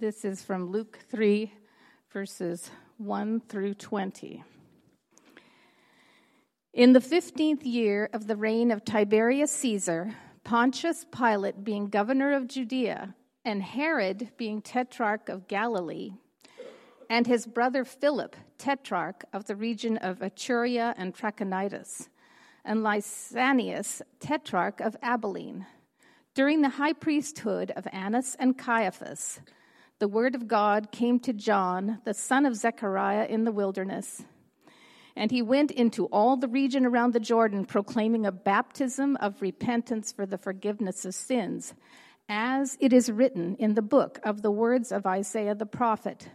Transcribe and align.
This 0.00 0.24
is 0.24 0.42
from 0.42 0.72
Luke 0.72 0.98
3, 1.08 1.52
verses 2.12 2.68
1 2.98 3.42
through 3.48 3.74
20. 3.74 4.42
In 6.72 6.92
the 6.92 7.00
fifteenth 7.00 7.64
year 7.64 8.10
of 8.12 8.26
the 8.26 8.34
reign 8.34 8.72
of 8.72 8.84
Tiberius 8.84 9.52
Caesar, 9.52 10.12
Pontius 10.42 11.06
Pilate 11.12 11.62
being 11.62 11.86
governor 11.86 12.32
of 12.32 12.48
Judea, 12.48 13.14
and 13.44 13.62
Herod 13.62 14.30
being 14.36 14.60
tetrarch 14.60 15.28
of 15.28 15.46
Galilee, 15.46 16.14
and 17.08 17.28
his 17.28 17.46
brother 17.46 17.84
Philip, 17.84 18.34
tetrarch 18.58 19.24
of 19.32 19.46
the 19.46 19.54
region 19.54 19.96
of 19.98 20.18
Iturea 20.18 20.94
and 20.96 21.14
Trachonitis, 21.14 22.08
and 22.64 22.80
Lysanias, 22.80 24.02
tetrarch 24.18 24.80
of 24.80 24.96
Abilene. 25.02 25.66
During 26.34 26.62
the 26.62 26.70
high 26.70 26.94
priesthood 26.94 27.70
of 27.76 27.86
Annas 27.92 28.34
and 28.40 28.58
Caiaphas, 28.58 29.38
the 30.00 30.08
word 30.08 30.34
of 30.34 30.48
God 30.48 30.90
came 30.90 31.20
to 31.20 31.32
John, 31.32 32.00
the 32.04 32.14
son 32.14 32.46
of 32.46 32.56
Zechariah, 32.56 33.26
in 33.26 33.44
the 33.44 33.52
wilderness. 33.52 34.24
And 35.16 35.30
he 35.30 35.42
went 35.42 35.70
into 35.70 36.06
all 36.06 36.36
the 36.36 36.48
region 36.48 36.84
around 36.84 37.12
the 37.12 37.20
Jordan, 37.20 37.64
proclaiming 37.64 38.26
a 38.26 38.32
baptism 38.32 39.16
of 39.16 39.40
repentance 39.40 40.10
for 40.10 40.26
the 40.26 40.38
forgiveness 40.38 41.04
of 41.04 41.14
sins, 41.14 41.74
as 42.28 42.76
it 42.80 42.92
is 42.92 43.12
written 43.12 43.54
in 43.56 43.74
the 43.74 43.82
book 43.82 44.18
of 44.24 44.42
the 44.42 44.50
words 44.50 44.90
of 44.90 45.06
Isaiah 45.06 45.54
the 45.54 45.66
prophet. 45.66 46.28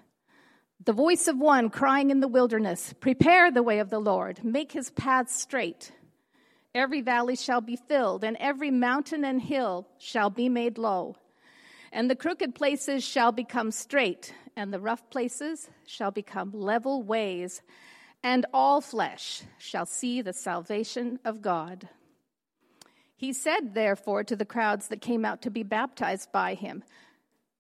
The 0.86 0.94
voice 0.94 1.28
of 1.28 1.38
one 1.38 1.70
crying 1.70 2.10
in 2.10 2.22
the 2.22 2.28
wilderness, 2.30 2.94
Prepare 3.02 3.52
the 3.52 3.64
way 3.64 3.80
of 3.80 3.90
the 3.90 4.00
Lord, 4.00 4.42
make 4.46 4.72
his 4.72 4.92
paths 4.92 5.36
straight. 5.36 5.92
Every 6.74 7.02
valley 7.02 7.36
shall 7.36 7.60
be 7.60 7.76
filled, 7.76 8.24
and 8.24 8.38
every 8.40 8.72
mountain 8.72 9.26
and 9.26 9.42
hill 9.42 9.90
shall 9.98 10.30
be 10.30 10.48
made 10.48 10.78
low. 10.78 11.18
And 11.92 12.10
the 12.10 12.16
crooked 12.16 12.54
places 12.54 13.04
shall 13.04 13.32
become 13.32 13.72
straight, 13.72 14.34
and 14.56 14.72
the 14.72 14.80
rough 14.80 15.10
places 15.10 15.70
shall 15.86 16.12
become 16.12 16.52
level 16.52 17.02
ways, 17.02 17.62
and 18.24 18.46
all 18.54 18.82
flesh 18.82 19.44
shall 19.58 19.86
see 19.86 20.22
the 20.22 20.34
salvation 20.34 21.20
of 21.26 21.42
God. 21.42 21.90
He 23.16 23.34
said, 23.34 23.74
therefore, 23.74 24.24
to 24.24 24.36
the 24.36 24.46
crowds 24.46 24.88
that 24.90 25.02
came 25.02 25.26
out 25.26 25.42
to 25.42 25.52
be 25.52 25.64
baptized 25.64 26.32
by 26.32 26.54
him, 26.54 26.84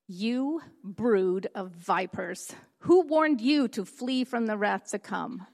You 0.07 0.61
brood 0.83 1.47
of 1.55 1.71
vipers, 1.71 2.53
who 2.79 3.01
warned 3.01 3.41
you 3.41 3.67
to 3.69 3.83
flee 3.83 4.23
from 4.23 4.45
the 4.45 4.57
wrath 4.57 4.91
to 4.91 4.99
come? 4.99 5.47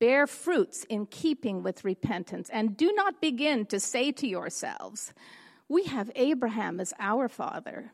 Bear 0.00 0.26
fruits 0.26 0.84
in 0.88 1.06
keeping 1.06 1.62
with 1.62 1.84
repentance, 1.84 2.50
and 2.50 2.76
do 2.76 2.92
not 2.92 3.20
begin 3.20 3.66
to 3.66 3.78
say 3.78 4.10
to 4.10 4.26
yourselves, 4.26 5.14
We 5.68 5.84
have 5.84 6.10
Abraham 6.14 6.80
as 6.80 6.92
our 6.98 7.28
father. 7.28 7.92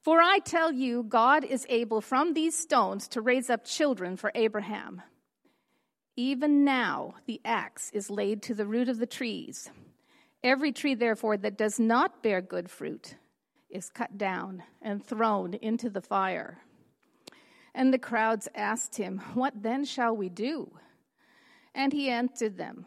For 0.00 0.20
I 0.20 0.40
tell 0.40 0.72
you, 0.72 1.04
God 1.04 1.44
is 1.44 1.66
able 1.68 2.00
from 2.00 2.34
these 2.34 2.56
stones 2.56 3.06
to 3.08 3.20
raise 3.20 3.48
up 3.48 3.64
children 3.64 4.16
for 4.16 4.32
Abraham. 4.34 5.02
Even 6.16 6.64
now, 6.64 7.14
the 7.26 7.40
axe 7.44 7.90
is 7.92 8.10
laid 8.10 8.42
to 8.42 8.54
the 8.54 8.66
root 8.66 8.88
of 8.88 8.98
the 8.98 9.06
trees. 9.06 9.70
Every 10.42 10.72
tree, 10.72 10.94
therefore, 10.94 11.36
that 11.36 11.56
does 11.56 11.78
not 11.78 12.22
bear 12.22 12.40
good 12.40 12.68
fruit 12.68 13.14
is 13.70 13.88
cut 13.88 14.18
down 14.18 14.62
and 14.82 15.04
thrown 15.04 15.54
into 15.54 15.88
the 15.88 16.02
fire. 16.02 16.58
And 17.74 17.92
the 17.92 17.98
crowds 17.98 18.48
asked 18.54 18.96
him, 18.96 19.18
What 19.34 19.62
then 19.62 19.84
shall 19.84 20.14
we 20.14 20.28
do? 20.28 20.70
And 21.74 21.92
he 21.92 22.10
answered 22.10 22.58
them, 22.58 22.86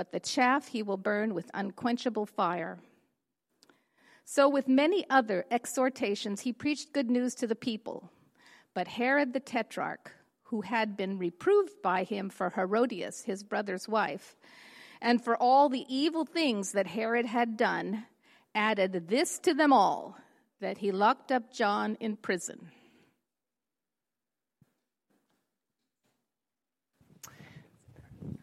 but 0.00 0.12
the 0.12 0.18
chaff 0.18 0.68
he 0.68 0.82
will 0.82 0.96
burn 0.96 1.34
with 1.34 1.50
unquenchable 1.52 2.24
fire. 2.24 2.78
So, 4.24 4.48
with 4.48 4.66
many 4.66 5.04
other 5.10 5.44
exhortations, 5.50 6.40
he 6.40 6.54
preached 6.54 6.94
good 6.94 7.10
news 7.10 7.34
to 7.34 7.46
the 7.46 7.54
people. 7.54 8.10
But 8.72 8.88
Herod 8.88 9.34
the 9.34 9.40
Tetrarch, 9.40 10.10
who 10.44 10.62
had 10.62 10.96
been 10.96 11.18
reproved 11.18 11.82
by 11.82 12.04
him 12.04 12.30
for 12.30 12.48
Herodias, 12.48 13.24
his 13.24 13.42
brother's 13.42 13.90
wife, 13.90 14.36
and 15.02 15.22
for 15.22 15.36
all 15.36 15.68
the 15.68 15.84
evil 15.86 16.24
things 16.24 16.72
that 16.72 16.86
Herod 16.86 17.26
had 17.26 17.58
done, 17.58 18.06
added 18.54 19.08
this 19.08 19.38
to 19.40 19.52
them 19.52 19.70
all 19.70 20.16
that 20.60 20.78
he 20.78 20.92
locked 20.92 21.30
up 21.30 21.52
John 21.52 21.98
in 22.00 22.16
prison. 22.16 22.70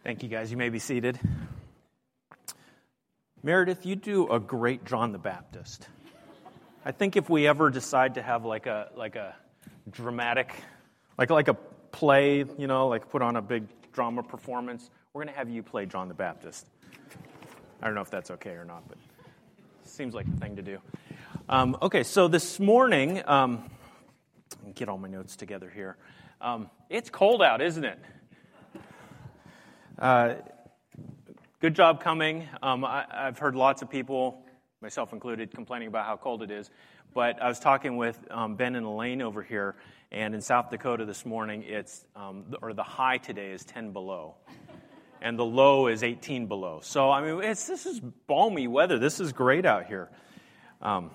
Thank 0.08 0.24
you, 0.24 0.30
guys. 0.30 0.50
You 0.50 0.56
may 0.56 0.70
be 0.70 0.80
seated. 0.80 1.20
Meredith, 3.44 3.86
you 3.86 3.98
do 3.98 4.32
a 4.32 4.40
great 4.40 4.86
John 4.86 5.12
the 5.12 5.18
Baptist. 5.18 5.86
I 6.86 6.94
think 6.94 7.18
if 7.18 7.30
we 7.30 7.46
ever 7.46 7.70
decide 7.70 8.16
to 8.16 8.22
have 8.22 8.46
like 8.46 8.68
a 8.68 8.90
like 8.96 9.18
a 9.18 9.36
dramatic, 9.92 10.54
like 11.18 11.30
like 11.30 11.50
a 11.50 11.56
play, 11.56 12.46
you 12.58 12.68
know, 12.68 12.88
like 12.88 13.10
put 13.10 13.22
on 13.22 13.36
a 13.36 13.42
big 13.42 13.66
drama 13.92 14.24
performance, 14.24 14.90
we're 15.12 15.26
to 15.26 15.34
have 15.34 15.50
you 15.50 15.62
play 15.62 15.86
John 15.86 16.08
the 16.08 16.14
Baptist. 16.14 16.66
I 17.82 17.86
don't 17.86 17.94
know 17.94 18.00
if 18.00 18.10
that's 18.10 18.32
okay 18.32 18.52
or 18.52 18.64
not, 18.64 18.88
but 18.88 18.98
seems 19.84 20.14
like 20.14 20.32
the 20.32 20.38
thing 20.38 20.56
to 20.56 20.62
do. 20.62 20.78
Um, 21.50 21.76
okay, 21.82 22.04
so 22.04 22.30
this 22.30 22.62
morning, 22.62 23.22
um, 23.26 23.70
get 24.74 24.88
all 24.88 24.98
my 24.98 25.10
notes 25.10 25.36
together 25.36 25.70
here. 25.70 25.98
Um, 26.40 26.70
it's 26.90 27.10
cold 27.10 27.42
out, 27.42 27.62
isn't 27.62 27.84
it? 27.84 28.00
Uh, 30.00 30.36
good 31.60 31.74
job 31.74 32.04
coming. 32.04 32.48
Um, 32.62 32.86
I, 32.86 33.06
have 33.12 33.40
heard 33.40 33.56
lots 33.56 33.82
of 33.82 33.90
people, 33.90 34.46
myself 34.80 35.12
included, 35.12 35.50
complaining 35.50 35.88
about 35.88 36.06
how 36.06 36.18
cold 36.18 36.44
it 36.44 36.52
is. 36.52 36.70
But 37.16 37.42
I 37.42 37.48
was 37.48 37.60
talking 37.60 37.98
with 37.98 38.20
um, 38.30 38.58
Ben 38.58 38.76
and 38.76 38.86
Elaine 38.86 39.24
over 39.24 39.42
here, 39.42 39.76
and 40.12 40.36
in 40.36 40.42
South 40.42 40.70
Dakota 40.70 41.04
this 41.06 41.26
morning, 41.26 41.64
it's 41.64 42.06
um, 42.16 42.46
or 42.62 42.74
the 42.74 42.84
high 42.84 43.18
today 43.18 43.50
is 43.50 43.66
10 43.66 43.92
below, 43.92 44.36
and 45.20 45.40
the 45.40 45.46
low 45.46 45.88
is 45.88 46.04
18 46.04 46.46
below. 46.46 46.80
So 46.84 47.10
I 47.10 47.24
mean, 47.24 47.42
this 47.42 47.68
is 47.88 48.00
balmy 48.28 48.68
weather. 48.68 49.00
This 49.00 49.20
is 49.20 49.34
great 49.34 49.66
out 49.66 49.88
here. 49.88 50.12
Um, 50.80 51.10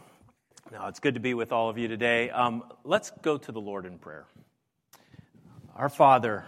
now 0.72 0.88
it's 0.88 0.99
good 0.99 1.14
to 1.14 1.20
be 1.20 1.34
with 1.34 1.53
all 1.53 1.70
of 1.70 1.78
you 1.78 1.87
today. 1.87 2.31
Um, 2.31 2.64
let's 2.82 3.12
go 3.23 3.38
to 3.38 3.52
the 3.52 3.61
Lord 3.61 3.87
in 3.87 4.00
prayer. 4.00 4.26
Our 5.76 5.88
Father 5.88 6.44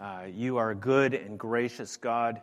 uh, 0.00 0.22
you 0.34 0.56
are 0.56 0.70
a 0.70 0.74
good 0.74 1.12
and 1.12 1.38
gracious 1.38 1.98
God. 1.98 2.40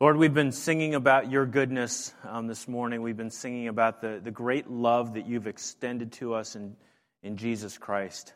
Lord, 0.00 0.16
we've 0.16 0.34
been 0.34 0.50
singing 0.50 0.96
about 0.96 1.30
your 1.30 1.46
goodness 1.46 2.12
um, 2.24 2.48
this 2.48 2.66
morning. 2.66 3.00
We've 3.00 3.16
been 3.16 3.30
singing 3.30 3.68
about 3.68 4.00
the, 4.00 4.20
the 4.22 4.32
great 4.32 4.68
love 4.68 5.14
that 5.14 5.26
you've 5.26 5.46
extended 5.46 6.10
to 6.14 6.34
us 6.34 6.56
in, 6.56 6.74
in 7.22 7.36
Jesus 7.36 7.78
Christ. 7.78 8.34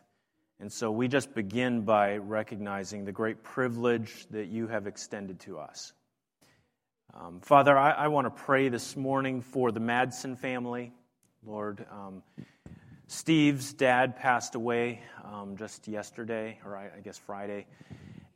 And 0.61 0.73
so 0.73 0.93
we 0.93 1.09
just 1.09 1.35
begin 1.35 1.83
by 1.83 2.19
recognizing 2.19 3.05
the 3.05 3.13
great 3.13 3.43
privilege 3.43 4.27
that 4.31 4.47
you 4.47 4.69
have 4.69 4.87
extended 4.87 5.41
to 5.41 5.59
us. 5.59 5.93
Um, 7.15 7.41
Father, 7.41 7.77
I, 7.77 7.91
I 7.91 8.09
want 8.09 8.27
to 8.27 8.43
pray 8.45 8.69
this 8.69 8.97
morning 8.97 9.41
for 9.41 9.73
the 9.73 9.81
Madsen 9.81 10.39
family. 10.39 10.93
Lord, 11.45 11.85
um, 11.91 12.23
Steve's 13.09 13.73
dad 13.73 14.17
passed 14.17 14.55
away 14.55 15.03
um, 15.25 15.57
just 15.57 15.89
yesterday, 15.89 16.61
or 16.65 16.77
I, 16.77 16.91
I 16.99 17.01
guess 17.01 17.19
Friday. 17.19 17.67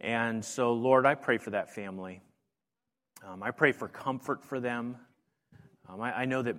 And 0.02 0.44
so, 0.44 0.72
Lord, 0.72 1.06
I 1.06 1.14
pray 1.14 1.38
for 1.38 1.50
that 1.50 1.72
family. 1.72 2.20
Um, 3.24 3.40
I 3.40 3.52
pray 3.52 3.70
for 3.70 3.86
comfort 3.86 4.44
for 4.44 4.58
them. 4.58 4.96
Um, 5.88 6.00
I, 6.00 6.22
I, 6.22 6.24
know 6.24 6.42
that 6.42 6.56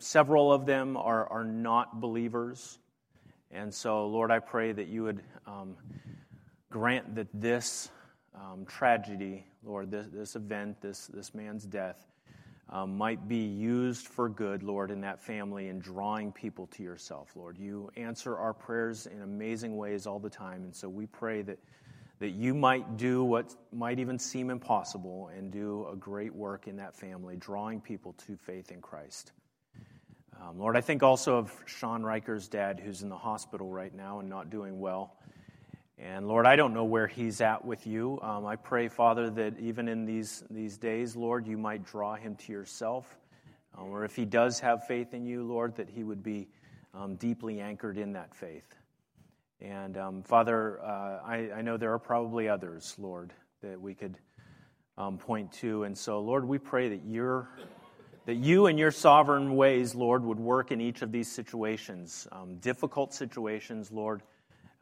several 0.00 0.52
of 0.52 0.66
them 0.66 0.96
are, 0.96 1.28
are 1.28 1.44
not 1.44 2.00
believers. 2.00 2.80
And 3.52 3.72
so, 3.72 4.08
Lord, 4.08 4.32
I 4.32 4.40
pray 4.40 4.72
that 4.72 4.88
you 4.88 5.04
would 5.04 5.22
um, 5.46 5.76
grant 6.68 7.14
that 7.14 7.28
this 7.32 7.90
um, 8.34 8.66
tragedy, 8.66 9.46
Lord, 9.62 9.92
this, 9.92 10.08
this 10.12 10.34
event, 10.34 10.80
this, 10.80 11.06
this 11.06 11.34
man's 11.34 11.64
death, 11.64 12.08
um, 12.70 12.98
might 12.98 13.28
be 13.28 13.46
used 13.46 14.08
for 14.08 14.28
good, 14.28 14.64
Lord, 14.64 14.90
in 14.90 15.00
that 15.02 15.22
family 15.22 15.68
and 15.68 15.80
drawing 15.80 16.32
people 16.32 16.66
to 16.68 16.82
yourself, 16.82 17.36
Lord. 17.36 17.56
You 17.56 17.88
answer 17.96 18.36
our 18.36 18.52
prayers 18.52 19.06
in 19.06 19.22
amazing 19.22 19.76
ways 19.76 20.06
all 20.06 20.18
the 20.18 20.28
time, 20.28 20.64
and 20.64 20.74
so 20.74 20.88
we 20.88 21.06
pray 21.06 21.42
that, 21.42 21.58
that 22.18 22.30
you 22.30 22.54
might 22.54 22.96
do 22.96 23.22
what 23.22 23.54
might 23.72 23.98
even 23.98 24.18
seem 24.18 24.50
impossible 24.50 25.30
and 25.36 25.52
do 25.52 25.86
a 25.90 25.96
great 25.96 26.34
work 26.34 26.66
in 26.66 26.76
that 26.76 26.94
family, 26.94 27.36
drawing 27.36 27.80
people 27.80 28.14
to 28.26 28.36
faith 28.36 28.70
in 28.70 28.80
Christ. 28.80 29.32
Um, 30.40 30.58
Lord, 30.58 30.76
I 30.76 30.80
think 30.80 31.02
also 31.02 31.36
of 31.36 31.52
Sean 31.66 32.02
Riker's 32.02 32.48
dad, 32.48 32.80
who's 32.80 33.02
in 33.02 33.08
the 33.08 33.16
hospital 33.16 33.70
right 33.70 33.94
now 33.94 34.20
and 34.20 34.28
not 34.28 34.50
doing 34.50 34.78
well. 34.78 35.16
And 35.98 36.28
Lord, 36.28 36.46
I 36.46 36.54
don't 36.54 36.72
know 36.72 36.84
where 36.84 37.08
he's 37.08 37.40
at 37.40 37.64
with 37.64 37.86
you. 37.86 38.20
Um, 38.22 38.46
I 38.46 38.54
pray, 38.54 38.86
Father, 38.86 39.30
that 39.30 39.58
even 39.58 39.88
in 39.88 40.04
these, 40.04 40.44
these 40.48 40.78
days, 40.78 41.16
Lord, 41.16 41.46
you 41.46 41.58
might 41.58 41.84
draw 41.84 42.14
him 42.14 42.36
to 42.36 42.52
yourself. 42.52 43.18
Um, 43.76 43.88
or 43.88 44.04
if 44.04 44.14
he 44.14 44.24
does 44.24 44.60
have 44.60 44.86
faith 44.86 45.12
in 45.12 45.26
you, 45.26 45.42
Lord, 45.42 45.74
that 45.74 45.88
he 45.88 46.04
would 46.04 46.22
be 46.22 46.46
um, 46.94 47.16
deeply 47.16 47.60
anchored 47.60 47.98
in 47.98 48.12
that 48.12 48.32
faith. 48.32 48.77
And 49.60 49.96
um, 49.96 50.22
Father, 50.22 50.80
uh, 50.82 51.20
I, 51.26 51.50
I, 51.56 51.62
know 51.62 51.76
there 51.76 51.92
are 51.92 51.98
probably 51.98 52.48
others, 52.48 52.94
Lord, 52.96 53.32
that 53.62 53.80
we 53.80 53.94
could 53.94 54.16
um, 54.96 55.18
point 55.18 55.52
to. 55.54 55.82
And 55.82 55.98
so, 55.98 56.20
Lord, 56.20 56.44
we 56.44 56.58
pray 56.58 56.90
that 56.90 57.02
you're. 57.06 57.48
That 58.26 58.34
you 58.36 58.66
and 58.66 58.78
your 58.78 58.90
sovereign 58.90 59.56
ways, 59.56 59.94
Lord, 59.94 60.22
would 60.22 60.38
work 60.38 60.70
in 60.70 60.82
each 60.82 61.00
of 61.00 61.10
these 61.10 61.32
situations, 61.32 62.28
um, 62.30 62.56
difficult 62.56 63.14
situations, 63.14 63.90
Lord. 63.90 64.20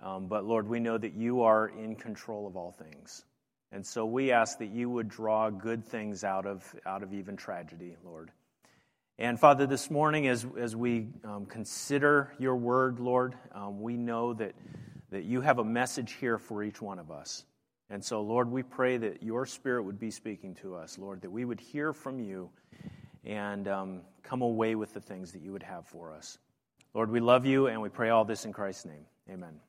Um, 0.00 0.26
but 0.26 0.44
Lord, 0.44 0.68
we 0.68 0.80
know 0.80 0.98
that 0.98 1.14
you 1.14 1.42
are 1.42 1.68
in 1.68 1.94
control 1.94 2.48
of 2.48 2.56
all 2.56 2.72
things. 2.72 3.24
And 3.70 3.86
so 3.86 4.04
we 4.04 4.32
ask 4.32 4.58
that 4.58 4.70
you 4.70 4.90
would 4.90 5.08
draw 5.08 5.50
good 5.50 5.84
things 5.84 6.24
out 6.24 6.44
of, 6.44 6.74
out 6.84 7.04
of 7.04 7.14
even 7.14 7.36
tragedy, 7.36 7.96
Lord. 8.04 8.32
And 9.18 9.40
Father, 9.40 9.66
this 9.66 9.90
morning, 9.90 10.28
as, 10.28 10.46
as 10.58 10.76
we 10.76 11.08
um, 11.24 11.46
consider 11.46 12.34
your 12.38 12.54
word, 12.54 13.00
Lord, 13.00 13.34
um, 13.52 13.80
we 13.80 13.96
know 13.96 14.34
that, 14.34 14.54
that 15.10 15.24
you 15.24 15.40
have 15.40 15.58
a 15.58 15.64
message 15.64 16.12
here 16.20 16.36
for 16.36 16.62
each 16.62 16.82
one 16.82 16.98
of 16.98 17.10
us. 17.10 17.46
And 17.88 18.04
so, 18.04 18.20
Lord, 18.20 18.50
we 18.50 18.62
pray 18.62 18.98
that 18.98 19.22
your 19.22 19.46
spirit 19.46 19.84
would 19.84 19.98
be 19.98 20.10
speaking 20.10 20.54
to 20.56 20.74
us, 20.74 20.98
Lord, 20.98 21.22
that 21.22 21.30
we 21.30 21.46
would 21.46 21.60
hear 21.60 21.94
from 21.94 22.20
you 22.20 22.50
and 23.24 23.66
um, 23.68 24.00
come 24.22 24.42
away 24.42 24.74
with 24.74 24.92
the 24.92 25.00
things 25.00 25.32
that 25.32 25.40
you 25.40 25.50
would 25.50 25.62
have 25.62 25.86
for 25.86 26.12
us. 26.12 26.36
Lord, 26.92 27.10
we 27.10 27.20
love 27.20 27.46
you 27.46 27.68
and 27.68 27.80
we 27.80 27.88
pray 27.88 28.10
all 28.10 28.26
this 28.26 28.44
in 28.44 28.52
Christ's 28.52 28.84
name. 28.84 29.06
Amen. 29.30 29.60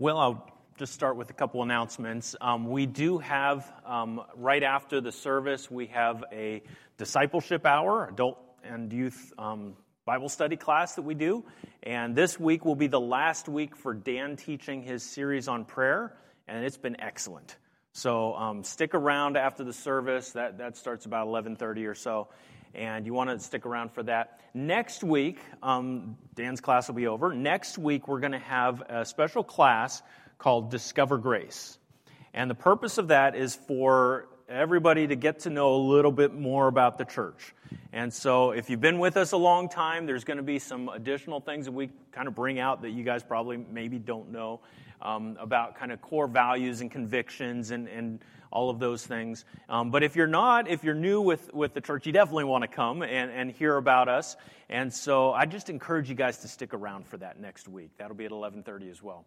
Well, 0.00 0.18
I'll 0.18 0.50
just 0.76 0.92
start 0.92 1.16
with 1.16 1.30
a 1.30 1.34
couple 1.34 1.62
announcements. 1.62 2.34
Um, 2.40 2.68
we 2.68 2.84
do 2.84 3.18
have, 3.18 3.72
um, 3.86 4.22
right 4.34 4.62
after 4.62 5.00
the 5.00 5.12
service, 5.12 5.70
we 5.70 5.86
have 5.86 6.24
a 6.32 6.62
discipleship 6.98 7.66
hour, 7.66 8.06
adult 8.06 8.38
and 8.64 8.92
youth 8.92 9.32
um, 9.38 9.74
Bible 10.04 10.28
study 10.28 10.56
class 10.56 10.94
that 10.94 11.02
we 11.02 11.14
do. 11.14 11.44
And 11.82 12.14
this 12.14 12.38
week 12.38 12.64
will 12.64 12.76
be 12.76 12.86
the 12.86 13.00
last 13.00 13.48
week 13.48 13.76
for 13.76 13.94
Dan 13.94 14.36
teaching 14.36 14.82
his 14.82 15.02
series 15.02 15.48
on 15.48 15.64
prayer, 15.64 16.16
and 16.48 16.64
it's 16.64 16.76
been 16.76 17.00
excellent. 17.00 17.56
So 17.92 18.34
um, 18.34 18.62
stick 18.62 18.94
around 18.94 19.36
after 19.36 19.64
the 19.64 19.72
service. 19.72 20.32
That, 20.32 20.58
that 20.58 20.76
starts 20.76 21.06
about 21.06 21.26
11:30 21.28 21.88
or 21.88 21.94
so 21.94 22.28
and 22.76 23.06
you 23.06 23.14
want 23.14 23.30
to 23.30 23.38
stick 23.40 23.64
around 23.66 23.92
for 23.92 24.02
that. 24.02 24.40
Next 24.52 25.02
week, 25.02 25.38
um, 25.62 26.16
Dan's 26.34 26.60
class 26.60 26.88
will 26.88 26.94
be 26.94 27.06
over. 27.06 27.32
Next 27.32 27.78
week, 27.78 28.06
we're 28.06 28.20
going 28.20 28.32
to 28.32 28.38
have 28.38 28.82
a 28.88 29.04
special 29.04 29.42
class 29.42 30.02
called 30.38 30.70
Discover 30.70 31.18
Grace. 31.18 31.78
And 32.34 32.50
the 32.50 32.54
purpose 32.54 32.98
of 32.98 33.08
that 33.08 33.34
is 33.34 33.54
for 33.54 34.28
everybody 34.48 35.06
to 35.06 35.16
get 35.16 35.40
to 35.40 35.50
know 35.50 35.74
a 35.74 35.82
little 35.82 36.12
bit 36.12 36.34
more 36.34 36.68
about 36.68 36.98
the 36.98 37.04
church. 37.04 37.54
And 37.92 38.12
so, 38.12 38.50
if 38.50 38.70
you've 38.70 38.80
been 38.80 38.98
with 38.98 39.16
us 39.16 39.32
a 39.32 39.36
long 39.36 39.68
time, 39.68 40.06
there's 40.06 40.24
going 40.24 40.36
to 40.36 40.42
be 40.42 40.58
some 40.58 40.88
additional 40.88 41.40
things 41.40 41.64
that 41.64 41.72
we 41.72 41.90
kind 42.12 42.28
of 42.28 42.34
bring 42.34 42.58
out 42.58 42.82
that 42.82 42.90
you 42.90 43.02
guys 43.02 43.22
probably 43.22 43.56
maybe 43.56 43.98
don't 43.98 44.30
know 44.30 44.60
um, 45.00 45.36
about 45.40 45.76
kind 45.76 45.92
of 45.92 46.00
core 46.00 46.26
values 46.26 46.80
and 46.80 46.90
convictions 46.90 47.70
and, 47.70 47.88
and 47.88 48.20
all 48.52 48.70
of 48.70 48.78
those 48.78 49.04
things. 49.04 49.44
Um, 49.68 49.90
but 49.90 50.02
if 50.02 50.16
you're 50.16 50.26
not, 50.26 50.68
if 50.68 50.84
you're 50.84 50.94
new 50.94 51.20
with, 51.20 51.52
with 51.52 51.74
the 51.74 51.80
church, 51.80 52.06
you 52.06 52.12
definitely 52.12 52.44
want 52.44 52.62
to 52.62 52.68
come 52.68 53.02
and, 53.02 53.30
and 53.30 53.50
hear 53.50 53.76
about 53.76 54.08
us. 54.08 54.36
And 54.68 54.92
so 54.92 55.32
I 55.32 55.46
just 55.46 55.68
encourage 55.68 56.08
you 56.08 56.14
guys 56.14 56.38
to 56.38 56.48
stick 56.48 56.72
around 56.72 57.06
for 57.06 57.16
that 57.18 57.40
next 57.40 57.68
week. 57.68 57.90
That'll 57.98 58.16
be 58.16 58.24
at 58.24 58.32
11:30 58.32 58.90
as 58.90 59.02
well. 59.02 59.24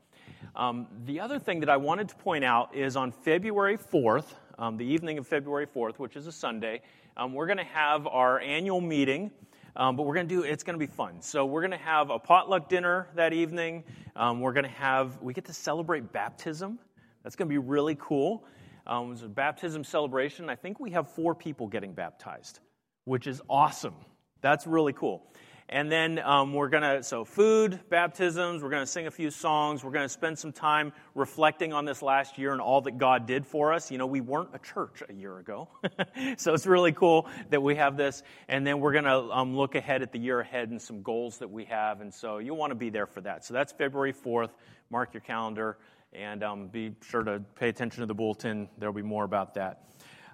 Um, 0.55 0.87
the 1.05 1.19
other 1.19 1.39
thing 1.39 1.61
that 1.61 1.69
I 1.69 1.77
wanted 1.77 2.09
to 2.09 2.15
point 2.15 2.43
out 2.43 2.75
is 2.75 2.95
on 2.95 3.11
February 3.11 3.77
4th, 3.77 4.25
um, 4.59 4.75
the 4.77 4.85
evening 4.85 5.17
of 5.17 5.25
February 5.25 5.65
4th, 5.65 5.97
which 5.99 6.15
is 6.17 6.27
a 6.27 6.31
Sunday, 6.31 6.81
um, 7.15 7.33
we're 7.33 7.47
going 7.47 7.57
to 7.57 7.63
have 7.63 8.05
our 8.05 8.39
annual 8.41 8.81
meeting. 8.81 9.31
Um, 9.75 9.95
but 9.95 10.03
we're 10.03 10.15
going 10.15 10.27
to 10.27 10.35
do 10.35 10.41
it's 10.43 10.63
going 10.63 10.77
to 10.77 10.85
be 10.85 10.91
fun. 10.91 11.21
So 11.21 11.45
we're 11.45 11.61
going 11.61 11.71
to 11.71 11.77
have 11.77 12.09
a 12.09 12.19
potluck 12.19 12.67
dinner 12.67 13.07
that 13.15 13.31
evening. 13.33 13.83
Um, 14.15 14.41
we're 14.41 14.51
going 14.51 14.65
to 14.65 14.71
have 14.71 15.21
we 15.21 15.33
get 15.33 15.45
to 15.45 15.53
celebrate 15.53 16.11
baptism. 16.11 16.79
That's 17.23 17.35
going 17.35 17.47
to 17.47 17.53
be 17.53 17.59
really 17.59 17.95
cool. 17.99 18.43
Um, 18.87 19.13
it 19.13 19.23
a 19.23 19.29
baptism 19.29 19.83
celebration. 19.83 20.49
I 20.49 20.55
think 20.55 20.79
we 20.79 20.91
have 20.91 21.09
four 21.09 21.33
people 21.35 21.67
getting 21.67 21.93
baptized, 21.93 22.59
which 23.05 23.27
is 23.27 23.41
awesome. 23.49 23.93
That's 24.41 24.65
really 24.65 24.93
cool. 24.93 25.23
And 25.71 25.91
then 25.91 26.17
um, 26.17 26.55
we're 26.55 26.69
going 26.69 26.81
to, 26.81 27.03
so 27.03 27.23
food, 27.23 27.79
baptisms, 27.89 28.63
we're 28.63 28.71
going 28.71 28.81
to 28.81 28.91
sing 28.91 29.05
a 29.05 29.11
few 29.11 29.29
songs. 29.29 29.83
We're 29.83 29.91
going 29.91 30.05
to 30.05 30.09
spend 30.09 30.39
some 30.39 30.51
time 30.51 30.91
reflecting 31.13 31.73
on 31.73 31.85
this 31.85 32.01
last 32.01 32.39
year 32.39 32.53
and 32.53 32.59
all 32.59 32.81
that 32.81 32.97
God 32.97 33.27
did 33.27 33.45
for 33.45 33.71
us. 33.71 33.91
You 33.91 33.99
know, 33.99 34.07
we 34.07 34.19
weren't 34.19 34.49
a 34.53 34.57
church 34.57 35.03
a 35.07 35.13
year 35.13 35.37
ago. 35.37 35.67
so 36.37 36.55
it's 36.55 36.65
really 36.65 36.91
cool 36.91 37.27
that 37.51 37.61
we 37.61 37.75
have 37.75 37.97
this. 37.97 38.23
And 38.47 38.65
then 38.65 38.79
we're 38.79 38.93
going 38.93 39.03
to 39.03 39.31
um, 39.31 39.55
look 39.55 39.75
ahead 39.75 40.01
at 40.01 40.11
the 40.11 40.17
year 40.17 40.39
ahead 40.39 40.69
and 40.71 40.81
some 40.81 41.03
goals 41.03 41.37
that 41.37 41.51
we 41.51 41.65
have. 41.65 42.01
And 42.01 42.11
so 42.11 42.39
you'll 42.39 42.57
want 42.57 42.71
to 42.71 42.75
be 42.75 42.89
there 42.89 43.05
for 43.05 43.21
that. 43.21 43.45
So 43.45 43.53
that's 43.53 43.71
February 43.71 44.13
4th. 44.13 44.49
Mark 44.89 45.13
your 45.13 45.21
calendar 45.21 45.77
and 46.13 46.43
um, 46.43 46.67
be 46.69 46.95
sure 47.07 47.21
to 47.21 47.43
pay 47.53 47.69
attention 47.69 48.01
to 48.01 48.07
the 48.07 48.15
bulletin. 48.15 48.69
There'll 48.79 48.91
be 48.91 49.03
more 49.03 49.23
about 49.23 49.53
that. 49.53 49.83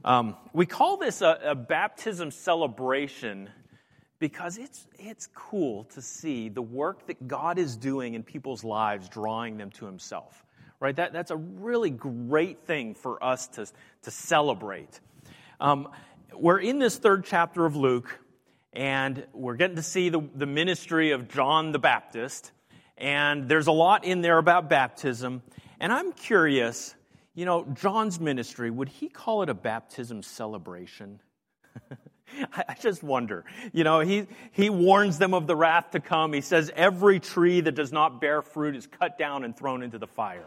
Um, 0.05 0.37
we 0.53 0.65
call 0.65 0.97
this 0.97 1.21
a, 1.21 1.39
a, 1.43 1.55
baptism 1.55 2.29
celebration 2.29 3.49
because 4.19 4.57
it's, 4.57 4.87
it's 4.97 5.27
cool 5.33 5.85
to 5.85 6.01
see 6.01 6.49
the 6.49 6.61
work 6.61 7.07
that 7.07 7.27
God 7.27 7.57
is 7.57 7.75
doing 7.75 8.13
in 8.13 8.23
people's 8.23 8.63
lives, 8.63 9.09
drawing 9.09 9.57
them 9.57 9.71
to 9.71 9.85
Himself. 9.85 10.43
Right? 10.79 10.95
That, 10.95 11.13
that's 11.13 11.31
a 11.31 11.37
really 11.37 11.89
great 11.89 12.65
thing 12.65 12.95
for 12.95 13.23
us 13.23 13.47
to, 13.49 13.65
to 14.03 14.11
celebrate. 14.11 14.99
Um, 15.59 15.89
we're 16.33 16.59
in 16.59 16.79
this 16.79 16.97
third 16.97 17.25
chapter 17.25 17.65
of 17.65 17.75
Luke, 17.75 18.19
and 18.73 19.25
we're 19.33 19.55
getting 19.55 19.77
to 19.77 19.83
see 19.83 20.09
the, 20.09 20.21
the 20.35 20.45
ministry 20.45 21.11
of 21.11 21.29
John 21.29 21.71
the 21.71 21.79
Baptist. 21.79 22.51
And 22.97 23.47
there's 23.49 23.67
a 23.67 23.71
lot 23.71 24.05
in 24.05 24.21
there 24.21 24.37
about 24.37 24.69
baptism. 24.69 25.43
And 25.79 25.91
I'm 25.91 26.11
curious, 26.11 26.95
you 27.33 27.45
know, 27.45 27.65
John's 27.73 28.19
ministry, 28.19 28.69
would 28.69 28.89
he 28.89 29.09
call 29.09 29.43
it 29.43 29.49
a 29.49 29.53
baptism 29.53 30.23
celebration? 30.23 31.19
I 32.53 32.75
just 32.79 33.03
wonder. 33.03 33.45
You 33.73 33.83
know, 33.83 33.99
he, 33.99 34.27
he 34.51 34.69
warns 34.69 35.17
them 35.17 35.33
of 35.33 35.47
the 35.47 35.55
wrath 35.55 35.91
to 35.91 35.99
come. 35.99 36.33
He 36.33 36.41
says, 36.41 36.71
Every 36.75 37.19
tree 37.19 37.61
that 37.61 37.73
does 37.73 37.91
not 37.91 38.21
bear 38.21 38.41
fruit 38.41 38.75
is 38.75 38.87
cut 38.87 39.17
down 39.17 39.43
and 39.43 39.55
thrown 39.55 39.83
into 39.83 39.99
the 39.99 40.07
fire. 40.07 40.45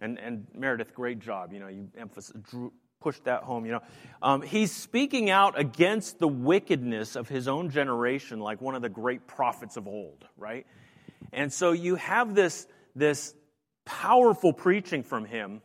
And, 0.00 0.18
and 0.18 0.46
Meredith, 0.54 0.94
great 0.94 1.20
job. 1.20 1.52
You 1.52 1.60
know, 1.60 1.68
you 1.68 1.88
emphasize, 1.96 2.36
drew, 2.42 2.72
pushed 3.00 3.24
that 3.24 3.42
home. 3.44 3.64
You 3.64 3.72
know, 3.72 3.82
um, 4.22 4.42
he's 4.42 4.72
speaking 4.72 5.30
out 5.30 5.58
against 5.58 6.18
the 6.18 6.28
wickedness 6.28 7.16
of 7.16 7.28
his 7.28 7.48
own 7.48 7.70
generation, 7.70 8.40
like 8.40 8.60
one 8.60 8.74
of 8.74 8.82
the 8.82 8.88
great 8.88 9.26
prophets 9.26 9.76
of 9.76 9.86
old, 9.86 10.26
right? 10.36 10.66
And 11.32 11.52
so 11.52 11.72
you 11.72 11.96
have 11.96 12.34
this, 12.34 12.66
this 12.94 13.34
powerful 13.84 14.52
preaching 14.52 15.02
from 15.02 15.24
him. 15.24 15.62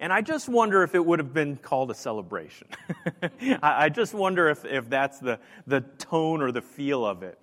And 0.00 0.12
I 0.12 0.20
just 0.20 0.48
wonder 0.48 0.84
if 0.84 0.94
it 0.94 1.04
would 1.04 1.18
have 1.18 1.34
been 1.34 1.56
called 1.56 1.90
a 1.90 1.94
celebration. 1.94 2.68
I 3.62 3.88
just 3.88 4.14
wonder 4.14 4.48
if, 4.48 4.64
if 4.64 4.88
that's 4.88 5.18
the, 5.18 5.40
the 5.66 5.80
tone 5.80 6.40
or 6.40 6.52
the 6.52 6.62
feel 6.62 7.04
of 7.04 7.24
it. 7.24 7.38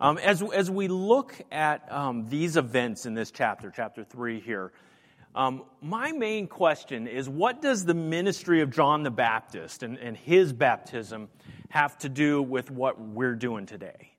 Um, 0.00 0.18
as, 0.18 0.42
as 0.42 0.70
we 0.70 0.88
look 0.88 1.34
at 1.52 1.90
um, 1.92 2.28
these 2.28 2.56
events 2.56 3.06
in 3.06 3.14
this 3.14 3.30
chapter, 3.30 3.70
chapter 3.74 4.02
3 4.02 4.40
here, 4.40 4.72
um, 5.36 5.62
my 5.80 6.10
main 6.10 6.48
question 6.48 7.06
is 7.06 7.28
what 7.28 7.62
does 7.62 7.84
the 7.84 7.94
ministry 7.94 8.62
of 8.62 8.70
John 8.70 9.04
the 9.04 9.10
Baptist 9.12 9.84
and, 9.84 9.96
and 9.98 10.16
his 10.16 10.52
baptism 10.52 11.28
have 11.68 11.96
to 11.98 12.08
do 12.08 12.42
with 12.42 12.72
what 12.72 13.00
we're 13.00 13.36
doing 13.36 13.66
today? 13.66 14.10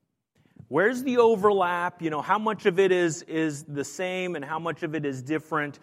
Where's 0.69 1.03
the 1.03 1.17
overlap? 1.17 2.01
You 2.01 2.09
know, 2.11 2.21
how 2.21 2.39
much 2.39 2.65
of 2.65 2.79
it 2.79 2.93
is, 2.93 3.23
is 3.23 3.63
the 3.63 3.83
same 3.83 4.37
and 4.37 4.45
how 4.45 4.59
much 4.59 4.83
of 4.83 4.95
it 4.95 5.05
is 5.05 5.21
different? 5.21 5.79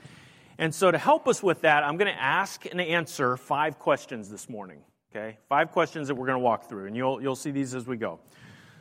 And 0.58 0.74
so, 0.74 0.90
to 0.90 0.98
help 0.98 1.28
us 1.28 1.42
with 1.42 1.60
that, 1.60 1.84
I'm 1.84 1.96
going 1.96 2.12
to 2.12 2.20
ask 2.20 2.66
and 2.66 2.80
answer 2.80 3.36
five 3.36 3.78
questions 3.78 4.28
this 4.28 4.48
morning. 4.48 4.80
Okay? 5.14 5.38
Five 5.48 5.70
questions 5.70 6.08
that 6.08 6.16
we're 6.16 6.26
going 6.26 6.38
to 6.38 6.44
walk 6.44 6.68
through, 6.68 6.86
and 6.86 6.96
you'll, 6.96 7.22
you'll 7.22 7.36
see 7.36 7.52
these 7.52 7.74
as 7.74 7.86
we 7.86 7.96
go. 7.96 8.18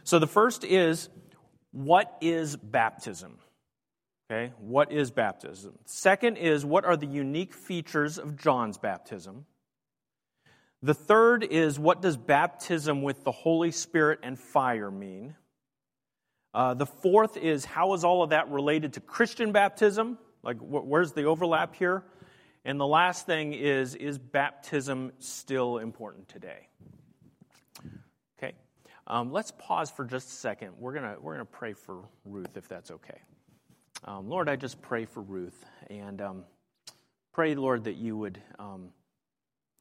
So, 0.04 0.18
the 0.18 0.28
first 0.28 0.64
is 0.64 1.10
what 1.72 2.18
is 2.22 2.56
baptism? 2.56 3.38
Okay, 4.30 4.52
what 4.60 4.92
is 4.92 5.10
baptism? 5.12 5.74
Second 5.86 6.36
is 6.36 6.66
what 6.66 6.84
are 6.84 6.98
the 6.98 7.08
unique 7.08 7.54
features 7.54 8.18
of 8.18 8.36
John's 8.36 8.78
baptism? 8.78 9.46
The 10.82 10.94
third 10.94 11.44
is 11.46 11.80
what 11.80 12.02
does 12.02 12.18
baptism 12.18 13.04
with 13.04 13.24
the 13.24 13.32
Holy 13.32 13.72
Spirit 13.72 14.20
and 14.24 14.38
fire 14.38 14.92
mean? 14.92 15.36
Uh, 16.54 16.74
the 16.74 16.86
fourth 16.86 17.38
is 17.38 17.64
how 17.64 17.94
is 17.94 18.04
all 18.04 18.22
of 18.22 18.32
that 18.32 18.50
related 18.50 18.94
to 18.94 19.00
Christian 19.00 19.54
baptism? 19.54 20.18
Like, 20.44 20.58
wh- 20.58 20.86
where's 20.88 21.14
the 21.14 21.26
overlap 21.26 21.76
here? 21.76 22.04
And 22.66 22.80
the 22.80 22.88
last 22.88 23.26
thing 23.26 23.54
is 23.54 23.96
is 23.96 24.18
baptism 24.18 25.14
still 25.20 25.78
important 25.78 26.28
today? 26.28 26.68
Okay, 28.38 28.54
um, 29.08 29.32
let's 29.32 29.52
pause 29.52 29.90
for 29.90 30.04
just 30.04 30.28
a 30.30 30.34
second. 30.34 30.74
We're 30.78 30.94
gonna 30.94 31.16
we're 31.20 31.34
gonna 31.34 31.46
pray 31.46 31.74
for 31.74 32.04
Ruth 32.26 32.58
if 32.58 32.68
that's 32.68 32.92
okay. 32.92 33.22
Um, 34.04 34.30
Lord, 34.30 34.50
I 34.50 34.56
just 34.56 34.82
pray 34.82 35.06
for 35.06 35.22
Ruth 35.22 35.66
and 35.90 36.22
um, 36.22 36.44
pray, 37.34 37.56
Lord, 37.56 37.86
that 37.86 37.96
you 37.96 38.18
would 38.18 38.42
um, 38.60 38.90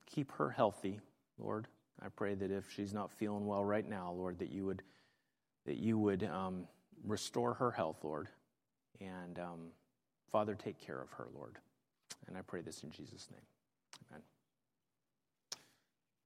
keep 0.07 0.33
her 0.33 0.51
healthy, 0.51 1.01
Lord. 1.39 1.67
I 2.01 2.09
pray 2.09 2.35
that 2.35 2.51
if 2.51 2.71
she's 2.73 2.95
not 2.95 3.11
feeling 3.13 3.47
well 3.47 3.65
right 3.65 3.87
now, 3.89 4.13
Lord, 4.13 4.39
that 4.39 4.51
you 4.51 4.65
would 4.67 4.83
that 5.67 5.77
you 5.77 5.99
would 5.99 6.23
um, 6.23 6.69
restore 7.05 7.55
her 7.55 7.71
health, 7.71 7.99
Lord, 8.05 8.29
and 9.01 9.39
um, 9.39 9.61
Father, 10.31 10.55
take 10.55 10.79
care 10.79 11.01
of 11.01 11.11
her, 11.13 11.27
Lord. 11.35 11.59
And 12.27 12.37
I 12.37 12.41
pray 12.43 12.61
this 12.61 12.83
in 12.83 12.91
Jesus' 12.91 13.29
name. 13.31 13.41
Amen. 14.11 14.23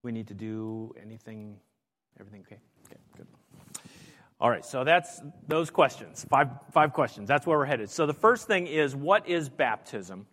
We 0.03 0.13
need 0.13 0.29
to 0.29 0.35
do 0.35 0.95
anything, 1.01 1.57
everything 2.19 2.41
okay? 2.43 2.59
Okay, 2.87 3.01
good. 3.17 3.27
All 4.41 4.49
right, 4.49 4.65
so 4.65 4.85
that's 4.85 5.21
those 5.47 5.69
questions. 5.71 6.25
Five, 6.31 6.49
five 6.73 6.95
questions. 6.95 7.29
That's 7.29 7.47
where 7.47 7.59
we're 7.59 7.67
headed. 7.67 7.91
So 7.91 8.07
the 8.07 8.15
first 8.15 8.47
thing 8.47 8.67
is 8.67 8.97
what 8.97 9.29
is 9.29 9.51
baptism? 9.51 10.27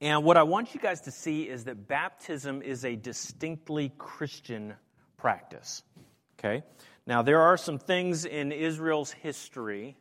And 0.00 0.24
what 0.24 0.36
I 0.36 0.44
want 0.44 0.74
you 0.74 0.80
guys 0.80 1.02
to 1.02 1.10
see 1.10 1.42
is 1.42 1.64
that 1.64 1.88
baptism 1.88 2.62
is 2.62 2.84
a 2.84 2.94
distinctly 2.94 3.92
Christian 3.98 4.74
practice. 5.16 5.82
Okay? 6.38 6.62
Now, 7.06 7.22
there 7.22 7.40
are 7.40 7.56
some 7.56 7.78
things 7.78 8.24
in 8.24 8.52
Israel's 8.52 9.10
history 9.10 9.96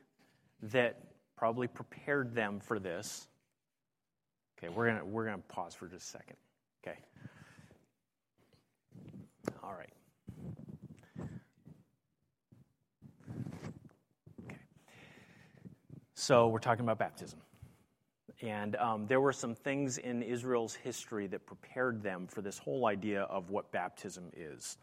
that 0.61 1.01
probably 1.39 1.67
prepared 1.67 2.35
them 2.35 2.59
for 2.59 2.79
this. 2.79 3.29
Okay, 4.57 4.67
we're 4.67 4.87
going 4.87 4.99
to 4.99 5.05
we're 5.05 5.23
going 5.25 5.37
to 5.37 5.47
pause 5.47 5.73
for 5.73 5.87
just 5.87 6.05
a 6.07 6.09
second. 6.09 6.35
Okay. 6.83 6.97
All 9.63 9.73
right. 9.73 9.89
Okay. 14.43 14.57
So 16.13 16.49
we're 16.49 16.59
talking 16.59 16.83
about 16.83 16.99
baptism. 16.99 17.39
And 18.41 18.75
um, 18.75 19.07
there 19.07 19.21
were 19.21 19.33
some 19.33 19.55
things 19.55 19.97
in 19.97 20.21
Israel's 20.21 20.75
history 20.75 21.27
that 21.27 21.45
prepared 21.45 22.03
them 22.03 22.27
for 22.27 22.41
this 22.41 22.57
whole 22.57 22.85
idea 22.85 23.23
of 23.23 23.49
what 23.49 23.71
baptism 23.71 24.29
is. 24.35 24.77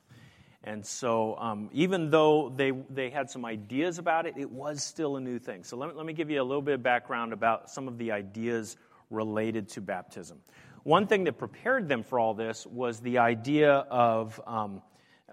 And 0.64 0.84
so, 0.84 1.36
um, 1.38 1.70
even 1.72 2.10
though 2.10 2.52
they, 2.54 2.72
they 2.90 3.10
had 3.10 3.30
some 3.30 3.44
ideas 3.44 3.98
about 3.98 4.26
it, 4.26 4.34
it 4.36 4.50
was 4.50 4.82
still 4.82 5.16
a 5.16 5.20
new 5.20 5.38
thing. 5.38 5.64
So, 5.64 5.76
let 5.76 5.90
me, 5.90 5.94
let 5.94 6.06
me 6.06 6.12
give 6.12 6.30
you 6.30 6.40
a 6.40 6.44
little 6.44 6.62
bit 6.62 6.74
of 6.74 6.82
background 6.82 7.32
about 7.32 7.70
some 7.70 7.88
of 7.88 7.98
the 7.98 8.12
ideas 8.12 8.76
related 9.10 9.68
to 9.70 9.80
baptism. 9.80 10.40
One 10.82 11.06
thing 11.06 11.24
that 11.24 11.34
prepared 11.34 11.88
them 11.88 12.02
for 12.02 12.18
all 12.18 12.34
this 12.34 12.66
was 12.66 13.00
the 13.00 13.18
idea 13.18 13.72
of, 13.72 14.40
um, 14.46 14.82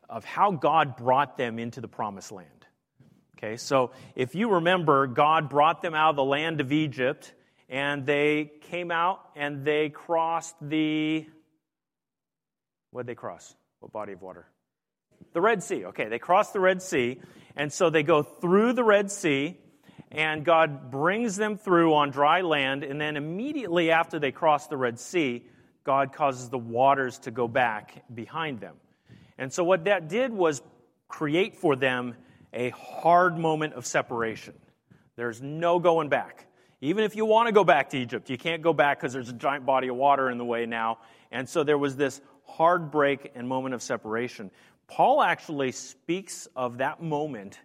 of 0.10 0.26
how 0.26 0.52
God 0.52 0.98
brought 0.98 1.38
them 1.38 1.60
into 1.60 1.82
the 1.82 1.88
promised 1.88 2.32
land. 2.32 2.50
Okay, 3.38 3.58
so 3.58 3.92
if 4.16 4.36
you 4.36 4.50
remember, 4.52 5.06
God 5.06 5.50
brought 5.50 5.82
them 5.82 5.94
out 5.94 6.12
of 6.12 6.16
the 6.16 6.24
land 6.24 6.62
of 6.62 6.72
Egypt, 6.72 7.34
and 7.68 8.06
they 8.06 8.52
came 8.70 8.90
out 8.90 9.20
and 9.36 9.66
they 9.66 9.90
crossed 9.90 10.56
the. 10.62 11.26
What 12.92 13.02
did 13.02 13.08
they 13.08 13.16
cross? 13.16 13.56
What 13.80 13.92
body 13.92 14.14
of 14.14 14.22
water? 14.22 14.48
The 15.34 15.42
Red 15.42 15.64
Sea. 15.64 15.86
Okay, 15.86 16.08
they 16.08 16.20
cross 16.20 16.52
the 16.52 16.60
Red 16.60 16.82
Sea, 16.82 17.20
and 17.56 17.72
so 17.72 17.90
they 17.90 18.04
go 18.04 18.24
through 18.24 18.74
the 18.74 18.84
Red 18.84 19.12
Sea, 19.12 19.58
and 20.12 20.46
God 20.46 20.92
brings 20.92 21.36
them 21.36 21.58
through 21.58 21.94
on 21.96 22.12
dry 22.12 22.42
land, 22.42 22.84
and 22.84 23.02
then 23.02 23.18
immediately 23.18 23.92
after 23.92 24.20
they 24.20 24.32
cross 24.32 24.68
the 24.68 24.78
Red 24.78 25.00
Sea, 25.00 25.46
God 25.84 26.14
causes 26.14 26.50
the 26.50 26.58
waters 26.58 27.20
to 27.20 27.32
go 27.32 27.48
back 27.48 28.04
behind 28.14 28.60
them. 28.60 28.76
And 29.38 29.52
so 29.52 29.64
what 29.64 29.86
that 29.86 30.08
did 30.08 30.32
was 30.32 30.62
create 31.08 31.56
for 31.56 31.76
them 31.76 32.16
a 32.54 32.70
hard 32.70 33.38
moment 33.38 33.74
of 33.74 33.86
separation. 33.86 34.54
There's 35.16 35.42
no 35.42 35.80
going 35.80 36.10
back. 36.10 36.48
Even 36.82 37.04
if 37.04 37.16
you 37.16 37.26
want 37.26 37.48
to 37.48 37.54
go 37.54 37.64
back 37.64 37.90
to 37.92 37.98
Egypt, 37.98 38.30
you 38.30 38.38
can't 38.38 38.62
go 38.62 38.74
back 38.74 39.00
because 39.00 39.14
there's 39.14 39.30
a 39.30 39.34
giant 39.34 39.66
body 39.66 39.88
of 39.88 39.96
water 39.96 40.30
in 40.30 40.38
the 40.38 40.46
way 40.46 40.66
now. 40.66 41.00
And 41.32 41.48
so 41.48 41.64
there 41.64 41.78
was 41.78 41.96
this 41.96 42.22
hard 42.46 42.92
break 42.92 43.32
and 43.36 43.48
moment 43.48 43.74
of 43.74 43.82
separation. 43.82 44.52
Paul 44.94 45.24
actually 45.24 45.72
speaks 45.72 46.48
of 46.56 46.78
that 46.78 47.02
moment, 47.02 47.58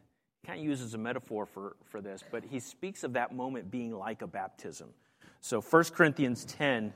kind 0.46 0.58
of 0.58 0.64
uses 0.64 0.94
a 0.94 0.98
metaphor 0.98 1.44
for, 1.44 1.76
for 1.84 2.00
this, 2.00 2.24
but 2.30 2.42
he 2.42 2.58
speaks 2.58 3.04
of 3.04 3.12
that 3.12 3.36
moment 3.36 3.70
being 3.70 3.92
like 3.92 4.22
a 4.22 4.26
baptism. 4.26 4.88
So 5.42 5.60
1 5.60 5.84
Corinthians 5.92 6.46
10, 6.46 6.94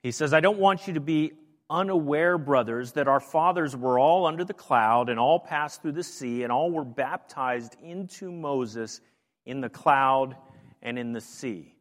he 0.00 0.12
says, 0.12 0.32
I 0.32 0.38
don't 0.38 0.60
want 0.60 0.86
you 0.86 0.94
to 0.94 1.00
be 1.00 1.32
unaware, 1.68 2.38
brothers, 2.38 2.92
that 2.92 3.08
our 3.08 3.18
fathers 3.18 3.74
were 3.74 3.98
all 3.98 4.26
under 4.26 4.44
the 4.44 4.54
cloud 4.54 5.08
and 5.08 5.18
all 5.18 5.40
passed 5.40 5.82
through 5.82 5.92
the 5.92 6.04
sea 6.04 6.44
and 6.44 6.52
all 6.52 6.70
were 6.70 6.84
baptized 6.84 7.74
into 7.82 8.30
Moses 8.30 9.00
in 9.44 9.60
the 9.60 9.68
cloud 9.68 10.36
and 10.82 10.96
in 10.96 11.12
the 11.12 11.20
sea. 11.20 11.74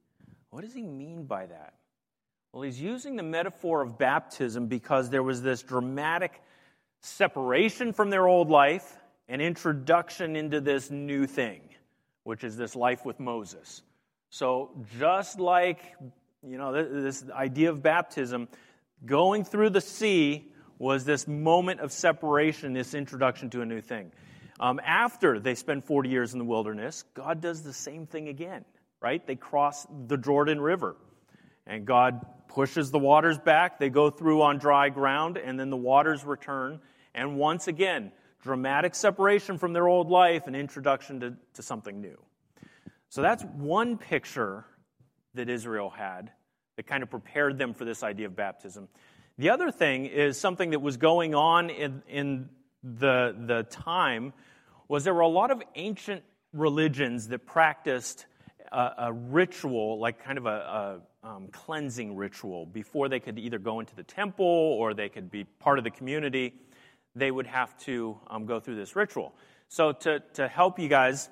What 0.49 0.63
does 0.63 0.73
he 0.73 0.81
mean 0.81 1.25
by 1.25 1.45
that? 1.45 1.75
Well, 2.53 2.63
he's 2.63 2.81
using 2.81 3.17
the 3.17 3.23
metaphor 3.23 3.83
of 3.83 3.99
baptism 3.99 4.65
because 4.65 5.11
there 5.11 5.21
was 5.21 5.43
this 5.43 5.61
dramatic 5.61 6.41
separation 7.03 7.93
from 7.93 8.09
their 8.09 8.27
old 8.27 8.49
life 8.49 8.97
and 9.27 9.41
introduction 9.41 10.35
into 10.35 10.59
this 10.59 10.89
new 10.89 11.27
thing, 11.27 11.61
which 12.23 12.43
is 12.43 12.57
this 12.57 12.75
life 12.75 13.05
with 13.05 13.19
Moses. 13.19 13.81
So, 14.29 14.71
just 14.99 15.39
like, 15.39 15.79
you 16.41 16.57
know, 16.57 16.73
this 16.73 17.23
idea 17.29 17.69
of 17.69 17.83
baptism, 17.83 18.47
Going 19.05 19.43
through 19.43 19.71
the 19.71 19.81
sea 19.81 20.49
was 20.79 21.03
this 21.03 21.27
moment 21.27 21.81
of 21.81 21.91
separation, 21.91 22.73
this 22.73 22.93
introduction 22.93 23.49
to 23.51 23.61
a 23.61 23.65
new 23.65 23.81
thing. 23.81 24.11
Um, 24.59 24.79
after 24.85 25.39
they 25.39 25.55
spend 25.55 25.83
40 25.83 26.09
years 26.09 26.33
in 26.33 26.39
the 26.39 26.45
wilderness, 26.45 27.03
God 27.13 27.41
does 27.41 27.63
the 27.63 27.73
same 27.73 28.05
thing 28.05 28.29
again, 28.29 28.63
right? 29.01 29.25
They 29.25 29.35
cross 29.35 29.85
the 30.07 30.17
Jordan 30.17 30.61
River, 30.61 30.95
and 31.67 31.85
God 31.85 32.25
pushes 32.47 32.91
the 32.91 32.99
waters 32.99 33.37
back. 33.37 33.77
They 33.77 33.89
go 33.89 34.09
through 34.09 34.41
on 34.43 34.57
dry 34.57 34.87
ground, 34.89 35.37
and 35.37 35.59
then 35.59 35.69
the 35.69 35.77
waters 35.77 36.23
return. 36.23 36.79
And 37.15 37.37
once 37.37 37.67
again, 37.67 38.11
dramatic 38.41 38.95
separation 38.95 39.57
from 39.57 39.73
their 39.73 39.87
old 39.87 40.09
life 40.09 40.47
and 40.47 40.55
introduction 40.55 41.19
to, 41.21 41.35
to 41.53 41.61
something 41.61 42.01
new. 42.01 42.17
So 43.09 43.21
that's 43.21 43.43
one 43.43 43.97
picture 43.97 44.65
that 45.35 45.49
Israel 45.49 45.89
had 45.89 46.31
that 46.75 46.87
kind 46.87 47.03
of 47.03 47.09
prepared 47.09 47.57
them 47.57 47.73
for 47.73 47.85
this 47.85 48.03
idea 48.03 48.25
of 48.25 48.35
baptism. 48.35 48.87
The 49.37 49.49
other 49.49 49.71
thing 49.71 50.05
is 50.05 50.39
something 50.39 50.71
that 50.71 50.81
was 50.81 50.97
going 50.97 51.35
on 51.35 51.69
in, 51.69 52.03
in 52.07 52.49
the, 52.83 53.35
the 53.37 53.63
time 53.63 54.33
was 54.87 55.03
there 55.03 55.13
were 55.13 55.21
a 55.21 55.27
lot 55.27 55.51
of 55.51 55.61
ancient 55.75 56.23
religions 56.51 57.29
that 57.29 57.45
practiced 57.45 58.25
a, 58.71 58.91
a 58.97 59.13
ritual, 59.13 59.99
like 59.99 60.23
kind 60.23 60.37
of 60.37 60.45
a, 60.45 61.01
a 61.23 61.27
um, 61.27 61.47
cleansing 61.51 62.15
ritual, 62.15 62.65
before 62.65 63.09
they 63.09 63.19
could 63.19 63.39
either 63.39 63.57
go 63.57 63.79
into 63.79 63.95
the 63.95 64.03
temple 64.03 64.45
or 64.45 64.93
they 64.93 65.09
could 65.09 65.31
be 65.31 65.45
part 65.45 65.77
of 65.77 65.83
the 65.83 65.91
community. 65.91 66.53
They 67.15 67.29
would 67.29 67.47
have 67.47 67.77
to 67.79 68.17
um, 68.27 68.45
go 68.45 68.59
through 68.59 68.75
this 68.75 68.95
ritual. 68.95 69.33
So 69.69 69.91
to, 69.91 70.21
to 70.35 70.47
help 70.47 70.79
you 70.79 70.87
guys 70.87 71.29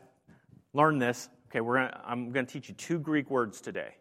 learn 0.73 0.99
this, 0.99 1.29
okay, 1.49 1.61
we're 1.61 1.75
gonna, 1.77 2.01
I'm 2.05 2.31
going 2.31 2.45
to 2.45 2.51
teach 2.51 2.69
you 2.69 2.75
two 2.75 2.99
Greek 2.99 3.29
words 3.29 3.61
today. 3.61 3.95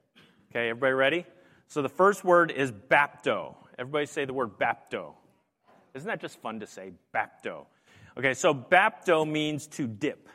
Okay, 0.51 0.69
everybody 0.71 0.93
ready? 0.93 1.27
So 1.69 1.83
the 1.83 1.89
first 1.89 2.25
word 2.25 2.51
is 2.51 2.73
bapto. 2.73 3.55
Everybody 3.79 4.07
say 4.07 4.25
the 4.25 4.33
word 4.33 4.59
bapto. 4.59 5.13
Isn't 5.95 6.09
that 6.09 6.21
just 6.21 6.41
fun 6.41 6.61
to 6.61 6.67
say? 6.67 6.93
Bapto. 7.15 7.67
Okay, 8.19 8.35
so 8.35 8.53
bapto 8.53 9.29
means 9.29 9.67
to 9.69 9.87
dip. 9.87 10.29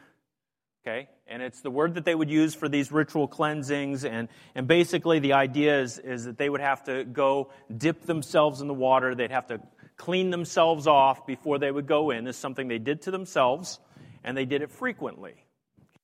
Okay, 0.87 1.09
and 1.27 1.41
it's 1.41 1.61
the 1.61 1.71
word 1.71 1.95
that 1.95 2.05
they 2.05 2.13
would 2.13 2.29
use 2.29 2.53
for 2.53 2.69
these 2.69 2.91
ritual 2.91 3.27
cleansings. 3.27 4.05
And, 4.05 4.27
and 4.53 4.67
basically, 4.67 5.19
the 5.19 5.33
idea 5.33 5.81
is, 5.81 5.97
is 5.97 6.25
that 6.25 6.37
they 6.37 6.49
would 6.49 6.61
have 6.61 6.83
to 6.83 7.03
go 7.03 7.51
dip 7.75 8.03
themselves 8.03 8.61
in 8.61 8.67
the 8.67 8.73
water. 8.73 9.15
They'd 9.15 9.31
have 9.31 9.47
to 9.47 9.59
clean 9.97 10.29
themselves 10.29 10.87
off 10.87 11.25
before 11.25 11.59
they 11.59 11.71
would 11.71 11.87
go 11.87 12.11
in. 12.11 12.27
Is 12.27 12.37
something 12.37 12.67
they 12.67 12.79
did 12.79 13.03
to 13.03 13.11
themselves, 13.11 13.79
and 14.23 14.37
they 14.37 14.45
did 14.45 14.61
it 14.61 14.71
frequently. 14.71 15.35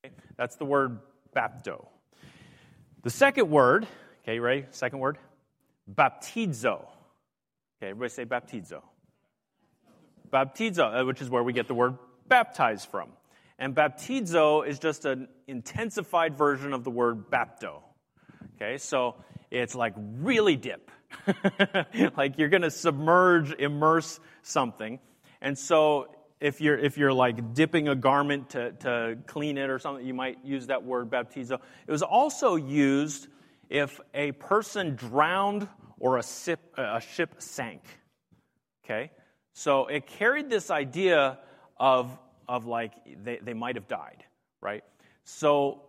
Okay? 0.04 0.14
That's 0.36 0.56
the 0.56 0.64
word 0.64 1.00
bapto. 1.34 1.86
The 3.02 3.10
second 3.10 3.50
word 3.50 3.86
Okay, 4.22 4.38
ready? 4.38 4.66
Second 4.70 5.00
word? 5.00 5.18
Baptizo. 5.92 6.86
Okay, 7.76 7.90
everybody 7.90 8.08
say 8.08 8.24
baptizo. 8.24 8.82
Baptizo, 10.32 11.00
uh, 11.00 11.04
which 11.04 11.20
is 11.20 11.28
where 11.28 11.42
we 11.42 11.52
get 11.52 11.66
the 11.66 11.74
word 11.74 11.98
baptize 12.28 12.84
from. 12.84 13.08
And 13.58 13.74
baptizo 13.74 14.66
is 14.66 14.78
just 14.78 15.04
an 15.06 15.26
intensified 15.48 16.38
version 16.38 16.72
of 16.72 16.84
the 16.84 16.90
word 16.90 17.30
bapto. 17.30 17.82
Okay, 18.54 18.78
so 18.78 19.16
it's 19.50 19.74
like 19.74 19.94
really 19.96 20.54
dip. 20.54 20.88
like 22.16 22.38
you're 22.38 22.48
going 22.48 22.62
to 22.62 22.70
submerge, 22.70 23.52
immerse 23.52 24.20
something. 24.42 24.98
And 25.40 25.58
so 25.58 26.08
if 26.40 26.60
you're, 26.60 26.78
if 26.78 26.98
you're 26.98 27.12
like 27.12 27.54
dipping 27.54 27.88
a 27.88 27.94
garment 27.94 28.50
to, 28.50 28.72
to 28.72 29.18
clean 29.26 29.58
it 29.58 29.70
or 29.70 29.78
something, 29.78 30.04
you 30.04 30.14
might 30.14 30.38
use 30.44 30.66
that 30.66 30.84
word 30.84 31.10
baptizo. 31.10 31.60
It 31.86 31.90
was 31.90 32.02
also 32.02 32.56
used 32.56 33.28
if 33.68 34.00
a 34.12 34.32
person 34.32 34.96
drowned 34.96 35.68
or 35.98 36.18
a, 36.18 36.22
sip, 36.22 36.60
a 36.76 37.00
ship 37.00 37.36
sank. 37.38 37.82
Okay? 38.84 39.10
So 39.54 39.86
it 39.86 40.06
carried 40.06 40.50
this 40.50 40.70
idea 40.70 41.38
of, 41.78 42.16
of 42.48 42.66
like 42.66 42.92
they, 43.22 43.38
they 43.42 43.54
might 43.54 43.76
have 43.76 43.86
died, 43.86 44.24
right? 44.60 44.82
So 45.24 45.82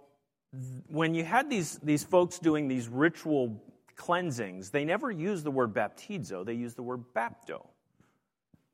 when 0.87 1.15
you 1.15 1.23
had 1.23 1.49
these, 1.49 1.79
these 1.79 2.03
folks 2.03 2.37
doing 2.37 2.67
these 2.67 2.87
ritual 2.87 3.61
cleansings, 3.95 4.69
they 4.69 4.85
never 4.85 5.11
use 5.11 5.43
the 5.43 5.51
word 5.51 5.73
baptizo, 5.73 6.45
they 6.45 6.53
use 6.53 6.73
the 6.75 6.83
word 6.83 7.03
bapto. 7.15 7.65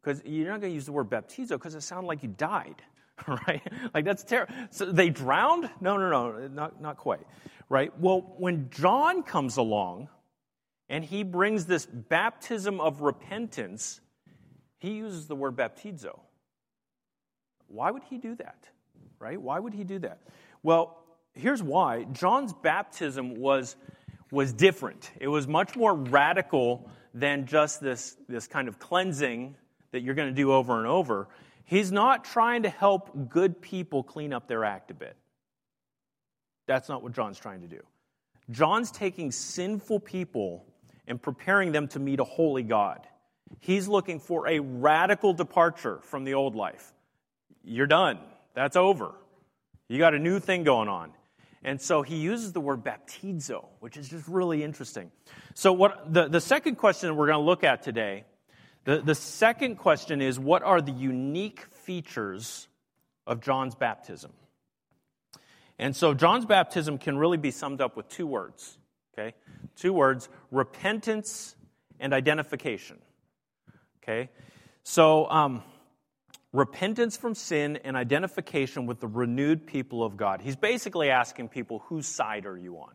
Because 0.01 0.21
you're 0.25 0.47
not 0.47 0.61
going 0.61 0.71
to 0.71 0.75
use 0.75 0.85
the 0.85 0.91
word 0.91 1.09
baptizo 1.09 1.49
because 1.49 1.75
it 1.75 1.81
sounds 1.81 2.05
like 2.05 2.23
you 2.23 2.29
died, 2.29 2.81
right? 3.27 3.61
Like 3.93 4.05
that's 4.05 4.23
terrible. 4.23 4.53
So 4.71 4.85
they 4.85 5.09
drowned? 5.09 5.69
No, 5.81 5.97
no, 5.97 6.09
no, 6.09 6.47
not, 6.47 6.81
not 6.81 6.97
quite, 6.97 7.25
right? 7.67 7.97
Well, 7.99 8.33
when 8.37 8.69
John 8.69 9.23
comes 9.23 9.57
along 9.57 10.07
and 10.87 11.03
he 11.03 11.23
brings 11.23 11.65
this 11.65 11.85
baptism 11.85 12.79
of 12.79 13.01
repentance, 13.01 13.99
he 14.79 14.91
uses 14.91 15.27
the 15.27 15.35
word 15.35 15.55
baptizo. 15.55 16.19
Why 17.67 17.91
would 17.91 18.03
he 18.03 18.17
do 18.17 18.35
that, 18.35 18.67
right? 19.19 19.39
Why 19.39 19.59
would 19.59 19.73
he 19.73 19.83
do 19.83 19.99
that? 19.99 20.21
Well, 20.63 20.97
here's 21.33 21.61
why 21.61 22.05
John's 22.05 22.53
baptism 22.53 23.35
was, 23.35 23.75
was 24.31 24.53
different. 24.53 25.11
It 25.19 25.27
was 25.27 25.47
much 25.47 25.75
more 25.75 25.93
radical 25.93 26.89
than 27.13 27.45
just 27.45 27.81
this, 27.81 28.15
this 28.27 28.47
kind 28.47 28.67
of 28.67 28.79
cleansing 28.79 29.55
that 29.91 30.01
you're 30.01 30.15
going 30.15 30.29
to 30.29 30.35
do 30.35 30.51
over 30.51 30.77
and 30.77 30.87
over. 30.87 31.27
He's 31.65 31.91
not 31.91 32.25
trying 32.25 32.63
to 32.63 32.69
help 32.69 33.29
good 33.29 33.61
people 33.61 34.03
clean 34.03 34.33
up 34.33 34.47
their 34.47 34.63
act 34.63 34.91
a 34.91 34.93
bit. 34.93 35.15
That's 36.67 36.89
not 36.89 37.01
what 37.01 37.13
John's 37.13 37.39
trying 37.39 37.61
to 37.61 37.67
do. 37.67 37.81
John's 38.51 38.91
taking 38.91 39.31
sinful 39.31 39.99
people 40.01 40.65
and 41.07 41.21
preparing 41.21 41.71
them 41.71 41.87
to 41.89 41.99
meet 41.99 42.19
a 42.19 42.23
holy 42.23 42.63
God. 42.63 43.07
He's 43.59 43.87
looking 43.87 44.19
for 44.19 44.47
a 44.47 44.59
radical 44.59 45.33
departure 45.33 45.99
from 46.03 46.23
the 46.23 46.35
old 46.35 46.55
life. 46.55 46.93
You're 47.63 47.87
done. 47.87 48.19
That's 48.53 48.75
over. 48.75 49.13
You 49.87 49.97
got 49.97 50.13
a 50.13 50.19
new 50.19 50.39
thing 50.39 50.63
going 50.63 50.87
on. 50.87 51.11
And 51.63 51.81
so 51.81 52.01
he 52.01 52.15
uses 52.15 52.53
the 52.53 52.61
word 52.61 52.83
baptizo, 52.83 53.65
which 53.79 53.97
is 53.97 54.09
just 54.09 54.27
really 54.27 54.63
interesting. 54.63 55.11
So, 55.55 55.73
what 55.73 56.13
the, 56.13 56.27
the 56.29 56.39
second 56.39 56.75
question 56.75 57.15
we're 57.15 57.27
going 57.27 57.39
to 57.39 57.45
look 57.45 57.63
at 57.63 57.83
today, 57.83 58.23
the, 58.85 59.01
the 59.01 59.15
second 59.15 59.75
question 59.75 60.21
is 60.21 60.39
what 60.39 60.63
are 60.63 60.81
the 60.81 60.91
unique 60.91 61.61
features 61.83 62.67
of 63.27 63.41
John's 63.41 63.75
baptism? 63.75 64.31
And 65.77 65.95
so, 65.95 66.13
John's 66.13 66.45
baptism 66.45 66.97
can 66.97 67.17
really 67.17 67.37
be 67.37 67.51
summed 67.51 67.81
up 67.81 67.97
with 67.97 68.07
two 68.07 68.25
words, 68.25 68.77
okay? 69.13 69.35
Two 69.75 69.91
words 69.91 70.29
repentance 70.51 71.55
and 71.99 72.13
identification, 72.13 72.99
okay? 74.01 74.29
So, 74.83 75.29
um, 75.29 75.61
repentance 76.51 77.15
from 77.15 77.35
sin 77.35 77.77
and 77.83 77.95
identification 77.95 78.85
with 78.85 78.99
the 78.99 79.07
renewed 79.07 79.67
people 79.67 80.03
of 80.03 80.17
God. 80.17 80.41
He's 80.41 80.55
basically 80.55 81.09
asking 81.09 81.49
people, 81.49 81.79
whose 81.87 82.07
side 82.07 82.45
are 82.45 82.57
you 82.57 82.77
on? 82.77 82.93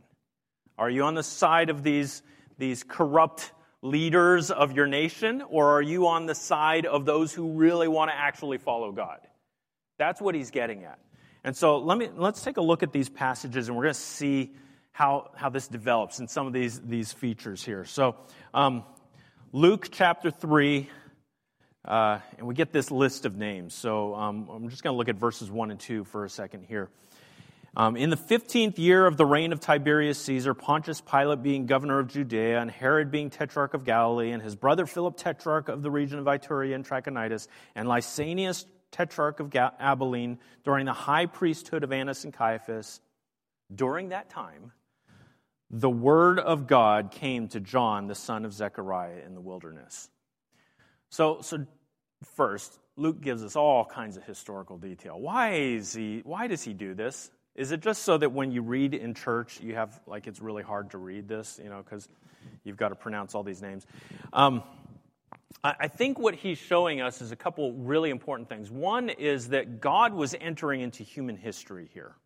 Are 0.76 0.90
you 0.90 1.04
on 1.04 1.14
the 1.14 1.22
side 1.22 1.70
of 1.70 1.82
these, 1.82 2.22
these 2.58 2.82
corrupt 2.82 3.52
leaders 3.80 4.50
of 4.50 4.72
your 4.72 4.86
nation, 4.86 5.42
or 5.48 5.76
are 5.76 5.82
you 5.82 6.08
on 6.08 6.26
the 6.26 6.34
side 6.34 6.86
of 6.86 7.04
those 7.04 7.32
who 7.32 7.52
really 7.52 7.86
want 7.86 8.10
to 8.10 8.16
actually 8.16 8.58
follow 8.58 8.90
God? 8.90 9.20
That's 9.98 10.20
what 10.20 10.34
he's 10.34 10.50
getting 10.50 10.84
at. 10.84 10.98
And 11.44 11.56
so 11.56 11.78
let 11.78 11.98
me, 11.98 12.08
let's 12.16 12.42
take 12.42 12.56
a 12.56 12.62
look 12.62 12.82
at 12.82 12.92
these 12.92 13.08
passages 13.08 13.68
and 13.68 13.76
we're 13.76 13.84
going 13.84 13.94
to 13.94 14.00
see 14.00 14.54
how, 14.92 15.30
how 15.36 15.50
this 15.50 15.68
develops 15.68 16.18
in 16.18 16.26
some 16.26 16.46
of 16.46 16.52
these, 16.52 16.80
these 16.80 17.12
features 17.12 17.62
here. 17.62 17.84
So, 17.84 18.16
um, 18.54 18.84
Luke 19.52 19.88
chapter 19.92 20.30
3, 20.30 20.88
uh, 21.84 22.18
and 22.38 22.46
we 22.46 22.54
get 22.54 22.72
this 22.72 22.90
list 22.90 23.26
of 23.26 23.36
names. 23.36 23.74
So 23.74 24.14
um, 24.14 24.48
I'm 24.50 24.68
just 24.68 24.82
going 24.82 24.94
to 24.94 24.98
look 24.98 25.08
at 25.08 25.16
verses 25.16 25.50
1 25.50 25.70
and 25.70 25.80
2 25.80 26.04
for 26.04 26.24
a 26.24 26.30
second 26.30 26.64
here. 26.64 26.88
Um, 27.76 27.96
in 27.96 28.08
the 28.08 28.16
15th 28.16 28.78
year 28.78 29.04
of 29.04 29.16
the 29.16 29.26
reign 29.26 29.52
of 29.52 29.58
Tiberius 29.58 30.18
Caesar, 30.22 30.54
Pontius 30.54 31.00
Pilate 31.00 31.42
being 31.42 31.66
governor 31.66 31.98
of 31.98 32.06
Judea, 32.06 32.60
and 32.60 32.70
Herod 32.70 33.10
being 33.10 33.30
tetrarch 33.30 33.74
of 33.74 33.84
Galilee, 33.84 34.30
and 34.30 34.40
his 34.40 34.54
brother 34.54 34.86
Philip 34.86 35.16
tetrarch 35.16 35.68
of 35.68 35.82
the 35.82 35.90
region 35.90 36.20
of 36.20 36.24
Iturea 36.26 36.74
and 36.74 36.86
Trachonitis, 36.86 37.48
and 37.74 37.88
Lysanias 37.88 38.64
tetrarch 38.92 39.40
of 39.40 39.52
Abilene, 39.54 40.38
during 40.62 40.86
the 40.86 40.92
high 40.92 41.26
priesthood 41.26 41.82
of 41.82 41.90
Annas 41.90 42.22
and 42.22 42.32
Caiaphas, 42.32 43.00
during 43.74 44.10
that 44.10 44.30
time, 44.30 44.70
the 45.68 45.90
word 45.90 46.38
of 46.38 46.68
God 46.68 47.10
came 47.10 47.48
to 47.48 47.58
John, 47.58 48.06
the 48.06 48.14
son 48.14 48.44
of 48.44 48.52
Zechariah, 48.52 49.22
in 49.26 49.34
the 49.34 49.40
wilderness. 49.40 50.08
So, 51.14 51.42
so 51.42 51.64
first, 52.34 52.76
Luke 52.96 53.20
gives 53.20 53.44
us 53.44 53.54
all 53.54 53.84
kinds 53.84 54.16
of 54.16 54.24
historical 54.24 54.78
detail. 54.78 55.20
Why 55.20 55.52
is 55.52 55.94
he? 55.94 56.22
Why 56.24 56.48
does 56.48 56.64
he 56.64 56.72
do 56.72 56.92
this? 56.92 57.30
Is 57.54 57.70
it 57.70 57.82
just 57.82 58.02
so 58.02 58.18
that 58.18 58.32
when 58.32 58.50
you 58.50 58.62
read 58.62 58.94
in 58.94 59.14
church, 59.14 59.60
you 59.60 59.76
have 59.76 60.00
like 60.08 60.26
it's 60.26 60.40
really 60.40 60.64
hard 60.64 60.90
to 60.90 60.98
read 60.98 61.28
this, 61.28 61.60
you 61.62 61.70
know, 61.70 61.84
because 61.84 62.08
you've 62.64 62.76
got 62.76 62.88
to 62.88 62.96
pronounce 62.96 63.36
all 63.36 63.44
these 63.44 63.62
names? 63.62 63.86
Um, 64.32 64.64
I, 65.62 65.74
I 65.82 65.86
think 65.86 66.18
what 66.18 66.34
he's 66.34 66.58
showing 66.58 67.00
us 67.00 67.22
is 67.22 67.30
a 67.30 67.36
couple 67.36 67.72
really 67.74 68.10
important 68.10 68.48
things. 68.48 68.68
One 68.68 69.08
is 69.08 69.50
that 69.50 69.80
God 69.80 70.14
was 70.14 70.34
entering 70.40 70.80
into 70.80 71.04
human 71.04 71.36
history 71.36 71.88
here. 71.94 72.16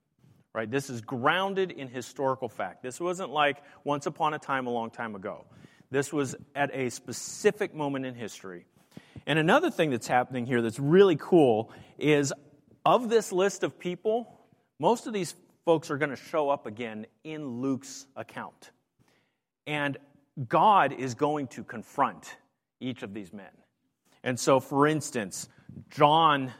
Right? 0.55 0.71
This 0.71 0.89
is 0.89 1.03
grounded 1.03 1.73
in 1.73 1.89
historical 1.89 2.49
fact. 2.49 2.83
This 2.83 2.99
wasn't 2.99 3.29
like 3.29 3.59
once 3.85 4.07
upon 4.07 4.33
a 4.33 4.39
time, 4.39 4.67
a 4.67 4.71
long 4.71 4.89
time 4.89 5.15
ago. 5.15 5.45
This 5.91 6.11
was 6.11 6.35
at 6.55 6.71
a 6.73 6.89
specific 6.89 7.75
moment 7.75 8.07
in 8.07 8.15
history. 8.15 8.65
And 9.29 9.39
another 9.39 9.71
thing 9.71 9.91
that's 9.91 10.09
happening 10.09 10.47
here 10.47 10.63
that's 10.63 10.79
really 10.79 11.17
cool 11.17 11.71
is 11.99 12.33
of 12.87 13.11
this 13.11 13.31
list 13.31 13.63
of 13.63 13.79
people, 13.79 14.41
most 14.79 15.07
of 15.07 15.13
these 15.13 15.35
folks 15.67 15.91
are 15.91 15.99
going 15.99 16.09
to 16.09 16.17
show 16.17 16.49
up 16.49 16.65
again 16.65 17.05
in 17.25 17.61
Luke's 17.61 18.07
account. 18.17 18.71
And 19.67 19.99
God 20.49 20.95
is 20.95 21.15
going 21.15 21.49
to 21.49 21.63
confront 21.63 22.39
each 22.81 23.03
of 23.03 23.13
these 23.13 23.31
men. 23.31 23.51
And 24.25 24.41
so, 24.41 24.61
for 24.61 24.87
instance, 24.87 25.51
John 25.91 26.51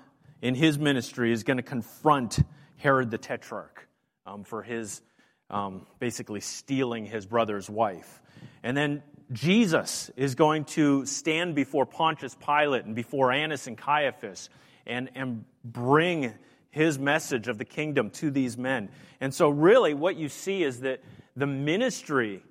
in 0.43 0.55
his 0.55 0.79
ministry 0.79 1.33
is 1.33 1.45
going 1.45 1.57
to 1.57 1.63
confront 1.63 2.41
Herod 2.77 3.11
the 3.11 3.17
Tetrarch 3.17 3.89
um, 4.27 4.45
for 4.45 4.63
his 4.63 5.01
um, 5.49 5.87
basically 6.01 6.41
stealing 6.41 7.07
his 7.07 7.25
brother's 7.25 7.71
wife. 7.71 8.21
And 8.63 8.77
then 8.77 9.03
Jesus 9.33 10.11
is 10.17 10.35
going 10.35 10.65
to 10.65 11.05
stand 11.05 11.55
before 11.55 11.85
Pontius 11.85 12.35
Pilate 12.35 12.85
and 12.85 12.95
before 12.95 13.31
Annas 13.31 13.67
and 13.67 13.77
Caiaphas 13.77 14.49
and, 14.87 15.11
and 15.15 15.45
bring 15.65 16.33
his 16.71 16.99
message 16.99 17.49
of 17.49 17.59
the 17.59 17.65
kingdom 17.65 18.11
to 18.11 18.31
these 18.31 18.57
men. 18.57 18.89
And 19.21 19.35
so, 19.35 19.49
really, 19.49 19.95
what 19.95 20.17
you 20.17 20.29
see 20.29 20.63
is 20.63 20.81
that 20.81 21.03
the 21.37 21.47
ministry 21.47 22.43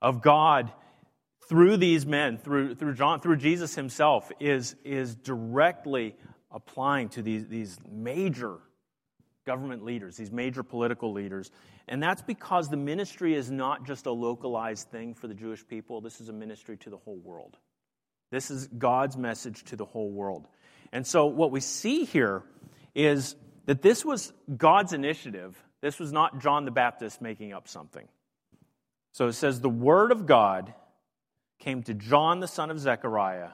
of 0.00 0.22
God 0.22 0.72
through 1.48 1.76
these 1.76 2.06
men, 2.06 2.38
through, 2.38 2.76
through, 2.76 2.94
John, 2.94 3.20
through 3.20 3.36
Jesus 3.36 3.74
himself, 3.74 4.30
is, 4.40 4.74
is 4.84 5.14
directly 5.14 6.16
applying 6.50 7.08
to 7.10 7.22
these, 7.22 7.46
these 7.46 7.78
major 7.90 8.58
government 9.44 9.84
leaders, 9.84 10.16
these 10.16 10.30
major 10.30 10.62
political 10.62 11.12
leaders. 11.12 11.50
And 11.88 12.02
that's 12.02 12.22
because 12.22 12.68
the 12.68 12.76
ministry 12.76 13.34
is 13.34 13.50
not 13.50 13.86
just 13.86 14.06
a 14.06 14.12
localized 14.12 14.88
thing 14.90 15.14
for 15.14 15.28
the 15.28 15.34
Jewish 15.34 15.66
people, 15.66 16.00
this 16.00 16.20
is 16.20 16.28
a 16.28 16.32
ministry 16.32 16.76
to 16.78 16.90
the 16.90 16.96
whole 16.96 17.18
world. 17.18 17.56
This 18.30 18.50
is 18.50 18.66
God's 18.66 19.16
message 19.16 19.64
to 19.64 19.76
the 19.76 19.84
whole 19.84 20.10
world. 20.10 20.46
And 20.92 21.06
so, 21.06 21.26
what 21.26 21.50
we 21.50 21.60
see 21.60 22.04
here 22.04 22.42
is 22.94 23.36
that 23.66 23.82
this 23.82 24.04
was 24.04 24.32
God's 24.56 24.92
initiative. 24.92 25.60
This 25.80 25.98
was 25.98 26.12
not 26.12 26.40
John 26.40 26.64
the 26.64 26.70
Baptist 26.70 27.20
making 27.20 27.52
up 27.52 27.68
something. 27.68 28.06
So 29.12 29.26
it 29.26 29.34
says, 29.34 29.60
The 29.60 29.68
word 29.68 30.12
of 30.12 30.26
God 30.26 30.72
came 31.58 31.82
to 31.84 31.94
John 31.94 32.40
the 32.40 32.48
son 32.48 32.70
of 32.70 32.78
Zechariah 32.78 33.50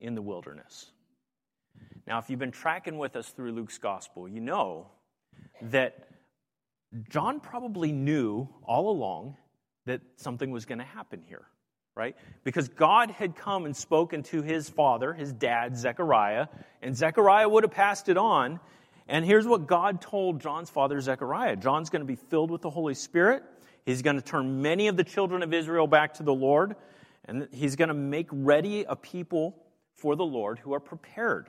in 0.00 0.14
the 0.14 0.22
wilderness. 0.22 0.90
Now, 2.06 2.18
if 2.18 2.28
you've 2.28 2.38
been 2.38 2.50
tracking 2.50 2.98
with 2.98 3.16
us 3.16 3.28
through 3.28 3.52
Luke's 3.52 3.78
gospel, 3.78 4.28
you 4.28 4.40
know 4.40 4.88
that 5.62 6.08
John 7.08 7.40
probably 7.40 7.92
knew 7.92 8.48
all 8.64 8.90
along 8.90 9.36
that 9.86 10.00
something 10.16 10.50
was 10.50 10.66
going 10.66 10.78
to 10.78 10.84
happen 10.84 11.22
here, 11.26 11.46
right? 11.94 12.16
Because 12.44 12.68
God 12.68 13.10
had 13.10 13.34
come 13.34 13.64
and 13.64 13.76
spoken 13.76 14.22
to 14.24 14.42
his 14.42 14.68
father, 14.68 15.12
his 15.12 15.32
dad, 15.32 15.76
Zechariah, 15.76 16.48
and 16.82 16.96
Zechariah 16.96 17.48
would 17.48 17.64
have 17.64 17.72
passed 17.72 18.08
it 18.08 18.16
on. 18.16 18.60
And 19.08 19.24
here's 19.24 19.46
what 19.46 19.66
God 19.66 20.00
told 20.00 20.40
John's 20.40 20.70
father, 20.70 21.00
Zechariah 21.00 21.56
John's 21.56 21.90
going 21.90 22.02
to 22.02 22.06
be 22.06 22.16
filled 22.16 22.50
with 22.50 22.62
the 22.62 22.70
Holy 22.70 22.94
Spirit. 22.94 23.42
He's 23.84 24.02
going 24.02 24.16
to 24.16 24.22
turn 24.22 24.62
many 24.62 24.88
of 24.88 24.96
the 24.96 25.04
children 25.04 25.42
of 25.42 25.52
Israel 25.52 25.86
back 25.86 26.14
to 26.14 26.22
the 26.22 26.34
Lord, 26.34 26.76
and 27.24 27.48
he's 27.52 27.74
going 27.76 27.88
to 27.88 27.94
make 27.94 28.28
ready 28.30 28.84
a 28.84 28.94
people 28.94 29.56
for 29.94 30.14
the 30.14 30.24
Lord 30.24 30.58
who 30.58 30.72
are 30.74 30.80
prepared. 30.80 31.48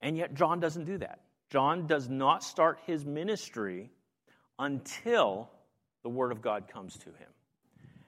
And 0.00 0.16
yet, 0.16 0.34
John 0.34 0.60
doesn't 0.60 0.84
do 0.84 0.98
that. 0.98 1.20
John 1.50 1.86
does 1.86 2.08
not 2.08 2.44
start 2.44 2.78
his 2.86 3.04
ministry 3.04 3.90
until 4.62 5.50
the 6.04 6.08
Word 6.08 6.30
of 6.30 6.40
God 6.40 6.68
comes 6.68 6.96
to 6.98 7.06
him. 7.06 7.28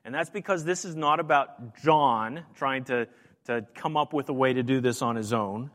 And 0.04 0.14
that's 0.14 0.30
because 0.30 0.64
this 0.64 0.84
is 0.84 0.94
not 0.94 1.18
about 1.18 1.82
John 1.82 2.44
trying 2.54 2.84
to, 2.84 3.08
to 3.46 3.66
come 3.74 3.96
up 3.96 4.12
with 4.12 4.28
a 4.28 4.32
way 4.32 4.52
to 4.52 4.62
do 4.62 4.80
this 4.80 5.02
on 5.02 5.16
his 5.16 5.32
own. 5.32 5.70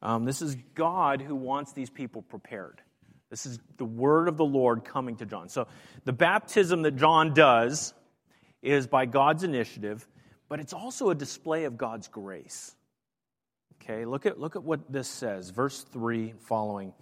Um, 0.00 0.24
this 0.24 0.40
is 0.40 0.56
God 0.74 1.20
who 1.20 1.34
wants 1.34 1.72
these 1.72 1.90
people 1.90 2.22
prepared. 2.22 2.80
This 3.28 3.44
is 3.44 3.58
the 3.76 3.84
word 3.84 4.28
of 4.28 4.36
the 4.36 4.44
Lord 4.44 4.84
coming 4.84 5.16
to 5.16 5.26
John. 5.26 5.48
So 5.48 5.66
the 6.04 6.12
baptism 6.12 6.82
that 6.82 6.96
John 6.96 7.34
does 7.34 7.92
is 8.62 8.86
by 8.86 9.06
God's 9.06 9.44
initiative, 9.44 10.06
but 10.48 10.60
it's 10.60 10.72
also 10.72 11.10
a 11.10 11.14
display 11.14 11.64
of 11.64 11.76
God's 11.76 12.08
grace. 12.08 12.74
Okay, 13.82 14.04
look 14.04 14.26
at, 14.26 14.38
look 14.38 14.54
at 14.54 14.62
what 14.62 14.92
this 14.92 15.08
says, 15.08 15.50
verse 15.50 15.82
3 15.82 16.34
following. 16.46 16.92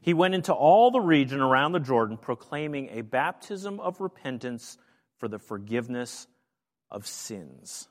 He 0.00 0.14
went 0.14 0.34
into 0.34 0.52
all 0.52 0.90
the 0.90 1.00
region 1.00 1.40
around 1.40 1.72
the 1.72 1.80
Jordan, 1.80 2.16
proclaiming 2.16 2.88
a 2.92 3.02
baptism 3.02 3.80
of 3.80 4.00
repentance 4.00 4.78
for 5.18 5.28
the 5.28 5.38
forgiveness 5.38 6.26
of 6.90 7.06
sins. 7.06 7.86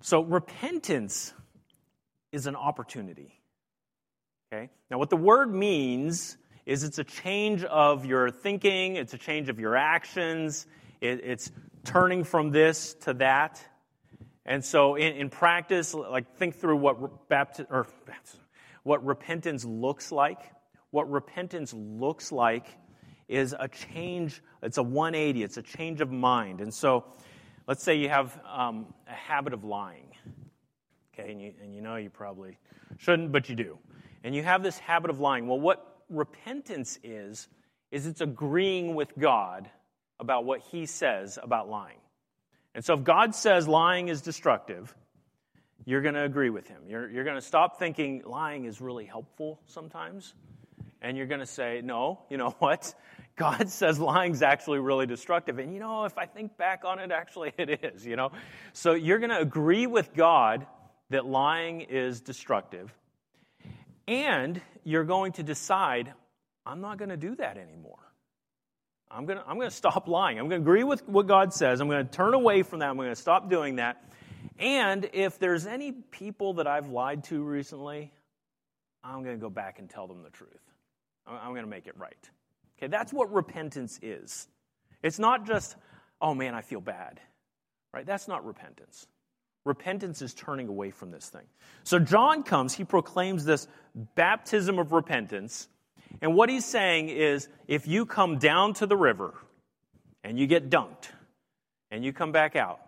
So, 0.00 0.22
repentance 0.22 1.34
is 2.32 2.46
an 2.46 2.56
opportunity. 2.56 3.38
Okay? 4.52 4.70
Now, 4.90 4.98
what 4.98 5.10
the 5.10 5.16
word 5.16 5.52
means 5.52 6.38
is 6.64 6.82
it's 6.82 6.98
a 6.98 7.04
change 7.04 7.62
of 7.64 8.06
your 8.06 8.30
thinking, 8.30 8.96
it's 8.96 9.12
a 9.12 9.18
change 9.18 9.50
of 9.50 9.60
your 9.60 9.76
actions, 9.76 10.66
it, 11.02 11.20
it's 11.22 11.50
turning 11.84 12.24
from 12.24 12.50
this 12.50 12.94
to 12.94 13.14
that. 13.14 13.62
And 14.46 14.64
so, 14.64 14.94
in, 14.94 15.14
in 15.16 15.28
practice, 15.28 15.92
like 15.92 16.36
think 16.36 16.56
through 16.56 16.76
what 16.76 17.28
baptism 17.28 17.66
or 17.70 17.86
what 18.82 19.04
repentance 19.04 19.64
looks 19.64 20.12
like. 20.12 20.38
What 20.90 21.10
repentance 21.10 21.72
looks 21.72 22.32
like 22.32 22.66
is 23.28 23.54
a 23.58 23.68
change, 23.68 24.42
it's 24.62 24.78
a 24.78 24.82
180, 24.82 25.42
it's 25.42 25.56
a 25.56 25.62
change 25.62 26.00
of 26.00 26.10
mind. 26.10 26.60
And 26.60 26.74
so, 26.74 27.04
let's 27.68 27.82
say 27.82 27.94
you 27.96 28.08
have 28.08 28.38
um, 28.44 28.86
a 29.08 29.12
habit 29.12 29.52
of 29.52 29.62
lying. 29.62 30.08
Okay, 31.14 31.30
and 31.30 31.40
you, 31.40 31.52
and 31.62 31.74
you 31.74 31.80
know 31.80 31.96
you 31.96 32.10
probably 32.10 32.58
shouldn't, 32.98 33.30
but 33.30 33.48
you 33.48 33.54
do. 33.54 33.78
And 34.24 34.34
you 34.34 34.42
have 34.42 34.62
this 34.62 34.78
habit 34.78 35.10
of 35.10 35.20
lying. 35.20 35.46
Well, 35.46 35.60
what 35.60 36.02
repentance 36.08 36.98
is, 37.04 37.48
is 37.90 38.06
it's 38.06 38.20
agreeing 38.20 38.94
with 38.94 39.16
God 39.18 39.70
about 40.18 40.44
what 40.44 40.60
He 40.60 40.86
says 40.86 41.38
about 41.40 41.68
lying. 41.68 41.98
And 42.74 42.84
so 42.84 42.94
if 42.94 43.04
God 43.04 43.34
says 43.34 43.66
lying 43.66 44.08
is 44.08 44.20
destructive, 44.20 44.94
you're 45.84 46.02
going 46.02 46.14
to 46.14 46.24
agree 46.24 46.50
with 46.50 46.68
him. 46.68 46.82
You're, 46.88 47.08
you're 47.08 47.24
going 47.24 47.36
to 47.36 47.42
stop 47.42 47.78
thinking 47.78 48.22
lying 48.26 48.64
is 48.64 48.80
really 48.80 49.04
helpful 49.04 49.60
sometimes. 49.66 50.34
And 51.02 51.16
you're 51.16 51.26
going 51.26 51.40
to 51.40 51.46
say, 51.46 51.80
no, 51.82 52.20
you 52.28 52.36
know 52.36 52.50
what? 52.58 52.94
God 53.36 53.70
says 53.70 53.98
lying's 53.98 54.42
actually 54.42 54.80
really 54.80 55.06
destructive. 55.06 55.58
And 55.58 55.72
you 55.72 55.80
know, 55.80 56.04
if 56.04 56.18
I 56.18 56.26
think 56.26 56.56
back 56.58 56.84
on 56.84 56.98
it, 56.98 57.10
actually 57.10 57.52
it 57.58 57.84
is, 57.84 58.04
you 58.04 58.16
know? 58.16 58.32
So 58.72 58.92
you're 58.92 59.18
going 59.18 59.30
to 59.30 59.40
agree 59.40 59.86
with 59.86 60.14
God 60.14 60.66
that 61.10 61.24
lying 61.24 61.82
is 61.82 62.20
destructive. 62.20 62.92
And 64.06 64.60
you're 64.84 65.04
going 65.04 65.32
to 65.32 65.42
decide, 65.42 66.12
I'm 66.66 66.80
not 66.80 66.98
going 66.98 67.10
to 67.10 67.16
do 67.16 67.36
that 67.36 67.56
anymore. 67.56 67.98
I'm 69.10 69.26
going 69.26 69.38
to, 69.38 69.44
I'm 69.46 69.56
going 69.56 69.70
to 69.70 69.74
stop 69.74 70.06
lying. 70.06 70.38
I'm 70.38 70.48
going 70.48 70.60
to 70.60 70.64
agree 70.64 70.84
with 70.84 71.08
what 71.08 71.26
God 71.26 71.52
says. 71.52 71.80
I'm 71.80 71.88
going 71.88 72.06
to 72.06 72.12
turn 72.12 72.34
away 72.34 72.62
from 72.62 72.78
that. 72.80 72.90
I'm 72.90 72.96
going 72.96 73.08
to 73.08 73.16
stop 73.16 73.50
doing 73.50 73.76
that. 73.76 74.04
And 74.58 75.08
if 75.12 75.38
there's 75.38 75.66
any 75.66 75.92
people 75.92 76.54
that 76.54 76.66
I've 76.66 76.88
lied 76.88 77.24
to 77.24 77.42
recently, 77.42 78.12
I'm 79.02 79.22
going 79.22 79.36
to 79.36 79.40
go 79.40 79.50
back 79.50 79.78
and 79.78 79.88
tell 79.88 80.06
them 80.06 80.22
the 80.22 80.30
truth. 80.30 80.60
I'm 81.26 81.50
going 81.50 81.64
to 81.64 81.70
make 81.70 81.86
it 81.86 81.96
right. 81.96 82.30
Okay, 82.78 82.88
that's 82.88 83.12
what 83.12 83.32
repentance 83.32 83.98
is. 84.02 84.48
It's 85.02 85.18
not 85.18 85.46
just, 85.46 85.76
oh 86.20 86.34
man, 86.34 86.54
I 86.54 86.62
feel 86.62 86.80
bad. 86.80 87.20
Right? 87.92 88.06
That's 88.06 88.28
not 88.28 88.44
repentance. 88.44 89.06
Repentance 89.64 90.22
is 90.22 90.32
turning 90.32 90.68
away 90.68 90.90
from 90.90 91.10
this 91.10 91.28
thing. 91.28 91.44
So 91.82 91.98
John 91.98 92.42
comes, 92.42 92.74
he 92.74 92.84
proclaims 92.84 93.44
this 93.44 93.66
baptism 94.14 94.78
of 94.78 94.92
repentance. 94.92 95.68
And 96.22 96.34
what 96.34 96.48
he's 96.48 96.64
saying 96.64 97.08
is 97.08 97.48
if 97.68 97.86
you 97.86 98.06
come 98.06 98.38
down 98.38 98.74
to 98.74 98.86
the 98.86 98.96
river 98.96 99.34
and 100.24 100.38
you 100.38 100.46
get 100.46 100.70
dunked 100.70 101.08
and 101.90 102.04
you 102.04 102.12
come 102.12 102.32
back 102.32 102.56
out, 102.56 102.80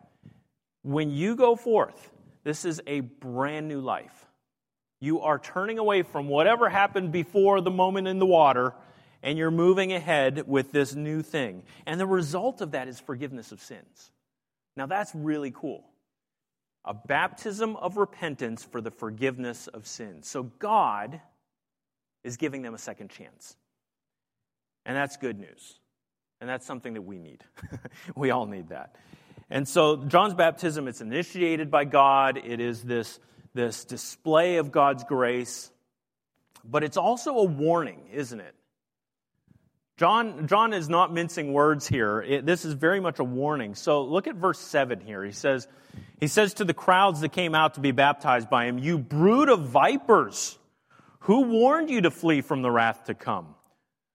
when 0.82 1.10
you 1.10 1.36
go 1.36 1.56
forth, 1.56 2.10
this 2.44 2.64
is 2.64 2.80
a 2.86 3.00
brand 3.00 3.68
new 3.68 3.80
life. 3.80 4.26
You 5.00 5.20
are 5.20 5.38
turning 5.38 5.78
away 5.78 6.02
from 6.02 6.28
whatever 6.28 6.68
happened 6.68 7.12
before 7.12 7.60
the 7.60 7.70
moment 7.70 8.08
in 8.08 8.18
the 8.18 8.26
water, 8.26 8.74
and 9.22 9.38
you're 9.38 9.50
moving 9.50 9.92
ahead 9.92 10.46
with 10.46 10.72
this 10.72 10.94
new 10.94 11.22
thing. 11.22 11.62
And 11.86 11.98
the 11.98 12.06
result 12.06 12.60
of 12.60 12.72
that 12.72 12.88
is 12.88 13.00
forgiveness 13.00 13.52
of 13.52 13.60
sins. 13.60 14.10
Now, 14.76 14.86
that's 14.86 15.14
really 15.14 15.50
cool. 15.50 15.84
A 16.84 16.94
baptism 16.94 17.76
of 17.76 17.96
repentance 17.96 18.64
for 18.64 18.80
the 18.80 18.90
forgiveness 18.90 19.68
of 19.68 19.86
sins. 19.86 20.28
So, 20.28 20.44
God 20.44 21.20
is 22.24 22.36
giving 22.36 22.62
them 22.62 22.74
a 22.74 22.78
second 22.78 23.10
chance. 23.10 23.56
And 24.84 24.96
that's 24.96 25.16
good 25.16 25.38
news. 25.38 25.78
And 26.40 26.50
that's 26.50 26.66
something 26.66 26.94
that 26.94 27.02
we 27.02 27.18
need. 27.18 27.44
we 28.16 28.30
all 28.30 28.46
need 28.46 28.70
that. 28.70 28.96
And 29.52 29.68
so 29.68 29.96
John's 29.96 30.32
baptism, 30.32 30.88
it's 30.88 31.02
initiated 31.02 31.70
by 31.70 31.84
God. 31.84 32.38
It 32.42 32.58
is 32.58 32.82
this, 32.82 33.20
this 33.52 33.84
display 33.84 34.56
of 34.56 34.72
God's 34.72 35.04
grace. 35.04 35.70
But 36.64 36.82
it's 36.82 36.96
also 36.96 37.36
a 37.36 37.44
warning, 37.44 38.00
isn't 38.14 38.40
it? 38.40 38.54
John, 39.98 40.48
John 40.48 40.72
is 40.72 40.88
not 40.88 41.12
mincing 41.12 41.52
words 41.52 41.86
here. 41.86 42.22
It, 42.22 42.46
this 42.46 42.64
is 42.64 42.72
very 42.72 42.98
much 42.98 43.18
a 43.18 43.24
warning. 43.24 43.74
So 43.74 44.04
look 44.04 44.26
at 44.26 44.36
verse 44.36 44.58
7 44.58 45.00
here. 45.00 45.22
He 45.22 45.32
says, 45.32 45.68
he 46.18 46.28
says 46.28 46.54
to 46.54 46.64
the 46.64 46.72
crowds 46.72 47.20
that 47.20 47.32
came 47.32 47.54
out 47.54 47.74
to 47.74 47.80
be 47.80 47.92
baptized 47.92 48.48
by 48.48 48.64
him, 48.64 48.78
You 48.78 48.96
brood 48.96 49.50
of 49.50 49.66
vipers, 49.68 50.58
who 51.20 51.42
warned 51.42 51.90
you 51.90 52.00
to 52.00 52.10
flee 52.10 52.40
from 52.40 52.62
the 52.62 52.70
wrath 52.70 53.04
to 53.04 53.14
come? 53.14 53.54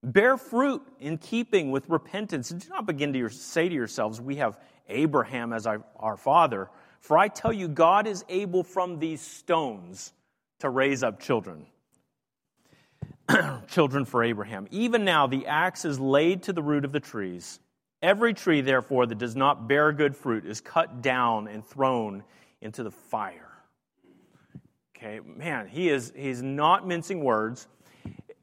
Bear 0.03 0.37
fruit 0.37 0.81
in 0.99 1.19
keeping 1.19 1.69
with 1.69 1.89
repentance, 1.89 2.49
and 2.49 2.59
do 2.59 2.69
not 2.69 2.87
begin 2.87 3.13
to 3.13 3.29
say 3.29 3.69
to 3.69 3.75
yourselves, 3.75 4.19
We 4.19 4.37
have 4.37 4.57
Abraham 4.89 5.53
as 5.53 5.67
our, 5.67 5.83
our 5.97 6.17
father. 6.17 6.69
For 6.99 7.17
I 7.17 7.27
tell 7.27 7.53
you, 7.53 7.67
God 7.67 8.07
is 8.07 8.23
able 8.29 8.63
from 8.63 8.99
these 8.99 9.21
stones 9.21 10.13
to 10.59 10.69
raise 10.69 11.03
up 11.03 11.19
children. 11.19 11.65
children 13.67 14.05
for 14.05 14.23
Abraham. 14.23 14.67
Even 14.71 15.03
now, 15.03 15.27
the 15.27 15.47
axe 15.47 15.85
is 15.85 15.99
laid 15.99 16.43
to 16.43 16.53
the 16.53 16.63
root 16.63 16.85
of 16.85 16.91
the 16.91 16.99
trees. 16.99 17.59
Every 18.01 18.33
tree, 18.33 18.61
therefore, 18.61 19.05
that 19.05 19.17
does 19.17 19.35
not 19.35 19.67
bear 19.67 19.91
good 19.91 20.15
fruit 20.15 20.45
is 20.45 20.61
cut 20.61 21.01
down 21.01 21.47
and 21.47 21.65
thrown 21.65 22.23
into 22.61 22.83
the 22.83 22.91
fire. 22.91 23.49
Okay, 24.95 25.19
man, 25.19 25.67
he 25.67 25.89
is 25.89 26.11
he's 26.15 26.41
not 26.41 26.87
mincing 26.87 27.23
words. 27.23 27.67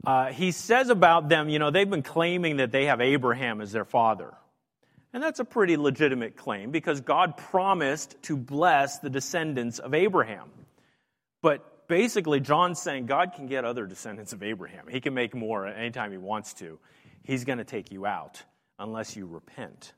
Uh, 0.06 0.26
he 0.26 0.52
says 0.52 0.90
about 0.90 1.28
them, 1.28 1.48
you 1.48 1.58
know, 1.58 1.70
they've 1.70 1.88
been 1.88 2.02
claiming 2.02 2.58
that 2.58 2.70
they 2.70 2.86
have 2.86 3.00
Abraham 3.00 3.60
as 3.60 3.72
their 3.72 3.84
father. 3.84 4.34
And 5.14 5.22
that's 5.22 5.38
a 5.38 5.44
pretty 5.44 5.76
legitimate 5.76 6.36
claim 6.36 6.72
because 6.72 7.00
God 7.00 7.36
promised 7.36 8.20
to 8.24 8.36
bless 8.36 8.98
the 8.98 9.08
descendants 9.08 9.78
of 9.78 9.94
Abraham. 9.94 10.50
But 11.40 11.86
basically, 11.86 12.40
John's 12.40 12.82
saying 12.82 13.06
God 13.06 13.32
can 13.32 13.46
get 13.46 13.64
other 13.64 13.86
descendants 13.86 14.32
of 14.32 14.42
Abraham. 14.42 14.88
He 14.88 15.00
can 15.00 15.14
make 15.14 15.32
more 15.32 15.68
anytime 15.68 16.10
he 16.10 16.18
wants 16.18 16.54
to. 16.54 16.80
He's 17.22 17.44
going 17.44 17.58
to 17.58 17.64
take 17.64 17.92
you 17.92 18.06
out 18.06 18.42
unless 18.76 19.16
you 19.16 19.24
repent. 19.26 19.92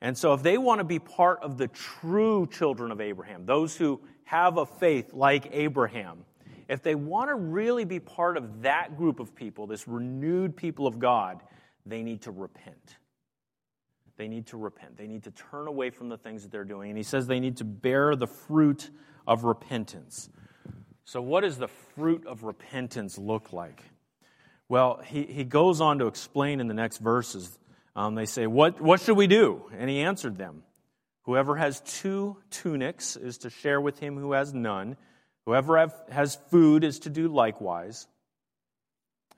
And 0.00 0.16
so, 0.16 0.32
if 0.32 0.42
they 0.42 0.56
want 0.56 0.78
to 0.78 0.84
be 0.84 1.00
part 1.00 1.40
of 1.42 1.58
the 1.58 1.68
true 1.68 2.46
children 2.46 2.90
of 2.92 3.00
Abraham, 3.02 3.44
those 3.44 3.76
who 3.76 4.00
have 4.24 4.56
a 4.56 4.64
faith 4.64 5.12
like 5.12 5.50
Abraham, 5.52 6.24
if 6.66 6.82
they 6.82 6.94
want 6.94 7.28
to 7.28 7.34
really 7.34 7.84
be 7.84 8.00
part 8.00 8.38
of 8.38 8.62
that 8.62 8.96
group 8.96 9.20
of 9.20 9.34
people, 9.34 9.66
this 9.66 9.86
renewed 9.86 10.56
people 10.56 10.86
of 10.86 10.98
God, 10.98 11.42
they 11.84 12.02
need 12.02 12.22
to 12.22 12.30
repent. 12.30 12.96
They 14.16 14.28
need 14.28 14.46
to 14.48 14.56
repent. 14.56 14.96
They 14.96 15.06
need 15.06 15.24
to 15.24 15.30
turn 15.30 15.66
away 15.66 15.90
from 15.90 16.08
the 16.08 16.16
things 16.16 16.42
that 16.42 16.50
they're 16.50 16.64
doing. 16.64 16.90
And 16.90 16.96
he 16.96 17.02
says 17.02 17.26
they 17.26 17.40
need 17.40 17.58
to 17.58 17.64
bear 17.64 18.16
the 18.16 18.26
fruit 18.26 18.90
of 19.26 19.44
repentance. 19.44 20.28
So, 21.04 21.20
what 21.20 21.42
does 21.42 21.58
the 21.58 21.68
fruit 21.68 22.26
of 22.26 22.42
repentance 22.42 23.18
look 23.18 23.52
like? 23.52 23.82
Well, 24.68 25.00
he, 25.04 25.22
he 25.24 25.44
goes 25.44 25.80
on 25.80 25.98
to 25.98 26.06
explain 26.06 26.60
in 26.60 26.66
the 26.66 26.74
next 26.74 26.98
verses. 26.98 27.58
Um, 27.94 28.14
they 28.14 28.26
say, 28.26 28.46
what, 28.46 28.80
what 28.80 29.00
should 29.00 29.16
we 29.16 29.26
do? 29.26 29.70
And 29.76 29.88
he 29.88 30.00
answered 30.00 30.36
them 30.36 30.64
Whoever 31.22 31.56
has 31.56 31.80
two 31.80 32.36
tunics 32.50 33.16
is 33.16 33.38
to 33.38 33.50
share 33.50 33.80
with 33.80 33.98
him 33.98 34.16
who 34.16 34.32
has 34.32 34.54
none. 34.54 34.96
Whoever 35.44 35.76
have, 35.78 35.94
has 36.10 36.36
food 36.50 36.84
is 36.84 37.00
to 37.00 37.10
do 37.10 37.28
likewise. 37.28 38.06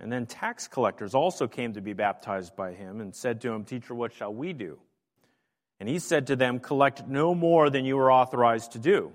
And 0.01 0.13
then 0.13 0.27
tax 0.27 0.69
collectors 0.69 1.15
also 1.15 1.49
came 1.49 1.73
to 1.75 1.81
be 1.81 1.93
baptized 1.93 2.55
by 2.55 2.73
him 2.73 3.01
and 3.01 3.15
said 3.15 3.41
to 3.41 3.53
him, 3.53 3.65
Teacher, 3.65 3.95
what 3.95 4.13
shall 4.13 4.33
we 4.33 4.53
do? 4.53 4.79
And 5.81 5.89
he 5.89 5.99
said 5.99 6.29
to 6.29 6.37
them, 6.37 6.61
Collect 6.61 7.09
no 7.09 7.35
more 7.35 7.71
than 7.71 7.85
you 7.85 7.99
are 7.99 8.11
authorized 8.11 8.73
to 8.73 8.79
do. 8.79 9.13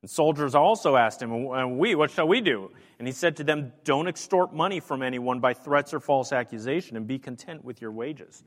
And 0.00 0.10
soldiers 0.10 0.54
also 0.54 0.96
asked 0.96 1.20
him, 1.20 1.32
And 1.32 1.78
we, 1.78 1.94
what 1.94 2.10
shall 2.10 2.26
we 2.26 2.40
do? 2.40 2.70
And 2.98 3.06
he 3.06 3.12
said 3.12 3.36
to 3.36 3.44
them, 3.44 3.72
Don't 3.84 4.08
extort 4.08 4.54
money 4.54 4.80
from 4.80 5.02
anyone 5.02 5.40
by 5.40 5.54
threats 5.54 5.92
or 5.92 6.00
false 6.00 6.32
accusation, 6.32 6.96
and 6.96 7.06
be 7.06 7.18
content 7.18 7.64
with 7.64 7.80
your 7.80 7.92
wages. 7.92 8.42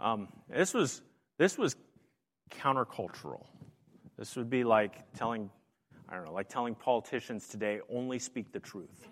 Um, 0.00 0.28
this, 0.48 0.74
was, 0.74 1.02
this 1.38 1.58
was 1.58 1.76
countercultural. 2.50 3.44
This 4.18 4.36
would 4.36 4.50
be 4.50 4.64
like 4.64 5.12
telling, 5.14 5.50
I 6.08 6.16
don't 6.16 6.24
know, 6.24 6.32
like 6.32 6.48
telling 6.48 6.74
politicians 6.74 7.48
today, 7.48 7.80
only 7.90 8.18
speak 8.18 8.52
the 8.52 8.60
truth, 8.60 9.08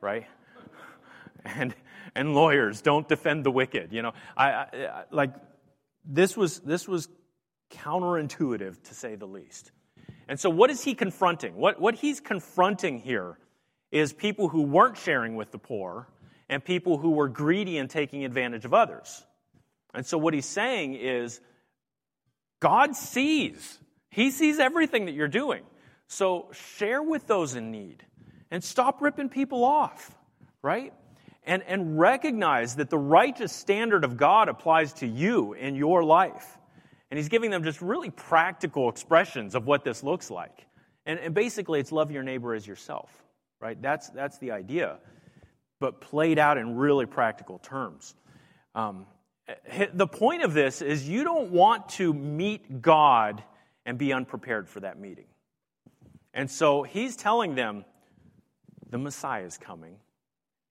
right? 0.00 0.26
And, 1.44 1.74
and 2.14 2.34
lawyers, 2.34 2.82
don't 2.82 3.08
defend 3.08 3.44
the 3.44 3.50
wicked. 3.50 3.92
You 3.92 4.02
know, 4.02 4.12
I, 4.36 4.50
I 4.50 5.04
like 5.10 5.32
this 6.04 6.36
was, 6.36 6.60
this 6.60 6.86
was 6.88 7.08
counterintuitive 7.70 8.82
to 8.82 8.94
say 8.94 9.14
the 9.14 9.26
least. 9.26 9.70
And 10.28 10.38
so, 10.38 10.50
what 10.50 10.70
is 10.70 10.84
he 10.84 10.94
confronting? 10.94 11.56
What, 11.56 11.80
what 11.80 11.94
he's 11.96 12.20
confronting 12.20 12.98
here 12.98 13.38
is 13.90 14.12
people 14.12 14.48
who 14.48 14.62
weren't 14.62 14.96
sharing 14.96 15.34
with 15.34 15.50
the 15.50 15.58
poor 15.58 16.08
and 16.48 16.64
people 16.64 16.98
who 16.98 17.10
were 17.10 17.28
greedy 17.28 17.78
and 17.78 17.90
taking 17.90 18.24
advantage 18.24 18.64
of 18.64 18.74
others. 18.74 19.24
And 19.94 20.06
so, 20.06 20.18
what 20.18 20.34
he's 20.34 20.46
saying 20.46 20.94
is 20.94 21.40
God 22.60 22.94
sees, 22.94 23.78
He 24.10 24.30
sees 24.30 24.58
everything 24.58 25.06
that 25.06 25.12
you're 25.12 25.28
doing. 25.28 25.62
So, 26.06 26.50
share 26.52 27.02
with 27.02 27.26
those 27.26 27.54
in 27.54 27.70
need 27.70 28.04
and 28.50 28.62
stop 28.62 29.00
ripping 29.00 29.30
people 29.30 29.64
off, 29.64 30.14
right? 30.62 30.92
And, 31.50 31.64
and 31.64 31.98
recognize 31.98 32.76
that 32.76 32.90
the 32.90 32.98
righteous 32.98 33.52
standard 33.52 34.04
of 34.04 34.16
God 34.16 34.48
applies 34.48 34.92
to 34.94 35.06
you 35.06 35.54
in 35.54 35.74
your 35.74 36.04
life. 36.04 36.58
And 37.10 37.18
he's 37.18 37.28
giving 37.28 37.50
them 37.50 37.64
just 37.64 37.82
really 37.82 38.08
practical 38.08 38.88
expressions 38.88 39.56
of 39.56 39.66
what 39.66 39.82
this 39.82 40.04
looks 40.04 40.30
like. 40.30 40.64
And, 41.06 41.18
and 41.18 41.34
basically, 41.34 41.80
it's 41.80 41.90
love 41.90 42.12
your 42.12 42.22
neighbor 42.22 42.54
as 42.54 42.64
yourself, 42.64 43.10
right? 43.58 43.82
That's, 43.82 44.10
that's 44.10 44.38
the 44.38 44.52
idea, 44.52 44.98
but 45.80 46.00
played 46.00 46.38
out 46.38 46.56
in 46.56 46.76
really 46.76 47.06
practical 47.06 47.58
terms. 47.58 48.14
Um, 48.76 49.06
the 49.92 50.06
point 50.06 50.44
of 50.44 50.54
this 50.54 50.80
is 50.82 51.08
you 51.08 51.24
don't 51.24 51.50
want 51.50 51.88
to 51.88 52.14
meet 52.14 52.80
God 52.80 53.42
and 53.84 53.98
be 53.98 54.12
unprepared 54.12 54.68
for 54.68 54.78
that 54.80 55.00
meeting. 55.00 55.26
And 56.32 56.48
so 56.48 56.84
he's 56.84 57.16
telling 57.16 57.56
them 57.56 57.84
the 58.88 58.98
Messiah 58.98 59.46
is 59.46 59.58
coming, 59.58 59.96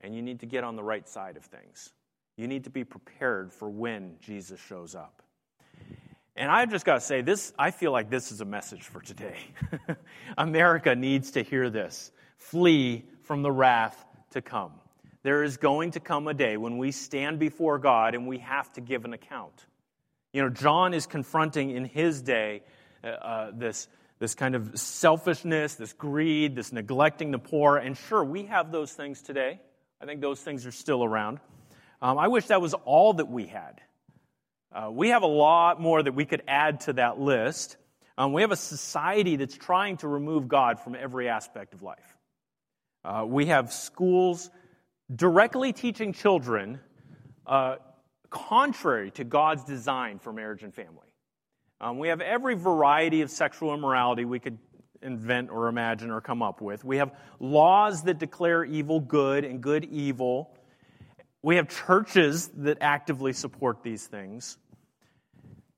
and 0.02 0.16
you 0.16 0.22
need 0.22 0.40
to 0.40 0.46
get 0.46 0.64
on 0.64 0.76
the 0.76 0.84
right 0.84 1.08
side 1.08 1.38
of 1.38 1.44
things. 1.46 1.92
You 2.38 2.48
need 2.48 2.64
to 2.66 2.70
be 2.70 2.84
prepared 2.84 3.52
for 3.52 3.70
when 3.70 4.16
Jesus 4.22 4.60
shows 4.60 4.96
up. 4.96 5.22
And 6.36 6.50
I've 6.50 6.72
just 6.72 6.86
got 6.86 6.96
to 6.96 7.02
say, 7.02 7.22
this, 7.22 7.52
I 7.60 7.72
feel 7.72 7.92
like 7.92 8.10
this 8.10 8.32
is 8.32 8.40
a 8.40 8.46
message 8.46 8.84
for 8.84 9.02
today. 9.02 9.36
America 10.38 10.96
needs 10.96 11.32
to 11.32 11.44
hear 11.44 11.70
this. 11.70 12.12
Flee 12.38 13.04
from 13.24 13.42
the 13.42 13.52
wrath 13.52 14.06
to 14.32 14.42
come. 14.42 14.72
There 15.22 15.44
is 15.44 15.58
going 15.58 15.92
to 15.92 16.00
come 16.00 16.30
a 16.30 16.34
day 16.34 16.56
when 16.56 16.78
we 16.78 16.92
stand 16.92 17.40
before 17.40 17.78
God 17.78 18.16
and 18.16 18.26
we 18.26 18.38
have 18.38 18.72
to 18.74 18.82
give 18.82 19.04
an 19.04 19.12
account. 19.12 19.66
You 20.32 20.44
know, 20.44 20.50
John 20.50 20.94
is 20.94 21.08
confronting 21.08 21.72
in 21.72 21.84
his 21.84 22.22
day 22.22 22.62
uh, 23.04 23.08
uh, 23.08 23.52
this, 23.54 23.90
this 24.20 24.34
kind 24.34 24.56
of 24.56 24.80
selfishness, 24.80 25.76
this 25.76 25.92
greed, 25.92 26.56
this 26.56 26.72
neglecting 26.72 27.32
the 27.32 27.40
poor. 27.40 27.76
And 27.76 27.98
sure, 27.98 28.24
we 28.24 28.44
have 28.46 28.72
those 28.72 28.94
things 28.94 29.22
today. 29.22 29.60
I 30.02 30.06
think 30.06 30.22
those 30.22 30.40
things 30.40 30.66
are 30.66 30.72
still 30.72 31.04
around. 31.04 31.40
Um, 32.02 32.18
I 32.18 32.30
wish 32.30 32.48
that 32.48 32.62
was 32.62 32.74
all 32.74 33.14
that 33.14 33.30
we 33.30 33.48
had. 33.48 33.82
Uh, 34.72 34.90
we 34.92 35.10
have 35.10 35.24
a 35.24 35.28
lot 35.28 35.82
more 35.82 36.02
that 36.02 36.14
we 36.14 36.26
could 36.26 36.44
add 36.48 36.82
to 36.82 36.94
that 36.94 37.20
list. 37.20 37.76
Um, 38.18 38.32
we 38.32 38.42
have 38.42 38.52
a 38.52 38.58
society 38.58 39.36
that's 39.36 39.58
trying 39.58 39.98
to 39.98 40.08
remove 40.08 40.48
God 40.48 40.80
from 40.80 40.96
every 40.96 41.28
aspect 41.28 41.74
of 41.74 41.82
life. 41.82 42.16
Uh, 43.04 43.26
we 43.28 43.48
have 43.48 43.74
schools 43.74 44.50
directly 45.14 45.74
teaching 45.74 46.14
children 46.14 46.80
uh, 47.46 47.78
contrary 48.30 49.12
to 49.12 49.24
God's 49.24 49.64
design 49.64 50.20
for 50.20 50.32
marriage 50.32 50.64
and 50.64 50.74
family. 50.74 51.08
Um, 51.82 51.98
we 51.98 52.10
have 52.10 52.22
every 52.22 52.56
variety 52.56 53.22
of 53.22 53.32
sexual 53.32 53.74
immorality 53.74 54.24
we 54.24 54.40
could 54.40 54.60
invent 55.02 55.50
or 55.50 55.68
imagine 55.68 56.12
or 56.12 56.22
come 56.22 56.42
up 56.42 56.62
with. 56.62 56.84
We 56.84 56.98
have 56.98 57.12
laws 57.40 58.04
that 58.04 58.20
declare 58.20 58.64
evil 58.64 59.00
good 59.00 59.46
and 59.46 59.62
good 59.62 59.86
evil. 59.86 60.56
We 61.42 61.56
have 61.56 61.70
churches 61.70 62.50
that 62.58 62.80
actively 62.82 63.34
support 63.34 63.84
these 63.84 64.06
things. 64.06 64.58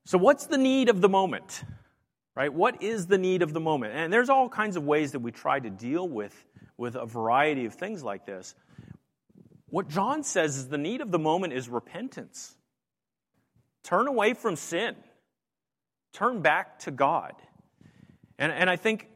So, 0.04 0.18
what's 0.18 0.46
the 0.46 0.58
need 0.58 0.88
of 0.88 1.00
the 1.00 1.08
moment? 1.08 1.62
Right? 2.34 2.52
What 2.52 2.82
is 2.82 3.06
the 3.06 3.18
need 3.18 3.42
of 3.42 3.52
the 3.52 3.60
moment? 3.60 3.94
And 3.94 4.12
there's 4.12 4.30
all 4.30 4.48
kinds 4.48 4.76
of 4.76 4.84
ways 4.84 5.12
that 5.12 5.20
we 5.20 5.30
try 5.32 5.60
to 5.60 5.70
deal 5.70 6.08
with, 6.08 6.34
with 6.76 6.96
a 6.96 7.04
variety 7.04 7.66
of 7.66 7.74
things 7.74 8.02
like 8.02 8.24
this. 8.24 8.54
What 9.68 9.88
John 9.88 10.22
says 10.22 10.56
is 10.56 10.68
the 10.68 10.78
need 10.78 11.00
of 11.00 11.10
the 11.10 11.18
moment 11.18 11.52
is 11.52 11.68
repentance. 11.68 12.54
Turn 13.84 14.06
away 14.06 14.34
from 14.34 14.56
sin, 14.56 14.96
turn 16.12 16.40
back 16.40 16.80
to 16.80 16.90
God. 16.90 17.34
And, 18.38 18.50
and 18.50 18.68
I 18.68 18.76
think 18.76 19.08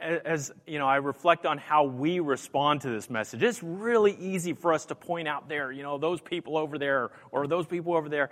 as 0.00 0.52
you 0.66 0.78
know, 0.78 0.86
I 0.86 0.96
reflect 0.96 1.46
on 1.46 1.58
how 1.58 1.84
we 1.84 2.20
respond 2.20 2.82
to 2.82 2.90
this 2.90 3.08
message. 3.08 3.42
It's 3.42 3.62
really 3.62 4.12
easy 4.12 4.52
for 4.52 4.72
us 4.72 4.86
to 4.86 4.94
point 4.94 5.28
out 5.28 5.48
there, 5.48 5.70
you 5.70 5.82
know, 5.82 5.98
those 5.98 6.20
people 6.20 6.56
over 6.56 6.78
there 6.78 7.10
or 7.30 7.46
those 7.46 7.66
people 7.66 7.94
over 7.94 8.08
there. 8.08 8.30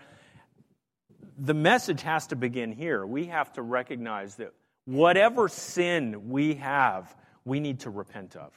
The 1.38 1.54
message 1.54 2.02
has 2.02 2.26
to 2.28 2.36
begin 2.36 2.72
here. 2.72 3.06
We 3.06 3.26
have 3.26 3.52
to 3.52 3.62
recognize 3.62 4.36
that 4.36 4.52
whatever 4.84 5.48
sin 5.48 6.28
we 6.28 6.54
have, 6.54 7.14
we 7.44 7.60
need 7.60 7.80
to 7.80 7.90
repent 7.90 8.36
of. 8.36 8.52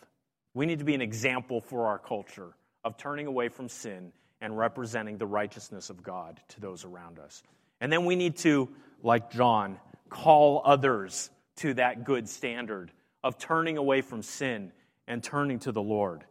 We 0.54 0.66
need 0.66 0.80
to 0.80 0.86
be 0.86 0.96
an 0.96 1.02
example 1.02 1.62
for 1.62 1.88
our 1.88 2.00
culture 2.00 2.54
of 2.84 2.98
turning 2.98 3.28
away 3.28 3.50
from 3.50 3.70
sin 3.70 4.12
and 4.42 4.58
representing 4.58 5.18
the 5.18 5.26
righteousness 5.26 5.90
of 5.90 6.04
God 6.04 6.40
to 6.50 6.60
those 6.60 6.84
around 6.84 7.20
us. 7.20 7.44
And 7.80 7.92
then 7.92 8.06
we 8.06 8.16
need 8.16 8.38
to, 8.38 8.70
like 9.02 9.32
John, 9.32 9.80
call 10.10 10.62
others 10.66 11.30
to 11.58 11.74
that 11.76 12.04
good 12.04 12.28
standard 12.28 12.92
of 13.24 13.38
turning 13.38 13.78
away 13.78 14.02
from 14.02 14.22
sin 14.22 14.72
and 15.08 15.24
turning 15.24 15.60
to 15.60 15.72
the 15.72 15.82
Lord. 15.82 16.24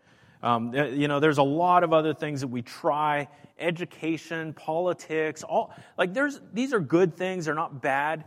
Um, 0.42 0.74
you 0.74 1.06
know, 1.06 1.20
there's 1.20 1.38
a 1.38 1.42
lot 1.42 1.84
of 1.84 1.92
other 1.92 2.12
things 2.12 2.40
that 2.40 2.48
we 2.48 2.62
try 2.62 3.28
education, 3.58 4.52
politics, 4.54 5.42
all 5.42 5.72
like 5.96 6.12
there's 6.14 6.40
these 6.52 6.72
are 6.72 6.80
good 6.80 7.16
things, 7.16 7.44
they're 7.44 7.54
not 7.54 7.80
bad, 7.80 8.24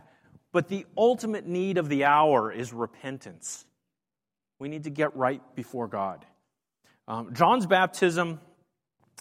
but 0.52 0.68
the 0.68 0.86
ultimate 0.96 1.46
need 1.46 1.76
of 1.76 1.88
the 1.90 2.04
hour 2.04 2.50
is 2.50 2.72
repentance. 2.72 3.66
We 4.58 4.68
need 4.68 4.84
to 4.84 4.90
get 4.90 5.14
right 5.14 5.42
before 5.54 5.88
God. 5.88 6.24
Um, 7.06 7.34
John's 7.34 7.66
baptism, 7.66 8.40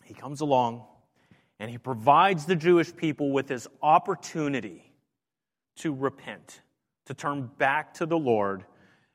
he 0.05 0.13
comes 0.13 0.39
along 0.39 0.85
and 1.59 1.69
he 1.69 1.77
provides 1.77 2.45
the 2.45 2.55
Jewish 2.55 2.95
people 2.95 3.31
with 3.31 3.47
this 3.47 3.67
opportunity 3.81 4.91
to 5.77 5.93
repent, 5.93 6.61
to 7.05 7.13
turn 7.13 7.49
back 7.57 7.95
to 7.95 8.05
the 8.05 8.17
Lord 8.17 8.65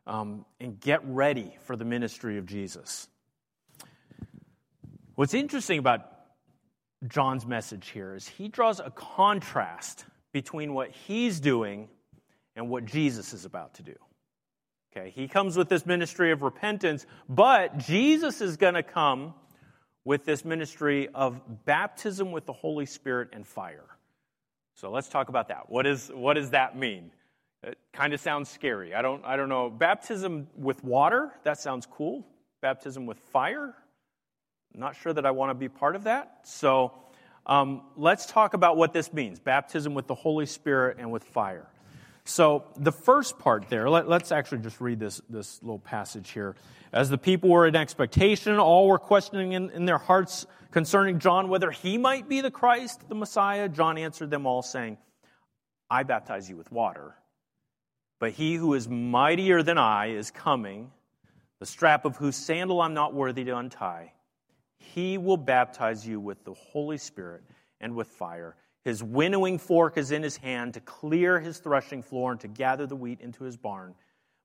um, 0.06 0.44
and 0.60 0.80
get 0.80 1.00
ready 1.04 1.56
for 1.64 1.76
the 1.76 1.84
ministry 1.84 2.38
of 2.38 2.46
Jesus. 2.46 3.08
What's 5.14 5.34
interesting 5.34 5.78
about 5.78 6.06
John's 7.06 7.46
message 7.46 7.88
here 7.90 8.14
is 8.14 8.26
he 8.26 8.48
draws 8.48 8.80
a 8.80 8.90
contrast 8.90 10.04
between 10.32 10.74
what 10.74 10.90
he's 10.90 11.40
doing 11.40 11.88
and 12.56 12.68
what 12.68 12.84
Jesus 12.84 13.32
is 13.32 13.44
about 13.44 13.74
to 13.74 13.82
do. 13.82 13.94
Okay, 14.92 15.10
he 15.10 15.28
comes 15.28 15.56
with 15.56 15.68
this 15.68 15.86
ministry 15.86 16.32
of 16.32 16.42
repentance, 16.42 17.06
but 17.28 17.78
Jesus 17.78 18.40
is 18.40 18.56
going 18.56 18.74
to 18.74 18.82
come 18.82 19.34
with 20.04 20.24
this 20.24 20.44
ministry 20.44 21.08
of 21.14 21.64
baptism 21.64 22.32
with 22.32 22.46
the 22.46 22.52
Holy 22.52 22.86
Spirit 22.86 23.28
and 23.32 23.46
fire. 23.46 23.86
So 24.74 24.90
let's 24.90 25.08
talk 25.08 25.28
about 25.28 25.48
that. 25.48 25.68
What, 25.68 25.86
is, 25.86 26.10
what 26.12 26.34
does 26.34 26.50
that 26.50 26.76
mean? 26.76 27.12
It 27.62 27.78
kind 27.92 28.14
of 28.14 28.20
sounds 28.20 28.48
scary. 28.48 28.94
I 28.94 29.02
don't, 29.02 29.24
I 29.24 29.36
don't 29.36 29.48
know. 29.48 29.68
Baptism 29.68 30.48
with 30.56 30.82
water, 30.82 31.30
that 31.44 31.60
sounds 31.60 31.86
cool. 31.86 32.26
Baptism 32.62 33.06
with 33.06 33.18
fire, 33.18 33.74
I'm 34.74 34.80
not 34.80 34.96
sure 34.96 35.12
that 35.12 35.26
I 35.26 35.30
want 35.30 35.50
to 35.50 35.54
be 35.54 35.68
part 35.68 35.96
of 35.96 36.04
that. 36.04 36.40
So 36.44 36.92
um, 37.46 37.82
let's 37.96 38.26
talk 38.26 38.54
about 38.54 38.76
what 38.76 38.92
this 38.92 39.12
means 39.12 39.40
baptism 39.40 39.94
with 39.94 40.06
the 40.06 40.14
Holy 40.14 40.46
Spirit 40.46 40.98
and 40.98 41.10
with 41.10 41.24
fire. 41.24 41.66
So, 42.24 42.64
the 42.76 42.92
first 42.92 43.38
part 43.38 43.68
there, 43.70 43.88
let, 43.88 44.06
us 44.06 44.30
actually 44.30 44.58
just 44.58 44.80
read 44.80 45.00
this, 45.00 45.20
this 45.28 45.60
little 45.62 45.78
passage 45.78 46.30
here. 46.30 46.54
As 46.92 47.08
the 47.08 47.18
people 47.18 47.50
were 47.50 47.66
in 47.66 47.74
expectation, 47.74 48.58
all 48.58 48.86
were 48.86 48.98
questioning 48.98 49.52
in, 49.52 49.70
in 49.70 49.86
their 49.86 49.98
hearts 49.98 50.46
concerning 50.70 51.18
John 51.18 51.48
whether 51.48 51.70
he 51.70 51.98
might 51.98 52.28
be 52.28 52.40
the 52.40 52.50
Christ, 52.50 53.08
the 53.08 53.14
Messiah. 53.14 53.68
John 53.68 53.98
answered 53.98 54.30
them 54.30 54.46
all, 54.46 54.62
saying, 54.62 54.98
I 55.90 56.02
baptize 56.02 56.48
you 56.48 56.56
with 56.56 56.70
water 56.70 57.16
but 58.20 58.32
he 58.32 58.54
who 58.54 58.74
is 58.74 58.88
mightier 58.88 59.62
than 59.62 59.78
I 59.78 60.10
is 60.10 60.30
coming, 60.30 60.92
the 61.58 61.66
strap 61.66 62.04
of 62.04 62.16
whose 62.16 62.36
sandal 62.36 62.80
I'm 62.80 62.94
not 62.94 63.14
worthy 63.14 63.42
to 63.44 63.56
untie. 63.56 64.12
He 64.76 65.18
will 65.18 65.38
baptize 65.38 66.06
you 66.06 66.20
with 66.20 66.44
the 66.44 66.54
Holy 66.54 66.98
Spirit 66.98 67.42
and 67.80 67.96
with 67.96 68.08
fire. 68.08 68.56
His 68.84 69.02
winnowing 69.02 69.58
fork 69.58 69.96
is 69.96 70.10
in 70.10 70.22
his 70.22 70.36
hand 70.36 70.74
to 70.74 70.80
clear 70.80 71.40
his 71.40 71.58
threshing 71.58 72.02
floor 72.02 72.32
and 72.32 72.40
to 72.40 72.48
gather 72.48 72.86
the 72.86 72.96
wheat 72.96 73.20
into 73.20 73.44
his 73.44 73.56
barn, 73.56 73.94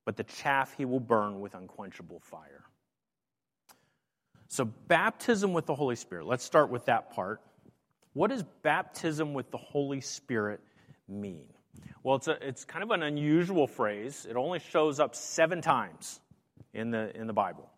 but 0.06 0.16
the 0.18 0.24
chaff 0.24 0.74
he 0.76 0.86
will 0.86 1.00
burn 1.00 1.40
with 1.40 1.54
unquenchable 1.54 2.20
fire. 2.20 2.64
So, 4.48 4.66
baptism 4.66 5.52
with 5.52 5.66
the 5.66 5.76
Holy 5.76 5.96
Spirit. 5.96 6.28
Let's 6.28 6.44
start 6.44 6.70
with 6.70 6.86
that 6.86 7.12
part. 7.12 7.42
What 8.14 8.30
does 8.30 8.44
baptism 8.62 9.34
with 9.34 9.52
the 9.52 9.58
Holy 9.58 10.00
Spirit 10.00 10.62
mean? 11.10 11.48
Well, 12.04 12.18
it's, 12.18 12.28
a, 12.28 12.38
it's 12.48 12.66
kind 12.66 12.84
of 12.84 12.92
an 12.92 13.04
unusual 13.04 13.68
phrase. 13.68 14.28
It 14.30 14.36
only 14.36 14.60
shows 14.60 15.00
up 15.00 15.16
seven 15.16 15.62
times 15.62 16.20
in 16.74 16.92
the, 16.92 17.16
in 17.16 17.28
the 17.28 17.34
Bible. 17.34 17.70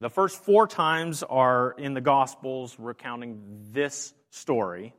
The 0.00 0.10
first 0.10 0.42
four 0.42 0.66
times 0.66 1.22
are 1.22 1.74
in 1.78 1.94
the 1.94 2.00
Gospels 2.00 2.76
recounting 2.78 3.40
this 3.72 4.14
story. 4.30 4.94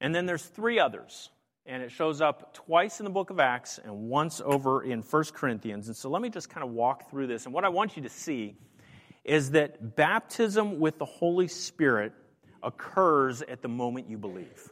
And 0.00 0.14
then 0.14 0.26
there's 0.26 0.44
three 0.44 0.78
others. 0.78 1.30
And 1.64 1.82
it 1.82 1.90
shows 1.90 2.20
up 2.20 2.54
twice 2.54 3.00
in 3.00 3.04
the 3.04 3.10
book 3.10 3.30
of 3.30 3.40
Acts 3.40 3.80
and 3.82 4.08
once 4.08 4.40
over 4.44 4.84
in 4.84 5.02
1 5.02 5.24
Corinthians. 5.32 5.88
And 5.88 5.96
so 5.96 6.08
let 6.08 6.22
me 6.22 6.30
just 6.30 6.48
kind 6.48 6.64
of 6.64 6.72
walk 6.72 7.10
through 7.10 7.26
this. 7.26 7.44
And 7.44 7.54
what 7.54 7.64
I 7.64 7.68
want 7.68 7.96
you 7.96 8.04
to 8.04 8.08
see 8.08 8.56
is 9.24 9.50
that 9.50 9.96
baptism 9.96 10.78
with 10.78 10.98
the 10.98 11.04
Holy 11.04 11.48
Spirit 11.48 12.12
occurs 12.62 13.42
at 13.42 13.62
the 13.62 13.68
moment 13.68 14.08
you 14.08 14.18
believe. 14.18 14.70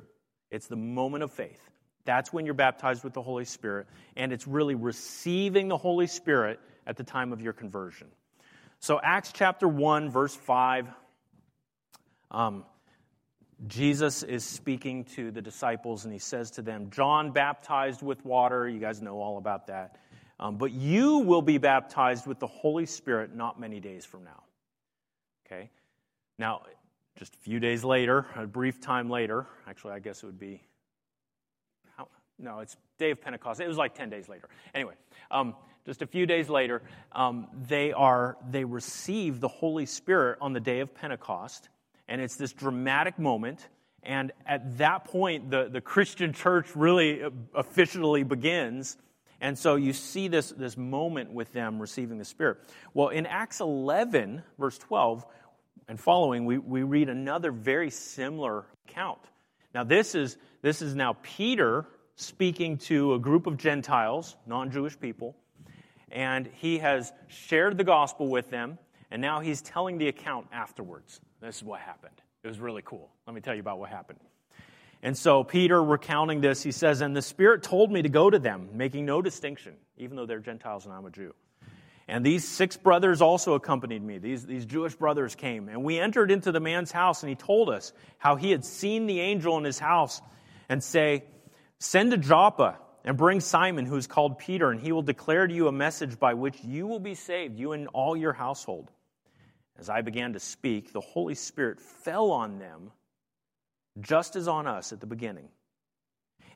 It's 0.53 0.69
the 0.69 0.77
moment 0.77 1.25
of 1.25 1.33
faith. 1.33 1.61
That's 2.05 2.33
when 2.33 2.45
you're 2.45 2.55
baptized 2.55 3.05
with 3.05 3.15
the 3.15 3.23
Holy 3.23 3.45
Spirit. 3.45 3.87
And 4.17 4.33
it's 4.33 4.47
really 4.47 4.75
receiving 4.75 5.69
the 5.69 5.77
Holy 5.77 6.07
Spirit 6.07 6.61
at 6.87 6.97
the 6.97 7.05
time 7.05 7.33
of 7.33 7.41
your 7.41 7.53
conversion. 7.53 8.09
So, 8.81 9.01
Acts 9.03 9.33
chapter 9.33 9.67
1, 9.67 10.11
verse 10.11 10.35
5, 10.35 10.89
um, 12.31 12.65
Jesus 13.67 14.23
is 14.23 14.45
speaking 14.45 15.05
to 15.17 15.31
the 15.31 15.41
disciples 15.41 16.05
and 16.05 16.13
he 16.13 16.19
says 16.19 16.51
to 16.53 16.63
them, 16.63 16.91
John 16.91 17.31
baptized 17.31 18.03
with 18.03 18.23
water. 18.25 18.69
You 18.69 18.81
guys 18.81 19.01
know 19.01 19.21
all 19.21 19.39
about 19.39 19.69
that. 19.69 19.99
Um, 20.39 20.57
but 20.57 20.73
you 20.73 21.19
will 21.19 21.43
be 21.43 21.59
baptized 21.59 22.27
with 22.27 22.41
the 22.41 22.47
Holy 22.47 22.87
Spirit 22.87 23.35
not 23.35 23.59
many 23.59 23.81
days 23.81 24.05
from 24.05 24.25
now. 24.25 24.43
Okay? 25.47 25.71
Now, 26.39 26.63
just 27.17 27.35
a 27.35 27.39
few 27.39 27.61
days 27.61 27.85
later, 27.85 28.27
a 28.35 28.47
brief 28.47 28.81
time 28.81 29.09
later, 29.09 29.47
actually, 29.69 29.93
I 29.93 30.01
guess 30.01 30.23
it 30.23 30.27
would 30.27 30.41
be, 30.41 30.63
no, 32.39 32.61
it's 32.61 32.77
day 32.99 33.11
of 33.11 33.21
Pentecost. 33.21 33.61
It 33.61 33.69
was 33.69 33.77
like 33.77 33.95
10 33.95 34.11
days 34.11 34.29
later. 34.29 34.49
Anyway, 34.75 34.95
um, 35.31 35.55
just 35.87 36.03
a 36.03 36.07
few 36.07 36.27
days 36.27 36.49
later, 36.49 36.83
um, 37.13 37.49
they 37.69 37.93
are 37.93 38.37
they 38.49 38.65
receive 38.65 39.41
the 39.41 39.49
Holy 39.49 39.87
Spirit 39.87 40.39
on 40.41 40.53
the 40.53 40.61
day 40.61 40.81
of 40.81 40.95
Pentecost, 40.95 41.69
and 42.09 42.21
it's 42.21 42.37
this 42.37 42.53
dramatic 42.53 43.19
moment. 43.19 43.69
And 44.03 44.33
at 44.47 44.79
that 44.79 45.05
point, 45.05 45.51
the, 45.51 45.69
the 45.71 45.81
Christian 45.81 46.33
church 46.33 46.77
really 46.77 47.23
uh, 47.23 47.31
officially 47.55 48.23
begins. 48.23 48.99
And 49.41 49.59
so 49.59 49.77
you 49.77 49.93
see 49.93 50.29
this, 50.29 50.51
this 50.51 50.77
moment 50.77 51.33
with 51.33 51.53
them 51.53 51.81
receiving 51.81 52.19
the 52.19 52.25
Spirit. 52.25 52.59
Well, 52.93 53.09
in 53.09 53.25
Acts 53.25 53.61
11, 53.61 54.43
verse 54.59 54.77
12 54.79 55.25
and 55.89 55.99
following, 55.99 56.45
we, 56.45 56.59
we 56.59 56.83
read 56.83 57.09
another 57.09 57.51
very 57.51 57.91
similar 57.91 58.67
account. 58.89 59.21
Now, 59.75 59.85
this 59.85 60.15
is, 60.15 60.37
this 60.63 60.83
is 60.83 60.95
now 60.95 61.17
Peter 61.23 61.87
speaking 62.17 62.79
to 62.79 63.15
a 63.15 63.19
group 63.19 63.47
of 63.47 63.57
Gentiles, 63.57 64.37
non 64.47 64.71
Jewish 64.71 64.99
people 64.99 65.37
and 66.15 66.49
he 66.55 66.79
has 66.79 67.13
shared 67.27 67.77
the 67.77 67.85
gospel 67.85 68.29
with 68.29 68.49
them, 68.49 68.79
and 69.11 69.21
now 69.21 69.41
he's 69.41 69.61
telling 69.61 69.99
the 69.99 70.09
account 70.09 70.47
afterwards. 70.53 71.21
This 71.41 71.57
is 71.57 71.65
what 71.65 71.81
happened. 71.81 72.15
It 72.45 72.49
was 72.49 72.61
really 72.61 72.83
cool. 72.83 73.11
Let 73.27 73.35
me 73.35 73.41
tell 73.41 73.55
you 73.55 73.61
about 73.61 73.81
what 73.81 73.91
happened. 73.91 74.21
And 75.03 75.19
so, 75.19 75.45
Peter, 75.45 75.83
recounting 75.83 76.41
this, 76.41 76.63
he 76.63 76.73
says, 76.73 77.01
And 77.01 77.15
the 77.15 77.21
Spirit 77.21 77.63
told 77.63 77.91
me 77.91 78.01
to 78.03 78.09
go 78.09 78.31
to 78.31 78.39
them, 78.39 78.71
making 78.73 79.05
no 79.05 79.21
distinction, 79.21 79.75
even 79.99 80.17
though 80.17 80.25
they're 80.25 80.39
Gentiles 80.39 80.87
and 80.87 80.95
I'm 80.95 81.05
a 81.05 81.11
Jew. 81.11 81.35
And 82.07 82.25
these 82.25 82.47
six 82.47 82.77
brothers 82.77 83.21
also 83.21 83.55
accompanied 83.55 84.03
me. 84.03 84.19
These, 84.19 84.47
these 84.47 84.67
Jewish 84.67 84.95
brothers 84.95 85.35
came. 85.35 85.69
And 85.69 85.85
we 85.85 85.99
entered 85.99 86.31
into 86.31 86.53
the 86.53 86.61
man's 86.61 86.93
house, 86.93 87.23
and 87.23 87.29
he 87.29 87.35
told 87.35 87.71
us 87.71 87.93
how 88.19 88.37
he 88.37 88.51
had 88.51 88.65
seen 88.65 89.07
the 89.07 89.21
angel 89.21 89.59
in 89.59 89.65
his 89.65 89.79
house 89.79 90.23
and 90.69 90.83
say, 90.83 91.25
Send 91.79 92.13
to 92.13 92.17
Joppa 92.17 92.79
and 93.05 93.17
bring 93.17 93.41
Simon, 93.41 93.87
who 93.87 93.97
is 93.97 94.07
called 94.07 94.39
Peter, 94.39 94.71
and 94.71 94.81
he 94.81 94.93
will 94.93 95.03
declare 95.03 95.47
to 95.47 95.55
you 95.55 95.69
a 95.69 95.73
message 95.73 96.19
by 96.19 96.35
which 96.35 96.63
you 96.65 96.87
will 96.87 97.01
be 97.01 97.15
saved, 97.15 97.59
you 97.59 97.73
and 97.73 97.89
all 97.89 98.17
your 98.17 98.33
household. 98.33 98.91
As 99.79 99.89
I 99.89 100.03
began 100.03 100.33
to 100.33 100.41
speak, 100.41 100.93
the 100.93 101.01
Holy 101.01 101.35
Spirit 101.35 101.81
fell 101.81 102.31
on 102.31 102.59
them, 102.59 102.93
just 104.01 104.37
as 104.37 104.49
on 104.49 104.67
us 104.67 104.93
at 104.93 105.01
the 105.01 105.07
beginning. 105.07 105.49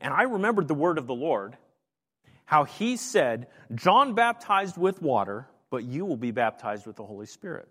And 0.01 0.15
I 0.15 0.23
remembered 0.23 0.69
the 0.69 0.75
word 0.75 0.99
of 0.99 1.07
the 1.07 1.15
Lord, 1.15 1.57
how 2.45 2.65
he 2.65 2.97
said, 2.97 3.49
John 3.75 4.15
baptized 4.15 4.79
with 4.79 5.03
water, 5.03 5.49
but 5.71 5.85
you 5.85 6.07
will 6.07 6.17
be 6.17 6.31
baptized 6.31 6.87
with 6.87 6.97
the 6.97 7.05
Holy 7.05 7.27
Spirit. 7.27 7.69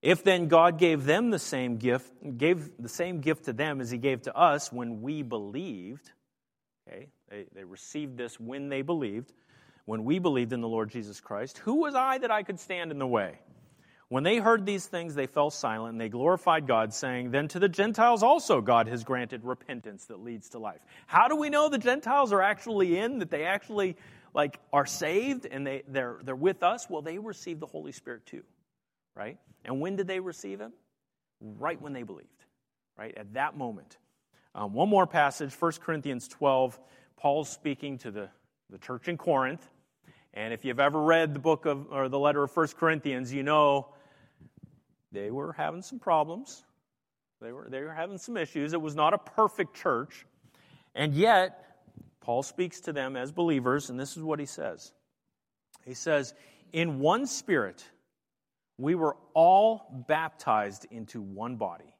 If 0.00 0.24
then 0.24 0.48
God 0.48 0.78
gave 0.78 1.04
them 1.04 1.30
the 1.30 1.38
same 1.38 1.76
gift, 1.76 2.10
gave 2.38 2.70
the 2.78 2.88
same 2.88 3.20
gift 3.20 3.44
to 3.44 3.52
them 3.52 3.80
as 3.80 3.90
he 3.90 3.98
gave 3.98 4.22
to 4.22 4.34
us 4.34 4.72
when 4.72 5.02
we 5.02 5.22
believed, 5.22 6.10
okay, 6.90 7.08
they, 7.28 7.46
they 7.54 7.64
received 7.64 8.16
this 8.16 8.38
when 8.38 8.68
they 8.68 8.82
believed, 8.82 9.32
when 9.84 10.04
we 10.04 10.18
believed 10.18 10.52
in 10.52 10.60
the 10.60 10.68
Lord 10.68 10.90
Jesus 10.90 11.20
Christ. 11.20 11.58
Who 11.58 11.76
was 11.80 11.94
I 11.94 12.18
that 12.18 12.30
I 12.30 12.42
could 12.42 12.60
stand 12.60 12.90
in 12.90 12.98
the 12.98 13.06
way? 13.06 13.38
When 14.08 14.24
they 14.24 14.38
heard 14.38 14.66
these 14.66 14.84
things, 14.86 15.14
they 15.14 15.28
fell 15.28 15.50
silent 15.50 15.92
and 15.92 16.00
they 16.00 16.08
glorified 16.08 16.66
God, 16.66 16.92
saying, 16.92 17.30
Then 17.30 17.46
to 17.48 17.60
the 17.60 17.68
Gentiles 17.68 18.24
also 18.24 18.60
God 18.60 18.88
has 18.88 19.04
granted 19.04 19.44
repentance 19.44 20.06
that 20.06 20.20
leads 20.20 20.48
to 20.50 20.58
life. 20.58 20.80
How 21.06 21.28
do 21.28 21.36
we 21.36 21.48
know 21.48 21.68
the 21.68 21.78
Gentiles 21.78 22.32
are 22.32 22.42
actually 22.42 22.98
in, 22.98 23.20
that 23.20 23.30
they 23.30 23.44
actually 23.44 23.96
like 24.34 24.58
are 24.72 24.86
saved 24.86 25.46
and 25.46 25.64
they, 25.64 25.82
they're, 25.86 26.18
they're 26.24 26.34
with 26.34 26.64
us? 26.64 26.88
Well, 26.90 27.02
they 27.02 27.18
received 27.18 27.60
the 27.60 27.66
Holy 27.66 27.92
Spirit 27.92 28.26
too, 28.26 28.42
right? 29.14 29.38
And 29.64 29.80
when 29.80 29.94
did 29.94 30.08
they 30.08 30.18
receive 30.18 30.60
Him? 30.60 30.72
Right 31.40 31.80
when 31.80 31.92
they 31.92 32.02
believed, 32.02 32.28
right? 32.98 33.16
At 33.16 33.34
that 33.34 33.56
moment. 33.56 33.96
Um, 34.54 34.72
one 34.72 34.88
more 34.88 35.06
passage, 35.06 35.54
1 35.54 35.72
Corinthians 35.80 36.26
12, 36.26 36.78
Paul's 37.16 37.48
speaking 37.48 37.98
to 37.98 38.10
the, 38.10 38.28
the 38.68 38.78
church 38.78 39.06
in 39.06 39.16
Corinth. 39.16 39.64
And 40.34 40.52
if 40.52 40.64
you've 40.64 40.80
ever 40.80 41.00
read 41.00 41.34
the 41.34 41.38
book 41.38 41.66
of, 41.66 41.86
or 41.92 42.08
the 42.08 42.18
letter 42.18 42.42
of 42.42 42.56
1 42.56 42.68
Corinthians, 42.78 43.32
you 43.32 43.42
know 43.42 43.94
they 45.12 45.30
were 45.30 45.52
having 45.52 45.82
some 45.82 46.00
problems. 46.00 46.64
They 47.40 47.52
were, 47.52 47.68
they 47.68 47.80
were 47.80 47.92
having 47.92 48.18
some 48.18 48.36
issues. 48.36 48.72
It 48.72 48.80
was 48.80 48.96
not 48.96 49.14
a 49.14 49.18
perfect 49.18 49.74
church. 49.74 50.26
And 50.94 51.14
yet, 51.14 51.84
Paul 52.20 52.42
speaks 52.42 52.80
to 52.82 52.92
them 52.92 53.16
as 53.16 53.30
believers, 53.30 53.88
and 53.88 53.98
this 53.98 54.16
is 54.16 54.22
what 54.22 54.40
he 54.40 54.46
says. 54.46 54.92
He 55.84 55.94
says, 55.94 56.34
In 56.72 56.98
one 56.98 57.26
spirit, 57.26 57.84
we 58.78 58.94
were 58.94 59.16
all 59.32 60.04
baptized 60.08 60.86
into 60.90 61.20
one 61.20 61.56
body, 61.56 61.94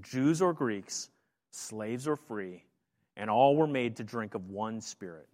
Jews 0.00 0.40
or 0.40 0.52
Greeks, 0.52 1.10
slaves 1.54 2.06
or 2.08 2.16
free 2.16 2.64
and 3.16 3.30
all 3.30 3.56
were 3.56 3.66
made 3.66 3.96
to 3.96 4.04
drink 4.04 4.34
of 4.34 4.50
one 4.50 4.80
spirit. 4.80 5.28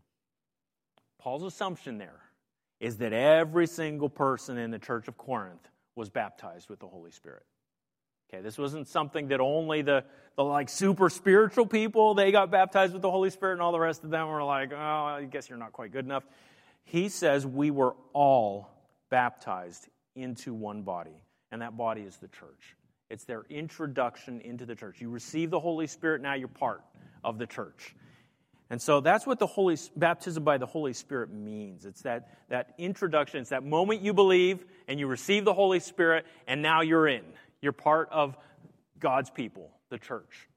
Paul's 1.18 1.42
assumption 1.42 1.98
there 1.98 2.20
is 2.78 2.98
that 2.98 3.12
every 3.12 3.66
single 3.66 4.08
person 4.08 4.58
in 4.58 4.70
the 4.70 4.78
church 4.78 5.08
of 5.08 5.16
Corinth 5.16 5.68
was 5.94 6.08
baptized 6.08 6.68
with 6.70 6.80
the 6.80 6.86
Holy 6.86 7.10
Spirit. 7.10 7.44
Okay, 8.32 8.42
this 8.42 8.56
wasn't 8.56 8.86
something 8.86 9.28
that 9.28 9.40
only 9.40 9.82
the, 9.82 10.04
the 10.36 10.44
like 10.44 10.68
super 10.68 11.10
spiritual 11.10 11.66
people 11.66 12.14
they 12.14 12.30
got 12.30 12.50
baptized 12.50 12.92
with 12.92 13.02
the 13.02 13.10
Holy 13.10 13.30
Spirit 13.30 13.54
and 13.54 13.62
all 13.62 13.72
the 13.72 13.80
rest 13.80 14.04
of 14.04 14.10
them 14.10 14.28
were 14.28 14.42
like, 14.42 14.72
oh, 14.72 14.76
I 14.76 15.24
guess 15.24 15.48
you're 15.48 15.58
not 15.58 15.72
quite 15.72 15.92
good 15.92 16.04
enough. 16.04 16.24
He 16.84 17.08
says 17.08 17.46
we 17.46 17.70
were 17.70 17.96
all 18.12 18.70
baptized 19.10 19.88
into 20.14 20.54
one 20.54 20.82
body, 20.82 21.22
and 21.50 21.62
that 21.62 21.76
body 21.76 22.02
is 22.02 22.16
the 22.16 22.28
church. 22.28 22.76
It's 23.10 23.24
their 23.24 23.44
introduction 23.50 24.40
into 24.40 24.64
the 24.64 24.76
church. 24.76 25.00
You 25.00 25.10
receive 25.10 25.50
the 25.50 25.60
Holy 25.60 25.88
Spirit, 25.88 26.22
now 26.22 26.34
you're 26.34 26.48
part 26.48 26.82
of 27.24 27.38
the 27.38 27.46
church. 27.46 27.94
And 28.70 28.80
so 28.80 29.00
that's 29.00 29.26
what 29.26 29.40
the 29.40 29.48
Holy 29.48 29.76
baptism 29.96 30.44
by 30.44 30.58
the 30.58 30.66
Holy 30.66 30.92
Spirit 30.92 31.32
means. 31.32 31.84
It's 31.84 32.02
that, 32.02 32.28
that 32.48 32.74
introduction, 32.78 33.40
it's 33.40 33.50
that 33.50 33.64
moment 33.64 34.00
you 34.00 34.14
believe 34.14 34.64
and 34.86 35.00
you 35.00 35.08
receive 35.08 35.44
the 35.44 35.52
Holy 35.52 35.80
Spirit, 35.80 36.24
and 36.46 36.62
now 36.62 36.80
you're 36.82 37.08
in. 37.08 37.24
You're 37.60 37.72
part 37.72 38.08
of 38.12 38.36
God's 39.00 39.28
people, 39.28 39.70
the 39.88 39.98
church. 39.98 40.48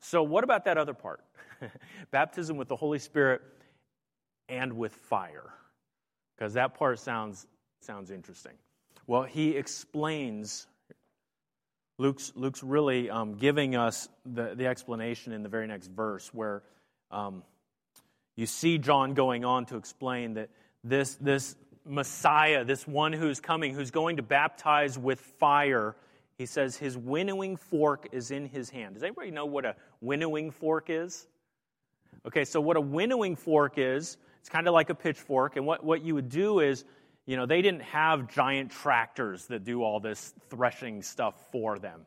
So, 0.00 0.22
what 0.22 0.42
about 0.42 0.64
that 0.64 0.78
other 0.78 0.94
part? 0.94 1.22
baptism 2.10 2.56
with 2.56 2.68
the 2.68 2.76
Holy 2.76 2.98
Spirit 2.98 3.42
and 4.48 4.72
with 4.72 4.94
fire. 4.94 5.50
Because 6.36 6.54
that 6.54 6.78
part 6.78 6.98
sounds, 6.98 7.46
sounds 7.80 8.10
interesting. 8.10 8.54
Well, 9.06 9.24
he 9.24 9.50
explains 9.50 10.66
Luke's, 12.00 12.32
Luke's 12.34 12.62
really 12.62 13.10
um, 13.10 13.34
giving 13.34 13.76
us 13.76 14.08
the, 14.24 14.54
the 14.54 14.66
explanation 14.66 15.34
in 15.34 15.42
the 15.42 15.50
very 15.50 15.66
next 15.66 15.88
verse 15.88 16.32
where 16.32 16.62
um, 17.10 17.42
you 18.36 18.46
see 18.46 18.78
John 18.78 19.12
going 19.12 19.44
on 19.44 19.66
to 19.66 19.76
explain 19.76 20.32
that 20.34 20.48
this, 20.82 21.16
this 21.16 21.56
Messiah, 21.84 22.64
this 22.64 22.86
one 22.88 23.12
who's 23.12 23.40
coming, 23.40 23.74
who's 23.74 23.90
going 23.90 24.16
to 24.16 24.22
baptize 24.22 24.98
with 24.98 25.20
fire, 25.38 25.94
He 26.38 26.46
says 26.46 26.74
his 26.74 26.96
winnowing 26.96 27.58
fork 27.58 28.08
is 28.12 28.30
in 28.30 28.46
his 28.46 28.70
hand. 28.70 28.94
Does 28.94 29.02
anybody 29.02 29.30
know 29.30 29.44
what 29.44 29.66
a 29.66 29.76
winnowing 30.00 30.52
fork 30.52 30.86
is? 30.88 31.26
Okay, 32.26 32.46
so 32.46 32.62
what 32.62 32.78
a 32.78 32.80
winnowing 32.80 33.36
fork 33.36 33.74
is, 33.76 34.16
it's 34.38 34.48
kind 34.48 34.66
of 34.66 34.72
like 34.72 34.88
a 34.88 34.94
pitchfork. 34.94 35.56
And 35.56 35.66
what, 35.66 35.84
what 35.84 36.02
you 36.02 36.14
would 36.14 36.30
do 36.30 36.60
is, 36.60 36.86
you 37.30 37.36
know, 37.36 37.46
they 37.46 37.62
didn't 37.62 37.82
have 37.82 38.26
giant 38.26 38.72
tractors 38.72 39.46
that 39.46 39.62
do 39.62 39.84
all 39.84 40.00
this 40.00 40.34
threshing 40.48 41.00
stuff 41.00 41.36
for 41.52 41.78
them. 41.78 42.00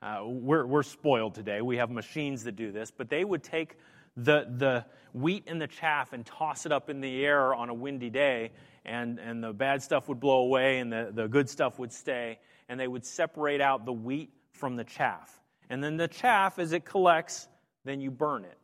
Uh, 0.00 0.20
we're, 0.24 0.64
we're 0.64 0.84
spoiled 0.84 1.34
today. 1.34 1.60
We 1.60 1.78
have 1.78 1.90
machines 1.90 2.44
that 2.44 2.54
do 2.54 2.70
this, 2.70 2.92
but 2.92 3.10
they 3.10 3.24
would 3.24 3.42
take 3.42 3.74
the, 4.16 4.46
the 4.58 4.84
wheat 5.12 5.42
and 5.48 5.60
the 5.60 5.66
chaff 5.66 6.12
and 6.12 6.24
toss 6.24 6.66
it 6.66 6.72
up 6.72 6.88
in 6.88 7.00
the 7.00 7.24
air 7.24 7.52
on 7.52 7.68
a 7.68 7.74
windy 7.74 8.10
day, 8.10 8.52
and, 8.84 9.18
and 9.18 9.42
the 9.42 9.52
bad 9.52 9.82
stuff 9.82 10.08
would 10.08 10.20
blow 10.20 10.42
away 10.42 10.78
and 10.78 10.92
the, 10.92 11.10
the 11.12 11.26
good 11.26 11.50
stuff 11.50 11.80
would 11.80 11.92
stay 11.92 12.38
and 12.68 12.78
they 12.78 12.86
would 12.86 13.04
separate 13.04 13.60
out 13.60 13.84
the 13.84 13.92
wheat 13.92 14.30
from 14.52 14.76
the 14.76 14.84
chaff. 14.84 15.40
And 15.68 15.82
then 15.82 15.96
the 15.96 16.06
chaff, 16.06 16.60
as 16.60 16.70
it 16.72 16.84
collects, 16.84 17.48
then 17.84 18.00
you 18.00 18.12
burn 18.12 18.44
it 18.44 18.58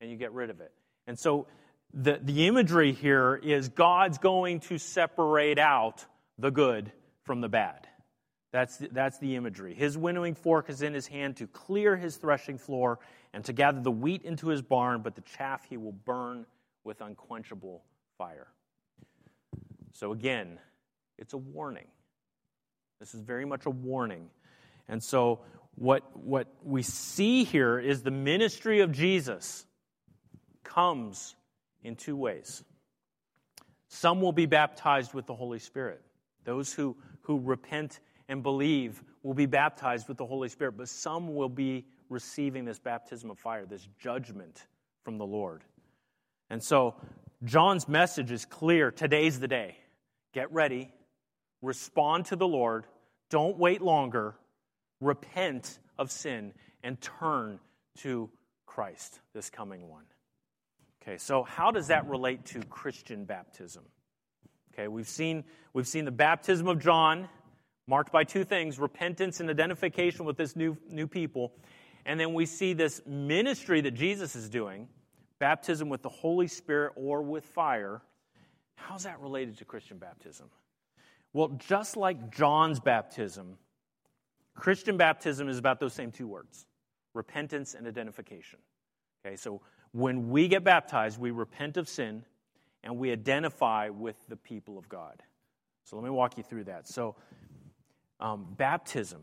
and 0.00 0.08
you 0.08 0.16
get 0.16 0.32
rid 0.32 0.50
of 0.50 0.60
it. 0.60 0.70
And 1.08 1.18
so 1.18 1.48
the, 1.94 2.18
the 2.22 2.46
imagery 2.46 2.92
here 2.92 3.36
is 3.36 3.68
God's 3.68 4.18
going 4.18 4.60
to 4.60 4.78
separate 4.78 5.58
out 5.58 6.04
the 6.38 6.50
good 6.50 6.92
from 7.24 7.40
the 7.40 7.48
bad. 7.48 7.86
That's 8.52 8.78
the, 8.78 8.88
that's 8.92 9.18
the 9.18 9.36
imagery. 9.36 9.74
His 9.74 9.98
winnowing 9.98 10.34
fork 10.34 10.70
is 10.70 10.82
in 10.82 10.94
his 10.94 11.06
hand 11.06 11.36
to 11.36 11.46
clear 11.46 11.96
his 11.96 12.16
threshing 12.16 12.58
floor 12.58 12.98
and 13.32 13.44
to 13.44 13.52
gather 13.52 13.80
the 13.80 13.90
wheat 13.90 14.22
into 14.22 14.48
his 14.48 14.62
barn, 14.62 15.02
but 15.02 15.14
the 15.14 15.20
chaff 15.22 15.66
he 15.68 15.76
will 15.76 15.92
burn 15.92 16.46
with 16.84 17.00
unquenchable 17.00 17.82
fire. 18.16 18.48
So 19.92 20.12
again, 20.12 20.58
it's 21.18 21.34
a 21.34 21.38
warning. 21.38 21.86
This 23.00 23.14
is 23.14 23.20
very 23.20 23.44
much 23.44 23.66
a 23.66 23.70
warning. 23.70 24.30
And 24.88 25.02
so, 25.02 25.40
what, 25.74 26.16
what 26.16 26.48
we 26.64 26.82
see 26.82 27.44
here 27.44 27.78
is 27.78 28.02
the 28.02 28.10
ministry 28.10 28.80
of 28.80 28.90
Jesus 28.90 29.66
comes 30.64 31.36
in 31.88 31.96
two 31.96 32.16
ways. 32.16 32.62
Some 33.88 34.20
will 34.20 34.32
be 34.32 34.46
baptized 34.46 35.14
with 35.14 35.26
the 35.26 35.34
Holy 35.34 35.58
Spirit. 35.58 36.02
Those 36.44 36.72
who, 36.72 36.96
who 37.22 37.40
repent 37.40 38.00
and 38.28 38.42
believe 38.42 39.02
will 39.22 39.34
be 39.34 39.46
baptized 39.46 40.06
with 40.06 40.18
the 40.18 40.26
Holy 40.26 40.48
Spirit, 40.48 40.76
but 40.76 40.88
some 40.88 41.34
will 41.34 41.48
be 41.48 41.86
receiving 42.08 42.64
this 42.64 42.78
baptism 42.78 43.30
of 43.30 43.38
fire, 43.38 43.66
this 43.66 43.88
judgment 43.98 44.66
from 45.02 45.18
the 45.18 45.26
Lord. 45.26 45.64
And 46.50 46.62
so, 46.62 46.94
John's 47.44 47.88
message 47.88 48.30
is 48.30 48.44
clear. 48.44 48.90
Today's 48.90 49.40
the 49.40 49.48
day. 49.48 49.76
Get 50.32 50.52
ready 50.52 50.92
respond 51.62 52.26
to 52.26 52.36
the 52.36 52.46
Lord, 52.46 52.86
don't 53.30 53.58
wait 53.58 53.80
longer, 53.80 54.34
repent 55.00 55.78
of 55.98 56.10
sin, 56.10 56.52
and 56.82 57.00
turn 57.00 57.60
to 57.98 58.30
Christ, 58.66 59.20
this 59.34 59.50
coming 59.50 59.88
one. 59.88 60.04
Okay, 61.08 61.16
so 61.16 61.42
how 61.42 61.70
does 61.70 61.86
that 61.86 62.06
relate 62.06 62.44
to 62.46 62.60
Christian 62.64 63.24
baptism? 63.24 63.82
Okay, 64.74 64.88
we've 64.88 65.08
seen, 65.08 65.42
we've 65.72 65.88
seen 65.88 66.04
the 66.04 66.10
baptism 66.10 66.68
of 66.68 66.78
John, 66.78 67.30
marked 67.86 68.12
by 68.12 68.24
two 68.24 68.44
things 68.44 68.78
repentance 68.78 69.40
and 69.40 69.48
identification 69.48 70.26
with 70.26 70.36
this 70.36 70.54
new, 70.54 70.76
new 70.90 71.06
people. 71.06 71.54
And 72.04 72.20
then 72.20 72.34
we 72.34 72.44
see 72.44 72.74
this 72.74 73.00
ministry 73.06 73.80
that 73.80 73.92
Jesus 73.92 74.36
is 74.36 74.50
doing, 74.50 74.86
baptism 75.38 75.88
with 75.88 76.02
the 76.02 76.10
Holy 76.10 76.46
Spirit 76.46 76.92
or 76.94 77.22
with 77.22 77.46
fire. 77.46 78.02
How's 78.74 79.04
that 79.04 79.18
related 79.20 79.56
to 79.58 79.64
Christian 79.64 79.96
baptism? 79.96 80.50
Well, 81.32 81.48
just 81.56 81.96
like 81.96 82.30
John's 82.30 82.80
baptism, 82.80 83.56
Christian 84.54 84.98
baptism 84.98 85.48
is 85.48 85.56
about 85.56 85.80
those 85.80 85.94
same 85.94 86.12
two 86.12 86.28
words 86.28 86.66
repentance 87.14 87.72
and 87.72 87.86
identification. 87.86 88.58
Okay, 89.24 89.36
so 89.36 89.62
when 89.92 90.30
we 90.30 90.48
get 90.48 90.64
baptized, 90.64 91.18
we 91.18 91.30
repent 91.30 91.76
of 91.76 91.88
sin 91.88 92.24
and 92.84 92.98
we 92.98 93.10
identify 93.12 93.88
with 93.88 94.16
the 94.28 94.36
people 94.36 94.78
of 94.78 94.88
God. 94.88 95.22
So 95.84 95.96
let 95.96 96.04
me 96.04 96.10
walk 96.10 96.36
you 96.36 96.42
through 96.42 96.64
that. 96.64 96.86
So, 96.86 97.16
um, 98.20 98.46
baptism, 98.56 99.22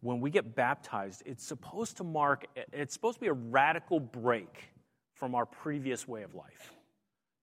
when 0.00 0.20
we 0.20 0.30
get 0.30 0.54
baptized, 0.54 1.22
it's 1.26 1.44
supposed 1.44 1.98
to 1.98 2.04
mark, 2.04 2.46
it's 2.72 2.94
supposed 2.94 3.16
to 3.16 3.20
be 3.20 3.28
a 3.28 3.32
radical 3.32 4.00
break 4.00 4.70
from 5.14 5.34
our 5.34 5.46
previous 5.46 6.08
way 6.08 6.22
of 6.22 6.34
life. 6.34 6.72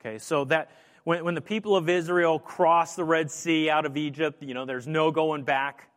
Okay, 0.01 0.18
so 0.18 0.45
that 0.45 0.72
when, 1.03 1.24
when 1.24 1.36
the 1.36 1.41
people 1.41 1.76
of 1.76 1.88
Israel 1.88 2.39
crossed 2.39 2.95
the 2.95 3.03
Red 3.03 3.32
Sea 3.32 3.70
out 3.70 3.86
of 3.86 3.95
Egypt, 3.95 4.43
you 4.43 4.53
know, 4.53 4.65
there's 4.65 4.88
no 4.88 5.11
going 5.11 5.43
back. 5.43 5.89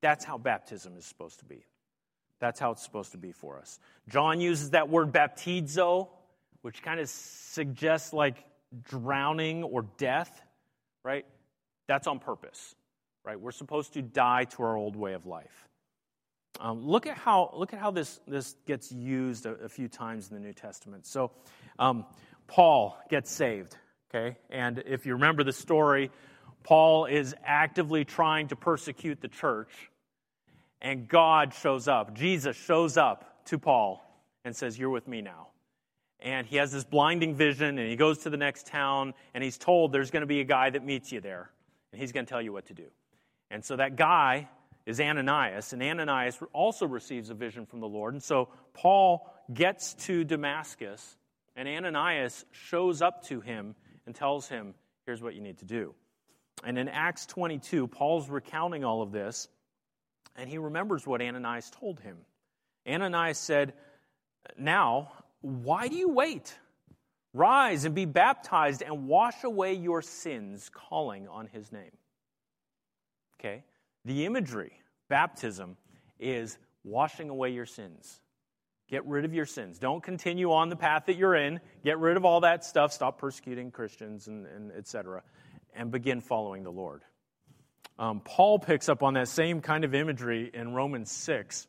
That's 0.00 0.24
how 0.24 0.38
baptism 0.38 0.96
is 0.96 1.04
supposed 1.04 1.40
to 1.40 1.44
be. 1.44 1.64
That's 2.44 2.60
how 2.60 2.72
it's 2.72 2.82
supposed 2.82 3.12
to 3.12 3.16
be 3.16 3.32
for 3.32 3.56
us. 3.58 3.80
John 4.06 4.38
uses 4.38 4.72
that 4.72 4.90
word 4.90 5.12
baptizo, 5.12 6.10
which 6.60 6.82
kind 6.82 7.00
of 7.00 7.08
suggests 7.08 8.12
like 8.12 8.36
drowning 8.82 9.62
or 9.62 9.86
death, 9.96 10.42
right? 11.02 11.24
That's 11.86 12.06
on 12.06 12.18
purpose, 12.18 12.74
right? 13.24 13.40
We're 13.40 13.50
supposed 13.50 13.94
to 13.94 14.02
die 14.02 14.44
to 14.44 14.62
our 14.62 14.76
old 14.76 14.94
way 14.94 15.14
of 15.14 15.24
life. 15.24 15.68
Um, 16.60 16.86
look 16.86 17.06
at 17.06 17.16
how 17.16 17.54
look 17.56 17.72
at 17.72 17.78
how 17.78 17.92
this 17.92 18.20
this 18.28 18.54
gets 18.66 18.92
used 18.92 19.46
a, 19.46 19.52
a 19.54 19.68
few 19.70 19.88
times 19.88 20.28
in 20.28 20.34
the 20.34 20.42
New 20.42 20.52
Testament. 20.52 21.06
So, 21.06 21.30
um, 21.78 22.04
Paul 22.46 22.94
gets 23.08 23.32
saved. 23.32 23.74
Okay? 24.14 24.36
And 24.50 24.82
if 24.84 25.06
you 25.06 25.14
remember 25.14 25.44
the 25.44 25.52
story, 25.54 26.10
Paul 26.62 27.06
is 27.06 27.34
actively 27.42 28.04
trying 28.04 28.48
to 28.48 28.56
persecute 28.56 29.22
the 29.22 29.28
church, 29.28 29.70
and 30.84 31.08
God 31.08 31.54
shows 31.54 31.88
up. 31.88 32.14
Jesus 32.14 32.54
shows 32.54 32.96
up 32.96 33.46
to 33.46 33.58
Paul 33.58 34.04
and 34.44 34.54
says, 34.54 34.78
You're 34.78 34.90
with 34.90 35.08
me 35.08 35.22
now. 35.22 35.48
And 36.20 36.46
he 36.46 36.56
has 36.56 36.70
this 36.70 36.84
blinding 36.84 37.34
vision, 37.34 37.78
and 37.78 37.90
he 37.90 37.96
goes 37.96 38.18
to 38.18 38.30
the 38.30 38.36
next 38.36 38.66
town, 38.66 39.14
and 39.34 39.42
he's 39.42 39.58
told 39.58 39.92
there's 39.92 40.10
going 40.10 40.20
to 40.20 40.26
be 40.26 40.40
a 40.40 40.44
guy 40.44 40.70
that 40.70 40.84
meets 40.84 41.10
you 41.10 41.20
there, 41.20 41.50
and 41.90 42.00
he's 42.00 42.12
going 42.12 42.24
to 42.24 42.30
tell 42.30 42.40
you 42.40 42.52
what 42.52 42.66
to 42.66 42.74
do. 42.74 42.86
And 43.50 43.64
so 43.64 43.76
that 43.76 43.96
guy 43.96 44.48
is 44.86 45.00
Ananias, 45.00 45.72
and 45.72 45.82
Ananias 45.82 46.38
also 46.52 46.86
receives 46.86 47.30
a 47.30 47.34
vision 47.34 47.66
from 47.66 47.80
the 47.80 47.88
Lord. 47.88 48.14
And 48.14 48.22
so 48.22 48.50
Paul 48.74 49.34
gets 49.52 49.94
to 50.06 50.22
Damascus, 50.24 51.16
and 51.56 51.66
Ananias 51.66 52.44
shows 52.52 53.02
up 53.02 53.24
to 53.24 53.40
him 53.40 53.74
and 54.06 54.14
tells 54.14 54.48
him, 54.48 54.74
here's 55.06 55.22
what 55.22 55.34
you 55.34 55.40
need 55.40 55.58
to 55.58 55.64
do. 55.64 55.94
And 56.62 56.78
in 56.78 56.88
Acts 56.88 57.26
22, 57.26 57.88
Paul's 57.88 58.28
recounting 58.28 58.84
all 58.84 59.02
of 59.02 59.12
this, 59.12 59.48
and 60.36 60.48
he 60.48 60.58
remembers 60.58 61.06
what 61.06 61.22
Ananias 61.22 61.70
told 61.70 62.00
him. 62.00 62.18
Ananias 62.88 63.38
said, 63.38 63.74
Now, 64.58 65.12
why 65.40 65.88
do 65.88 65.96
you 65.96 66.08
wait? 66.08 66.54
Rise 67.32 67.84
and 67.84 67.94
be 67.94 68.04
baptized 68.04 68.82
and 68.82 69.08
wash 69.08 69.42
away 69.42 69.74
your 69.74 70.02
sins, 70.02 70.70
calling 70.72 71.26
on 71.28 71.48
his 71.48 71.72
name. 71.72 71.90
Okay? 73.38 73.64
The 74.04 74.24
imagery, 74.24 74.72
baptism, 75.08 75.76
is 76.20 76.58
washing 76.84 77.30
away 77.30 77.50
your 77.50 77.66
sins. 77.66 78.20
Get 78.88 79.04
rid 79.06 79.24
of 79.24 79.34
your 79.34 79.46
sins. 79.46 79.78
Don't 79.78 80.02
continue 80.02 80.52
on 80.52 80.68
the 80.68 80.76
path 80.76 81.06
that 81.06 81.16
you're 81.16 81.34
in. 81.34 81.58
Get 81.82 81.98
rid 81.98 82.16
of 82.16 82.24
all 82.24 82.40
that 82.40 82.64
stuff. 82.64 82.92
Stop 82.92 83.18
persecuting 83.18 83.70
Christians 83.70 84.28
and, 84.28 84.46
and 84.46 84.70
etc. 84.72 85.22
And 85.74 85.90
begin 85.90 86.20
following 86.20 86.62
the 86.62 86.70
Lord. 86.70 87.02
Um, 87.98 88.20
Paul 88.20 88.58
picks 88.58 88.88
up 88.88 89.02
on 89.02 89.14
that 89.14 89.28
same 89.28 89.60
kind 89.60 89.84
of 89.84 89.94
imagery 89.94 90.50
in 90.52 90.74
Romans 90.74 91.10
6. 91.12 91.66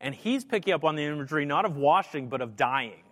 And 0.00 0.14
he's 0.14 0.44
picking 0.44 0.74
up 0.74 0.84
on 0.84 0.96
the 0.96 1.04
imagery 1.04 1.46
not 1.46 1.64
of 1.64 1.76
washing, 1.76 2.28
but 2.28 2.42
of 2.42 2.56
dying. 2.56 3.02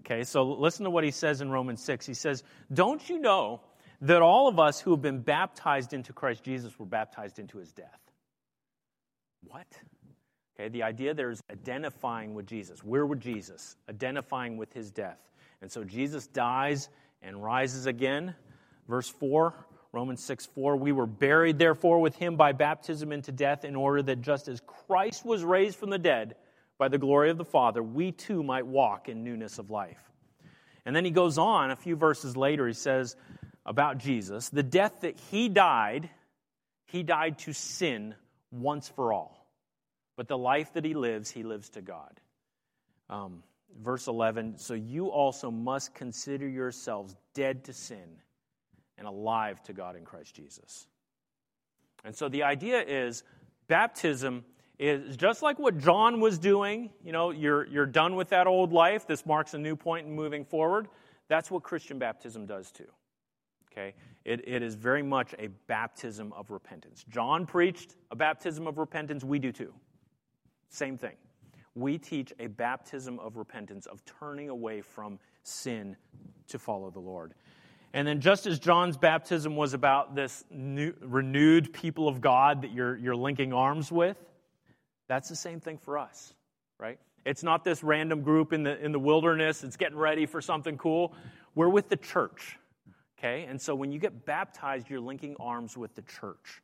Okay, 0.00 0.24
so 0.24 0.42
listen 0.42 0.84
to 0.84 0.90
what 0.90 1.04
he 1.04 1.12
says 1.12 1.40
in 1.40 1.50
Romans 1.50 1.80
6. 1.84 2.04
He 2.04 2.14
says, 2.14 2.42
Don't 2.72 3.08
you 3.08 3.20
know 3.20 3.60
that 4.00 4.20
all 4.20 4.48
of 4.48 4.58
us 4.58 4.80
who 4.80 4.90
have 4.90 5.00
been 5.00 5.20
baptized 5.20 5.92
into 5.92 6.12
Christ 6.12 6.42
Jesus 6.42 6.76
were 6.78 6.86
baptized 6.86 7.38
into 7.38 7.58
his 7.58 7.72
death? 7.72 8.00
What? 9.46 9.66
Okay, 10.54 10.68
the 10.68 10.82
idea 10.82 11.14
there 11.14 11.30
is 11.30 11.40
identifying 11.50 12.34
with 12.34 12.46
Jesus. 12.46 12.82
We're 12.82 13.06
with 13.06 13.20
Jesus, 13.20 13.76
identifying 13.88 14.56
with 14.56 14.72
his 14.72 14.90
death. 14.90 15.18
And 15.60 15.70
so 15.70 15.84
Jesus 15.84 16.26
dies 16.26 16.88
and 17.22 17.42
rises 17.42 17.86
again. 17.86 18.34
Verse 18.88 19.08
4, 19.08 19.54
Romans 19.92 20.22
6 20.24 20.46
4, 20.46 20.76
we 20.76 20.92
were 20.92 21.06
buried 21.06 21.58
therefore 21.58 22.00
with 22.00 22.16
him 22.16 22.36
by 22.36 22.52
baptism 22.52 23.12
into 23.12 23.32
death, 23.32 23.64
in 23.64 23.76
order 23.76 24.02
that 24.02 24.22
just 24.22 24.48
as 24.48 24.60
Christ 24.60 25.24
was 25.24 25.44
raised 25.44 25.76
from 25.76 25.90
the 25.90 25.98
dead 25.98 26.36
by 26.78 26.88
the 26.88 26.98
glory 26.98 27.30
of 27.30 27.38
the 27.38 27.44
Father, 27.44 27.82
we 27.82 28.12
too 28.12 28.42
might 28.42 28.66
walk 28.66 29.08
in 29.08 29.22
newness 29.22 29.58
of 29.58 29.70
life. 29.70 30.00
And 30.84 30.96
then 30.96 31.04
he 31.04 31.10
goes 31.10 31.38
on 31.38 31.70
a 31.70 31.76
few 31.76 31.94
verses 31.94 32.36
later, 32.36 32.66
he 32.66 32.72
says 32.72 33.16
about 33.64 33.98
Jesus, 33.98 34.48
the 34.48 34.62
death 34.62 35.00
that 35.02 35.20
he 35.30 35.48
died, 35.48 36.10
he 36.86 37.02
died 37.02 37.38
to 37.40 37.52
sin 37.52 38.14
once 38.50 38.88
for 38.88 39.12
all 39.12 39.42
but 40.16 40.28
the 40.28 40.38
life 40.38 40.72
that 40.74 40.84
he 40.84 40.94
lives, 40.94 41.30
he 41.30 41.42
lives 41.42 41.70
to 41.70 41.82
God. 41.82 42.20
Um, 43.08 43.42
verse 43.80 44.06
11 44.06 44.58
So 44.58 44.74
you 44.74 45.08
also 45.08 45.50
must 45.50 45.94
consider 45.94 46.48
yourselves 46.48 47.16
dead 47.34 47.64
to 47.64 47.72
sin 47.72 48.21
and 49.02 49.08
alive 49.08 49.60
to 49.64 49.72
God 49.72 49.96
in 49.96 50.04
Christ 50.04 50.36
Jesus. 50.36 50.86
And 52.04 52.14
so 52.14 52.28
the 52.28 52.44
idea 52.44 52.80
is 52.80 53.24
baptism 53.66 54.44
is 54.78 55.16
just 55.16 55.42
like 55.42 55.58
what 55.58 55.76
John 55.78 56.20
was 56.20 56.38
doing. 56.38 56.90
You 57.04 57.10
know, 57.10 57.30
you're, 57.30 57.66
you're 57.66 57.86
done 57.86 58.14
with 58.14 58.28
that 58.28 58.46
old 58.46 58.72
life. 58.72 59.06
This 59.06 59.26
marks 59.26 59.54
a 59.54 59.58
new 59.58 59.74
point 59.74 60.06
in 60.06 60.12
moving 60.12 60.44
forward. 60.44 60.86
That's 61.26 61.50
what 61.50 61.64
Christian 61.64 61.98
baptism 61.98 62.46
does 62.46 62.70
too. 62.70 62.86
Okay? 63.72 63.94
It, 64.24 64.46
it 64.46 64.62
is 64.62 64.76
very 64.76 65.02
much 65.02 65.34
a 65.36 65.48
baptism 65.66 66.32
of 66.32 66.50
repentance. 66.50 67.04
John 67.08 67.44
preached 67.44 67.96
a 68.12 68.16
baptism 68.16 68.68
of 68.68 68.78
repentance. 68.78 69.24
We 69.24 69.40
do 69.40 69.50
too. 69.50 69.74
Same 70.68 70.96
thing. 70.96 71.16
We 71.74 71.98
teach 71.98 72.32
a 72.38 72.46
baptism 72.46 73.18
of 73.18 73.36
repentance, 73.36 73.86
of 73.86 74.04
turning 74.04 74.48
away 74.48 74.80
from 74.80 75.18
sin 75.42 75.96
to 76.48 76.58
follow 76.58 76.90
the 76.90 77.00
Lord. 77.00 77.34
And 77.94 78.08
then, 78.08 78.20
just 78.20 78.46
as 78.46 78.58
John's 78.58 78.96
baptism 78.96 79.54
was 79.54 79.74
about 79.74 80.14
this 80.14 80.44
new, 80.50 80.94
renewed 81.00 81.72
people 81.72 82.08
of 82.08 82.20
God 82.22 82.62
that 82.62 82.72
you're, 82.72 82.96
you're 82.96 83.16
linking 83.16 83.52
arms 83.52 83.92
with, 83.92 84.16
that's 85.08 85.28
the 85.28 85.36
same 85.36 85.60
thing 85.60 85.76
for 85.76 85.98
us, 85.98 86.32
right? 86.78 86.98
It's 87.26 87.42
not 87.42 87.64
this 87.64 87.82
random 87.82 88.22
group 88.22 88.54
in 88.54 88.62
the, 88.62 88.82
in 88.82 88.92
the 88.92 88.98
wilderness, 88.98 89.62
it's 89.62 89.76
getting 89.76 89.98
ready 89.98 90.24
for 90.24 90.40
something 90.40 90.78
cool. 90.78 91.14
We're 91.54 91.68
with 91.68 91.90
the 91.90 91.98
church, 91.98 92.58
okay? 93.18 93.44
And 93.44 93.60
so, 93.60 93.74
when 93.74 93.92
you 93.92 93.98
get 93.98 94.24
baptized, 94.24 94.88
you're 94.88 95.00
linking 95.00 95.36
arms 95.38 95.76
with 95.76 95.94
the 95.94 96.02
church. 96.02 96.62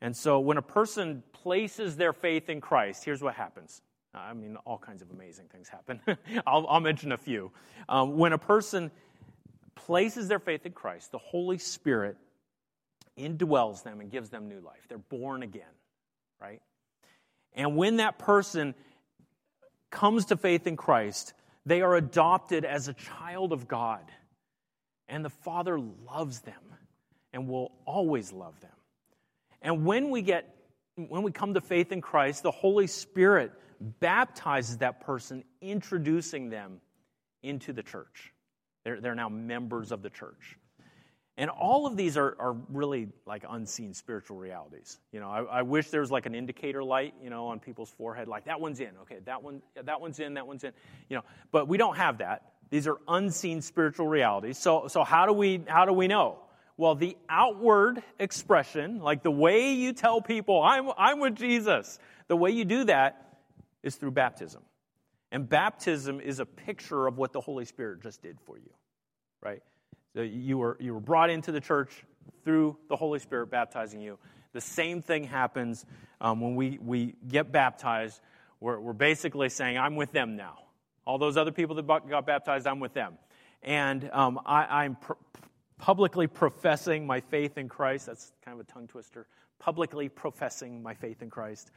And 0.00 0.16
so, 0.16 0.40
when 0.40 0.56
a 0.56 0.62
person 0.62 1.22
places 1.32 1.96
their 1.96 2.12
faith 2.12 2.50
in 2.50 2.60
Christ, 2.60 3.04
here's 3.04 3.22
what 3.22 3.34
happens. 3.34 3.80
I 4.14 4.32
mean, 4.32 4.56
all 4.64 4.78
kinds 4.78 5.02
of 5.02 5.10
amazing 5.10 5.46
things 5.52 5.68
happen. 5.68 6.00
I'll, 6.46 6.66
I'll, 6.66 6.80
mention 6.80 7.12
a 7.12 7.16
few. 7.16 7.52
Um, 7.88 8.16
when 8.16 8.32
a 8.32 8.38
person 8.38 8.90
places 9.86 10.28
their 10.28 10.38
faith 10.38 10.66
in 10.66 10.72
Christ, 10.72 11.12
the 11.12 11.18
Holy 11.18 11.58
Spirit 11.58 12.16
indwells 13.18 13.82
them 13.82 14.00
and 14.00 14.10
gives 14.10 14.30
them 14.30 14.48
new 14.48 14.60
life. 14.60 14.86
They're 14.88 14.98
born 14.98 15.42
again, 15.42 15.62
right? 16.40 16.62
And 17.54 17.76
when 17.76 17.96
that 17.96 18.18
person 18.18 18.74
comes 19.90 20.26
to 20.26 20.36
faith 20.36 20.66
in 20.66 20.76
Christ, 20.76 21.32
they 21.66 21.82
are 21.82 21.96
adopted 21.96 22.64
as 22.64 22.88
a 22.88 22.94
child 22.94 23.52
of 23.52 23.66
God. 23.66 24.02
And 25.08 25.24
the 25.24 25.30
Father 25.30 25.78
loves 25.78 26.40
them 26.40 26.60
and 27.32 27.48
will 27.48 27.72
always 27.84 28.32
love 28.32 28.60
them. 28.60 28.70
And 29.62 29.84
when 29.84 30.10
we 30.10 30.22
get 30.22 30.54
when 31.06 31.22
we 31.22 31.30
come 31.30 31.54
to 31.54 31.60
faith 31.60 31.92
in 31.92 32.00
Christ, 32.00 32.42
the 32.42 32.50
Holy 32.50 32.88
Spirit 32.88 33.52
baptizes 34.00 34.78
that 34.78 35.00
person, 35.00 35.44
introducing 35.60 36.50
them 36.50 36.80
into 37.42 37.72
the 37.72 37.84
church. 37.84 38.32
They're, 38.88 39.02
they're 39.02 39.14
now 39.14 39.28
members 39.28 39.92
of 39.92 40.00
the 40.00 40.08
church. 40.08 40.56
And 41.36 41.50
all 41.50 41.86
of 41.86 41.94
these 41.94 42.16
are, 42.16 42.34
are 42.38 42.56
really 42.70 43.08
like 43.26 43.44
unseen 43.46 43.92
spiritual 43.92 44.38
realities. 44.38 44.98
You 45.12 45.20
know, 45.20 45.28
I, 45.28 45.42
I, 45.42 45.62
wish 45.62 45.90
there 45.90 46.00
was 46.00 46.10
like 46.10 46.24
an 46.24 46.34
indicator 46.34 46.82
light, 46.82 47.12
you 47.22 47.28
know, 47.28 47.48
on 47.48 47.60
people's 47.60 47.90
forehead, 47.90 48.28
like 48.28 48.46
that 48.46 48.62
one's 48.62 48.80
in, 48.80 48.92
okay, 49.02 49.18
that 49.26 49.42
one, 49.42 49.60
that 49.84 50.00
one's 50.00 50.20
in, 50.20 50.34
that 50.34 50.46
one's 50.46 50.64
in, 50.64 50.72
you 51.10 51.16
know. 51.16 51.22
But 51.52 51.68
we 51.68 51.76
don't 51.76 51.98
have 51.98 52.18
that. 52.18 52.54
These 52.70 52.86
are 52.86 52.96
unseen 53.06 53.60
spiritual 53.60 54.08
realities. 54.08 54.56
So, 54.56 54.88
so 54.88 55.04
how 55.04 55.26
do 55.26 55.34
we 55.34 55.62
how 55.68 55.84
do 55.84 55.92
we 55.92 56.08
know? 56.08 56.38
Well, 56.78 56.94
the 56.94 57.14
outward 57.28 58.02
expression, 58.18 59.00
like 59.00 59.22
the 59.22 59.30
way 59.30 59.74
you 59.74 59.92
tell 59.92 60.22
people, 60.22 60.62
I'm 60.62 60.88
I'm 60.96 61.20
with 61.20 61.36
Jesus, 61.36 61.98
the 62.26 62.36
way 62.36 62.52
you 62.52 62.64
do 62.64 62.84
that 62.84 63.36
is 63.82 63.96
through 63.96 64.12
baptism. 64.12 64.62
And 65.30 65.48
baptism 65.48 66.20
is 66.20 66.40
a 66.40 66.46
picture 66.46 67.06
of 67.06 67.18
what 67.18 67.32
the 67.32 67.40
Holy 67.40 67.64
Spirit 67.64 68.02
just 68.02 68.22
did 68.22 68.38
for 68.40 68.56
you, 68.56 68.70
right? 69.42 69.62
So 70.14 70.22
you 70.22 70.58
were, 70.58 70.76
you 70.80 70.94
were 70.94 71.00
brought 71.00 71.30
into 71.30 71.52
the 71.52 71.60
church 71.60 72.04
through 72.44 72.76
the 72.88 72.96
Holy 72.96 73.18
Spirit 73.18 73.50
baptizing 73.50 74.00
you. 74.00 74.18
The 74.52 74.60
same 74.60 75.02
thing 75.02 75.24
happens 75.24 75.84
um, 76.20 76.40
when 76.40 76.56
we, 76.56 76.78
we 76.82 77.14
get 77.28 77.52
baptized. 77.52 78.20
We're, 78.60 78.80
we're 78.80 78.92
basically 78.94 79.50
saying, 79.50 79.76
I'm 79.76 79.96
with 79.96 80.12
them 80.12 80.36
now. 80.36 80.58
All 81.04 81.18
those 81.18 81.36
other 81.36 81.52
people 81.52 81.76
that 81.76 81.86
got 81.86 82.26
baptized, 82.26 82.66
I'm 82.66 82.80
with 82.80 82.94
them. 82.94 83.18
And 83.62 84.08
um, 84.12 84.40
I, 84.46 84.86
am 84.86 84.96
pr- 84.96 85.12
publicly 85.78 86.26
professing 86.26 87.06
my 87.06 87.20
faith 87.20 87.58
in 87.58 87.68
Christ. 87.68 88.06
That's 88.06 88.32
kind 88.44 88.58
of 88.58 88.66
a 88.66 88.72
tongue 88.72 88.88
twister. 88.88 89.26
Publicly 89.58 90.08
professing 90.08 90.82
my 90.82 90.94
faith 90.94 91.22
in 91.22 91.30
Christ. 91.30 91.70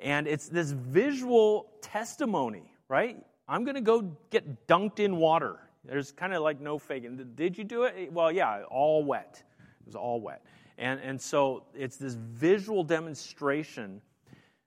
And 0.00 0.26
it's 0.26 0.48
this 0.48 0.70
visual 0.70 1.70
testimony, 1.80 2.72
right? 2.88 3.16
I'm 3.48 3.64
going 3.64 3.74
to 3.74 3.80
go 3.80 4.16
get 4.30 4.66
dunked 4.66 5.00
in 5.00 5.16
water. 5.16 5.58
There's 5.84 6.12
kind 6.12 6.32
of 6.32 6.42
like 6.42 6.60
no 6.60 6.78
faking. 6.78 7.32
Did 7.34 7.58
you 7.58 7.64
do 7.64 7.84
it? 7.84 7.94
Eh, 7.96 8.06
well, 8.10 8.32
yeah, 8.32 8.62
all 8.70 9.04
wet. 9.04 9.42
It 9.80 9.86
was 9.86 9.94
all 9.94 10.20
wet. 10.20 10.42
And, 10.78 11.00
and 11.00 11.20
so 11.20 11.64
it's 11.74 11.96
this 11.96 12.14
visual 12.14 12.82
demonstration 12.82 14.00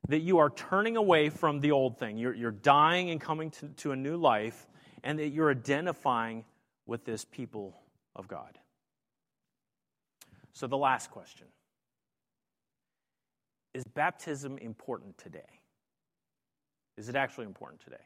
that 0.07 0.20
you 0.20 0.38
are 0.38 0.49
turning 0.51 0.95
away 0.95 1.30
from 1.30 1.59
the 1.59 1.72
old 1.72 1.97
thing. 1.97 2.18
You're, 2.18 2.34
you're 2.34 2.51
dying 2.51 3.09
and 3.09 3.20
coming 3.20 3.51
to, 3.51 3.68
to 3.68 3.91
a 3.91 3.95
new 3.95 4.15
life, 4.15 4.68
and 5.03 5.20
that 5.20 5.30
you're 5.30 5.51
identifying 5.51 6.45
with 6.86 7.03
this 7.03 7.26
people 7.26 7.76
of 8.15 8.28
God. 8.28 8.57
So, 10.53 10.65
the 10.65 10.78
last 10.78 11.11
question 11.11 11.47
is 13.74 13.84
baptism 13.84 14.57
important 14.59 15.18
today? 15.18 15.59
Is 16.98 17.10
it 17.10 17.16
actually 17.16 17.45
important 17.45 17.82
today? 17.82 18.04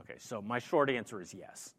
Okay, 0.00 0.14
so 0.18 0.40
my 0.40 0.60
short 0.60 0.88
answer 0.88 1.20
is 1.20 1.34
yes. 1.34 1.74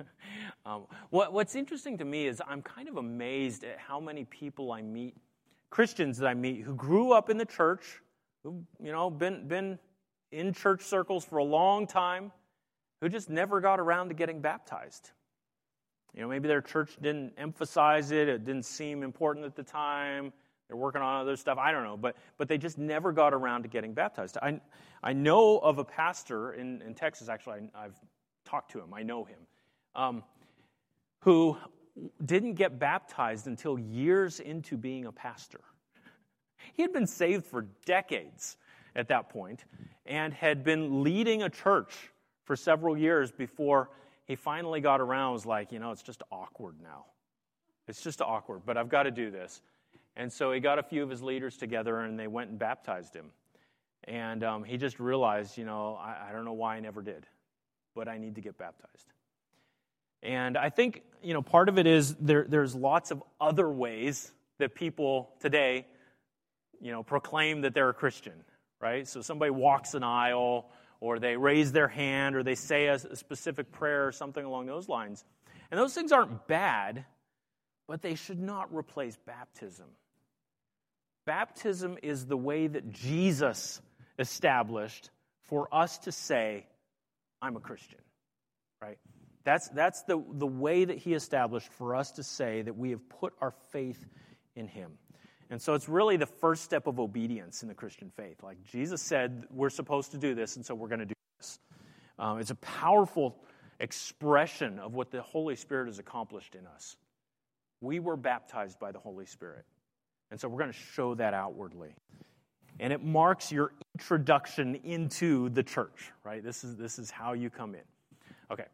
um, 0.66 0.84
what, 1.10 1.32
what's 1.32 1.56
interesting 1.56 1.98
to 1.98 2.04
me 2.04 2.26
is 2.26 2.40
I'm 2.46 2.62
kind 2.62 2.88
of 2.88 2.96
amazed 2.96 3.64
at 3.64 3.78
how 3.78 3.98
many 3.98 4.24
people 4.24 4.70
I 4.70 4.82
meet, 4.82 5.16
Christians 5.70 6.18
that 6.18 6.28
I 6.28 6.34
meet, 6.34 6.62
who 6.62 6.74
grew 6.74 7.12
up 7.12 7.28
in 7.28 7.38
the 7.38 7.44
church, 7.44 8.00
who 8.44 8.62
you 8.80 8.92
know 8.92 9.10
been 9.10 9.48
been 9.48 9.80
in 10.30 10.52
church 10.52 10.82
circles 10.82 11.24
for 11.24 11.38
a 11.38 11.44
long 11.44 11.88
time, 11.88 12.30
who 13.00 13.08
just 13.08 13.28
never 13.28 13.60
got 13.60 13.80
around 13.80 14.08
to 14.08 14.14
getting 14.14 14.40
baptized. 14.40 15.10
You 16.14 16.22
know, 16.22 16.28
maybe 16.28 16.46
their 16.46 16.62
church 16.62 16.96
didn't 17.02 17.32
emphasize 17.36 18.12
it; 18.12 18.28
it 18.28 18.44
didn't 18.44 18.64
seem 18.64 19.02
important 19.02 19.44
at 19.44 19.56
the 19.56 19.64
time. 19.64 20.32
They're 20.68 20.76
working 20.76 21.02
on 21.02 21.20
other 21.20 21.36
stuff. 21.36 21.58
I 21.58 21.72
don't 21.72 21.84
know. 21.84 21.96
But, 21.96 22.16
but 22.38 22.48
they 22.48 22.58
just 22.58 22.78
never 22.78 23.12
got 23.12 23.32
around 23.32 23.62
to 23.62 23.68
getting 23.68 23.94
baptized. 23.94 24.36
I, 24.40 24.60
I 25.02 25.12
know 25.12 25.58
of 25.58 25.78
a 25.78 25.84
pastor 25.84 26.52
in, 26.52 26.82
in 26.82 26.94
Texas, 26.94 27.28
actually, 27.28 27.68
I, 27.74 27.82
have 27.82 27.94
talked 28.44 28.72
to 28.72 28.80
him, 28.80 28.92
I 28.94 29.02
know 29.02 29.24
him, 29.24 29.38
um, 29.94 30.24
who 31.20 31.56
didn't 32.24 32.54
get 32.54 32.78
baptized 32.78 33.46
until 33.46 33.78
years 33.78 34.40
into 34.40 34.76
being 34.76 35.06
a 35.06 35.12
pastor. 35.12 35.60
He 36.74 36.82
had 36.82 36.92
been 36.92 37.06
saved 37.06 37.46
for 37.46 37.66
decades 37.84 38.56
at 38.94 39.08
that 39.08 39.28
point 39.28 39.64
and 40.04 40.32
had 40.32 40.64
been 40.64 41.02
leading 41.02 41.42
a 41.42 41.50
church 41.50 42.10
for 42.44 42.56
several 42.56 42.96
years 42.96 43.30
before 43.30 43.90
he 44.26 44.34
finally 44.34 44.80
got 44.80 45.00
around 45.00 45.32
was 45.32 45.46
like 45.46 45.72
you 45.72 45.78
know 45.78 45.90
it's 45.90 46.02
just 46.02 46.22
awkward 46.30 46.76
now 46.82 47.04
it's 47.88 48.02
just 48.02 48.20
awkward 48.20 48.62
but 48.64 48.76
i've 48.76 48.88
got 48.88 49.04
to 49.04 49.10
do 49.10 49.30
this 49.30 49.60
and 50.16 50.32
so 50.32 50.52
he 50.52 50.60
got 50.60 50.78
a 50.78 50.82
few 50.82 51.02
of 51.02 51.10
his 51.10 51.22
leaders 51.22 51.56
together 51.56 52.00
and 52.00 52.18
they 52.18 52.26
went 52.26 52.50
and 52.50 52.58
baptized 52.58 53.14
him. 53.14 53.30
And 54.04 54.44
um, 54.44 54.64
he 54.64 54.76
just 54.76 54.98
realized, 55.00 55.58
you 55.58 55.64
know, 55.64 55.98
I, 56.00 56.28
I 56.28 56.32
don't 56.32 56.44
know 56.44 56.52
why 56.52 56.76
I 56.76 56.80
never 56.80 57.02
did, 57.02 57.26
but 57.94 58.08
I 58.08 58.18
need 58.18 58.36
to 58.36 58.40
get 58.40 58.56
baptized. 58.56 59.12
And 60.22 60.56
I 60.56 60.70
think, 60.70 61.02
you 61.22 61.34
know, 61.34 61.42
part 61.42 61.68
of 61.68 61.78
it 61.78 61.86
is 61.86 62.14
there, 62.16 62.46
there's 62.48 62.74
lots 62.74 63.10
of 63.10 63.22
other 63.40 63.68
ways 63.68 64.32
that 64.58 64.74
people 64.74 65.30
today, 65.40 65.86
you 66.80 66.92
know, 66.92 67.02
proclaim 67.02 67.62
that 67.62 67.74
they're 67.74 67.90
a 67.90 67.94
Christian, 67.94 68.32
right? 68.80 69.06
So 69.06 69.20
somebody 69.20 69.50
walks 69.50 69.94
an 69.94 70.02
aisle, 70.02 70.70
or 71.00 71.18
they 71.18 71.36
raise 71.36 71.72
their 71.72 71.88
hand, 71.88 72.36
or 72.36 72.42
they 72.42 72.54
say 72.54 72.86
a, 72.86 72.94
a 72.94 73.16
specific 73.16 73.70
prayer, 73.70 74.06
or 74.06 74.12
something 74.12 74.44
along 74.44 74.66
those 74.66 74.88
lines. 74.88 75.24
And 75.70 75.78
those 75.78 75.94
things 75.94 76.10
aren't 76.10 76.46
bad, 76.46 77.04
but 77.86 78.02
they 78.02 78.14
should 78.14 78.40
not 78.40 78.74
replace 78.74 79.16
baptism. 79.26 79.86
Baptism 81.26 81.98
is 82.02 82.24
the 82.26 82.36
way 82.36 82.68
that 82.68 82.90
Jesus 82.90 83.82
established 84.18 85.10
for 85.42 85.68
us 85.74 85.98
to 85.98 86.12
say, 86.12 86.66
I'm 87.42 87.56
a 87.56 87.60
Christian, 87.60 87.98
right? 88.80 88.98
That's, 89.44 89.68
that's 89.68 90.02
the, 90.04 90.22
the 90.32 90.46
way 90.46 90.84
that 90.84 90.98
he 90.98 91.14
established 91.14 91.72
for 91.74 91.94
us 91.94 92.12
to 92.12 92.22
say 92.22 92.62
that 92.62 92.76
we 92.76 92.90
have 92.90 93.08
put 93.08 93.34
our 93.40 93.52
faith 93.70 94.04
in 94.54 94.66
him. 94.68 94.92
And 95.50 95.60
so 95.60 95.74
it's 95.74 95.88
really 95.88 96.16
the 96.16 96.26
first 96.26 96.64
step 96.64 96.86
of 96.86 96.98
obedience 96.98 97.62
in 97.62 97.68
the 97.68 97.74
Christian 97.74 98.10
faith. 98.16 98.42
Like 98.42 98.62
Jesus 98.64 99.02
said, 99.02 99.44
we're 99.50 99.70
supposed 99.70 100.12
to 100.12 100.18
do 100.18 100.34
this, 100.34 100.56
and 100.56 100.64
so 100.64 100.74
we're 100.74 100.88
going 100.88 101.00
to 101.00 101.06
do 101.06 101.14
this. 101.38 101.58
Um, 102.18 102.38
it's 102.38 102.50
a 102.50 102.56
powerful 102.56 103.36
expression 103.78 104.78
of 104.78 104.94
what 104.94 105.10
the 105.10 105.22
Holy 105.22 105.54
Spirit 105.54 105.86
has 105.86 105.98
accomplished 105.98 106.54
in 106.54 106.66
us. 106.66 106.96
We 107.80 108.00
were 108.00 108.16
baptized 108.16 108.80
by 108.80 108.90
the 108.90 108.98
Holy 108.98 109.26
Spirit. 109.26 109.64
And 110.30 110.40
so 110.40 110.48
we're 110.48 110.58
going 110.58 110.72
to 110.72 110.78
show 110.78 111.14
that 111.14 111.34
outwardly. 111.34 111.94
And 112.78 112.92
it 112.92 113.02
marks 113.02 113.50
your 113.50 113.72
introduction 113.94 114.74
into 114.84 115.48
the 115.50 115.62
church, 115.62 116.12
right? 116.24 116.42
This 116.42 116.64
is, 116.64 116.76
this 116.76 116.98
is 116.98 117.10
how 117.10 117.32
you 117.32 117.48
come 117.48 117.74
in. 117.74 117.82
Okay, 118.50 118.66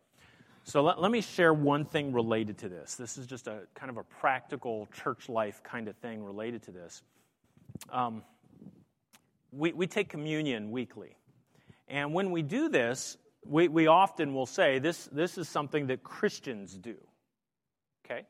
so 0.64 0.82
let, 0.82 1.00
let 1.00 1.10
me 1.10 1.20
share 1.20 1.52
one 1.52 1.84
thing 1.84 2.12
related 2.12 2.58
to 2.58 2.68
this. 2.68 2.94
This 2.94 3.18
is 3.18 3.26
just 3.26 3.46
a 3.46 3.60
kind 3.74 3.90
of 3.90 3.96
a 3.96 4.04
practical 4.04 4.88
church 4.92 5.28
life 5.28 5.62
kind 5.62 5.88
of 5.88 5.96
thing 5.96 6.24
related 6.24 6.62
to 6.64 6.70
this. 6.70 7.02
Um, 7.90 8.22
we, 9.50 9.72
we 9.72 9.86
take 9.86 10.08
communion 10.08 10.70
weekly. 10.70 11.16
And 11.88 12.14
when 12.14 12.30
we 12.30 12.42
do 12.42 12.68
this, 12.68 13.16
we, 13.44 13.68
we 13.68 13.86
often 13.86 14.34
will 14.34 14.46
say 14.46 14.78
this, 14.78 15.08
this 15.12 15.36
is 15.36 15.48
something 15.48 15.88
that 15.88 16.02
Christians 16.02 16.76
do. 16.76 16.96
Okay? 18.04 18.22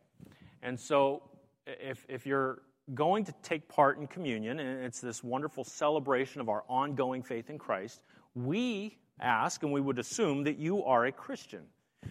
And 0.62 0.78
so 0.80 1.22
if, 1.66 2.04
if 2.08 2.26
you're 2.26 2.62
going 2.94 3.24
to 3.24 3.32
take 3.42 3.68
part 3.68 3.98
in 3.98 4.06
communion, 4.06 4.60
and 4.60 4.84
it's 4.84 5.00
this 5.00 5.22
wonderful 5.22 5.64
celebration 5.64 6.40
of 6.40 6.48
our 6.48 6.64
ongoing 6.68 7.22
faith 7.22 7.50
in 7.50 7.58
Christ, 7.58 8.02
we 8.34 8.98
ask 9.20 9.62
and 9.62 9.72
we 9.72 9.80
would 9.80 9.98
assume 9.98 10.44
that 10.44 10.58
you 10.58 10.84
are 10.84 11.06
a 11.06 11.12
Christian. 11.12 11.62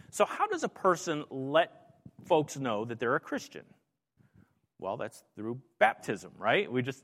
So, 0.09 0.25
how 0.25 0.47
does 0.47 0.63
a 0.63 0.69
person 0.69 1.25
let 1.29 1.71
folks 2.25 2.57
know 2.57 2.85
that 2.85 2.99
they're 2.99 3.15
a 3.15 3.19
Christian? 3.19 3.63
Well, 4.79 4.97
that's 4.97 5.23
through 5.35 5.61
baptism, 5.79 6.31
right? 6.37 6.71
We 6.71 6.81
just 6.81 7.03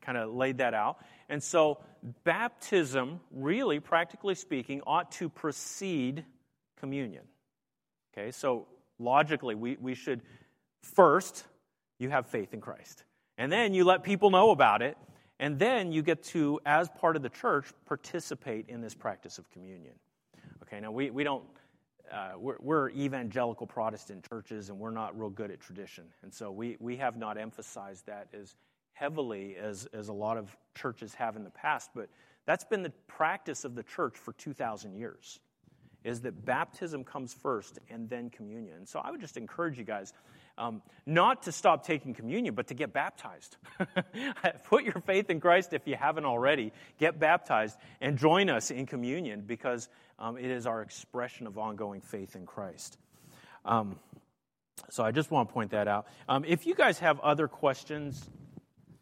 kind 0.00 0.18
of 0.18 0.34
laid 0.34 0.58
that 0.58 0.74
out. 0.74 0.98
And 1.28 1.42
so, 1.42 1.78
baptism, 2.24 3.20
really, 3.30 3.80
practically 3.80 4.34
speaking, 4.34 4.82
ought 4.86 5.12
to 5.12 5.28
precede 5.28 6.24
communion. 6.76 7.24
Okay, 8.12 8.30
so 8.30 8.66
logically, 8.98 9.54
we, 9.54 9.76
we 9.80 9.94
should 9.94 10.20
first, 10.82 11.44
you 11.98 12.10
have 12.10 12.26
faith 12.26 12.52
in 12.52 12.60
Christ. 12.60 13.04
And 13.38 13.50
then 13.50 13.74
you 13.74 13.84
let 13.84 14.02
people 14.02 14.30
know 14.30 14.50
about 14.50 14.82
it. 14.82 14.96
And 15.40 15.58
then 15.58 15.90
you 15.90 16.02
get 16.02 16.22
to, 16.24 16.60
as 16.64 16.88
part 16.88 17.16
of 17.16 17.22
the 17.22 17.28
church, 17.28 17.66
participate 17.86 18.68
in 18.68 18.80
this 18.80 18.94
practice 18.94 19.38
of 19.38 19.50
communion. 19.50 19.94
Okay, 20.62 20.78
now 20.80 20.92
we, 20.92 21.10
we 21.10 21.24
don't, 21.24 21.44
uh, 22.12 22.32
we're, 22.36 22.56
we're, 22.60 22.90
evangelical 22.90 23.66
Protestant 23.66 24.24
churches 24.28 24.68
and 24.68 24.78
we're 24.78 24.92
not 24.92 25.18
real 25.18 25.30
good 25.30 25.50
at 25.50 25.60
tradition. 25.60 26.04
And 26.22 26.32
so 26.32 26.52
we, 26.52 26.76
we 26.78 26.96
have 26.98 27.16
not 27.16 27.38
emphasized 27.38 28.06
that 28.06 28.28
as 28.32 28.54
heavily 28.92 29.56
as, 29.56 29.88
as 29.92 30.08
a 30.08 30.12
lot 30.12 30.36
of 30.36 30.56
churches 30.74 31.14
have 31.14 31.34
in 31.34 31.42
the 31.42 31.50
past. 31.50 31.90
But 31.94 32.08
that's 32.46 32.64
been 32.64 32.82
the 32.82 32.92
practice 33.08 33.64
of 33.64 33.74
the 33.74 33.82
church 33.82 34.16
for 34.16 34.32
2,000 34.34 34.94
years, 34.94 35.40
is 36.04 36.20
that 36.20 36.44
baptism 36.44 37.02
comes 37.02 37.34
first 37.34 37.78
and 37.90 38.08
then 38.08 38.30
communion. 38.30 38.86
So 38.86 39.00
I 39.00 39.10
would 39.10 39.20
just 39.20 39.36
encourage 39.36 39.78
you 39.78 39.84
guys 39.84 40.12
um, 40.58 40.82
not 41.06 41.44
to 41.44 41.52
stop 41.52 41.86
taking 41.86 42.14
communion, 42.14 42.54
but 42.54 42.68
to 42.68 42.74
get 42.74 42.92
baptized. 42.92 43.56
Put 44.64 44.84
your 44.84 45.00
faith 45.06 45.30
in 45.30 45.40
Christ 45.40 45.72
if 45.72 45.86
you 45.86 45.96
haven't 45.96 46.24
already. 46.24 46.72
Get 46.98 47.18
baptized 47.18 47.78
and 48.00 48.18
join 48.18 48.50
us 48.50 48.70
in 48.70 48.86
communion 48.86 49.42
because 49.46 49.88
um, 50.18 50.36
it 50.36 50.50
is 50.50 50.66
our 50.66 50.82
expression 50.82 51.46
of 51.46 51.58
ongoing 51.58 52.00
faith 52.00 52.36
in 52.36 52.46
Christ. 52.46 52.98
Um, 53.64 53.98
so 54.90 55.04
I 55.04 55.10
just 55.10 55.30
want 55.30 55.48
to 55.48 55.52
point 55.52 55.70
that 55.70 55.88
out. 55.88 56.06
Um, 56.28 56.44
if 56.44 56.66
you 56.66 56.74
guys 56.74 56.98
have 56.98 57.18
other 57.20 57.48
questions 57.48 58.28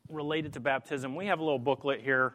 related 0.09 0.55
to 0.55 0.61
baptism, 0.61 1.15
we 1.15 1.27
have 1.27 1.41
a 1.41 1.43
little 1.43 1.59
booklet 1.59 2.01
here 2.01 2.35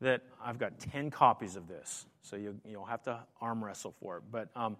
that 0.00 0.22
I've 0.44 0.58
got 0.58 0.78
10 0.78 1.10
copies 1.10 1.56
of 1.56 1.68
this. 1.68 2.06
So 2.22 2.36
you, 2.36 2.56
you'll 2.64 2.84
have 2.84 3.02
to 3.04 3.20
arm 3.40 3.64
wrestle 3.64 3.94
for 4.00 4.18
it. 4.18 4.24
But 4.30 4.48
um, 4.56 4.76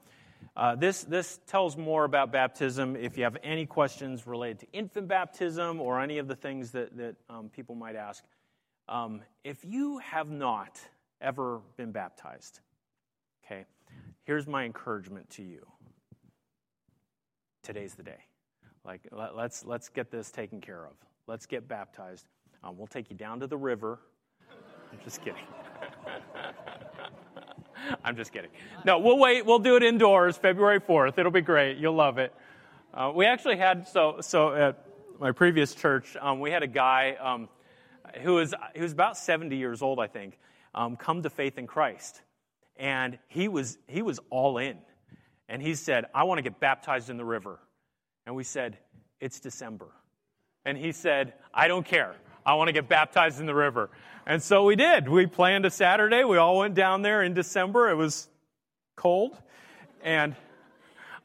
uh, 0.57 0.75
this, 0.77 1.03
this 1.05 1.41
tells 1.47 1.77
more 1.77 2.05
about 2.05 2.33
baptism. 2.33 2.97
If 2.97 3.17
you 3.17 3.25
have 3.25 3.37
any 3.43 3.67
questions 3.67 4.27
related 4.27 4.61
to 4.61 4.67
infant 4.73 5.09
baptism 5.09 5.81
or 5.81 6.01
any 6.01 6.19
of 6.19 6.29
the 6.29 6.37
things 6.37 6.73
that, 6.73 6.97
that 6.97 7.17
um, 7.31 7.49
people 7.49 7.75
might 7.75 7.97
ask, 7.97 8.23
um, 8.89 9.23
if 9.45 9.65
you 9.65 9.99
have 9.99 10.31
not 10.31 10.79
ever 11.21 11.61
been 11.77 11.93
baptized, 11.93 12.61
okay, 13.45 13.65
here's 14.25 14.47
my 14.47 14.65
encouragement 14.65 15.31
to 15.31 15.43
you. 15.43 15.67
Today's 17.63 17.95
the 17.95 18.03
day. 18.03 18.25
Like, 18.85 19.01
let, 19.13 19.37
let's, 19.37 19.65
let's 19.65 19.89
get 19.89 20.11
this 20.11 20.31
taken 20.31 20.61
care 20.61 20.85
of. 20.85 20.95
Let's 21.27 21.47
get 21.47 21.69
baptized. 21.69 22.27
Um, 22.65 22.77
we'll 22.77 22.89
take 22.89 23.11
you 23.11 23.17
down 23.17 23.41
to 23.41 23.47
the 23.47 23.57
river. 23.57 24.01
I'm 24.93 24.99
just 25.05 25.21
kidding. 25.23 25.45
I'm 28.05 28.17
just 28.17 28.33
kidding. 28.33 28.51
No, 28.85 28.99
we'll 28.99 29.19
wait. 29.19 29.45
We'll 29.47 29.59
do 29.59 29.77
it 29.77 29.83
indoors, 29.83 30.37
February 30.37 30.81
4th. 30.81 31.19
It'll 31.19 31.33
be 31.33 31.41
great. 31.41 31.79
You'll 31.79 31.95
love 31.95 32.19
it. 32.19 32.35
Uh, 32.95 33.13
we 33.15 33.25
actually 33.25 33.57
had 33.57 33.89
so 33.89 34.19
so 34.21 34.55
at 34.55 34.87
my 35.19 35.33
previous 35.33 35.75
church, 35.75 36.17
um, 36.21 36.41
we 36.41 36.51
had 36.51 36.63
a 36.63 36.67
guy 36.67 37.17
um, 37.21 37.49
who 38.21 38.35
was 38.35 38.55
he 38.75 38.83
was 38.83 38.93
about 38.93 39.17
70 39.17 39.57
years 39.57 39.81
old, 39.81 39.99
I 39.99 40.07
think, 40.07 40.39
um, 40.75 40.97
come 40.97 41.23
to 41.23 41.31
faith 41.31 41.57
in 41.57 41.67
Christ, 41.67 42.21
and 42.77 43.19
he 43.29 43.49
was 43.49 43.79
he 43.87 44.03
was 44.03 44.21
all 44.29 44.59
in, 44.59 44.77
and 45.49 45.63
he 45.63 45.75
said, 45.75 46.07
"I 46.15 46.25
want 46.25 46.39
to 46.39 46.43
get 46.43 46.61
baptized 46.61 47.09
in 47.09 47.17
the 47.17 47.25
river," 47.25 47.61
and 48.27 48.37
we 48.37 48.45
said, 48.45 48.77
"It's 49.21 49.41
December," 49.41 49.89
and 50.67 50.77
he 50.77 50.93
said, 50.93 51.33
"I 51.55 51.69
don't 51.69 51.87
care." 51.87 52.15
I 52.45 52.55
want 52.55 52.69
to 52.69 52.73
get 52.73 52.89
baptized 52.89 53.41
in 53.41 53.47
the 53.47 53.55
river. 53.55 53.91
And 54.27 54.43
so 54.43 54.65
we 54.65 54.77
did. 54.77 55.09
We 55.09 55.27
planned 55.27 55.67
a 55.67 55.71
Saturday. 55.71 56.25
We 56.25 56.37
all 56.37 56.59
went 56.59 56.75
down 56.75 57.03
there 57.03 57.23
in 57.23 57.35
December. 57.35 57.91
It 57.91 57.97
was 57.97 58.29
cold. 58.97 59.37
And 60.03 60.37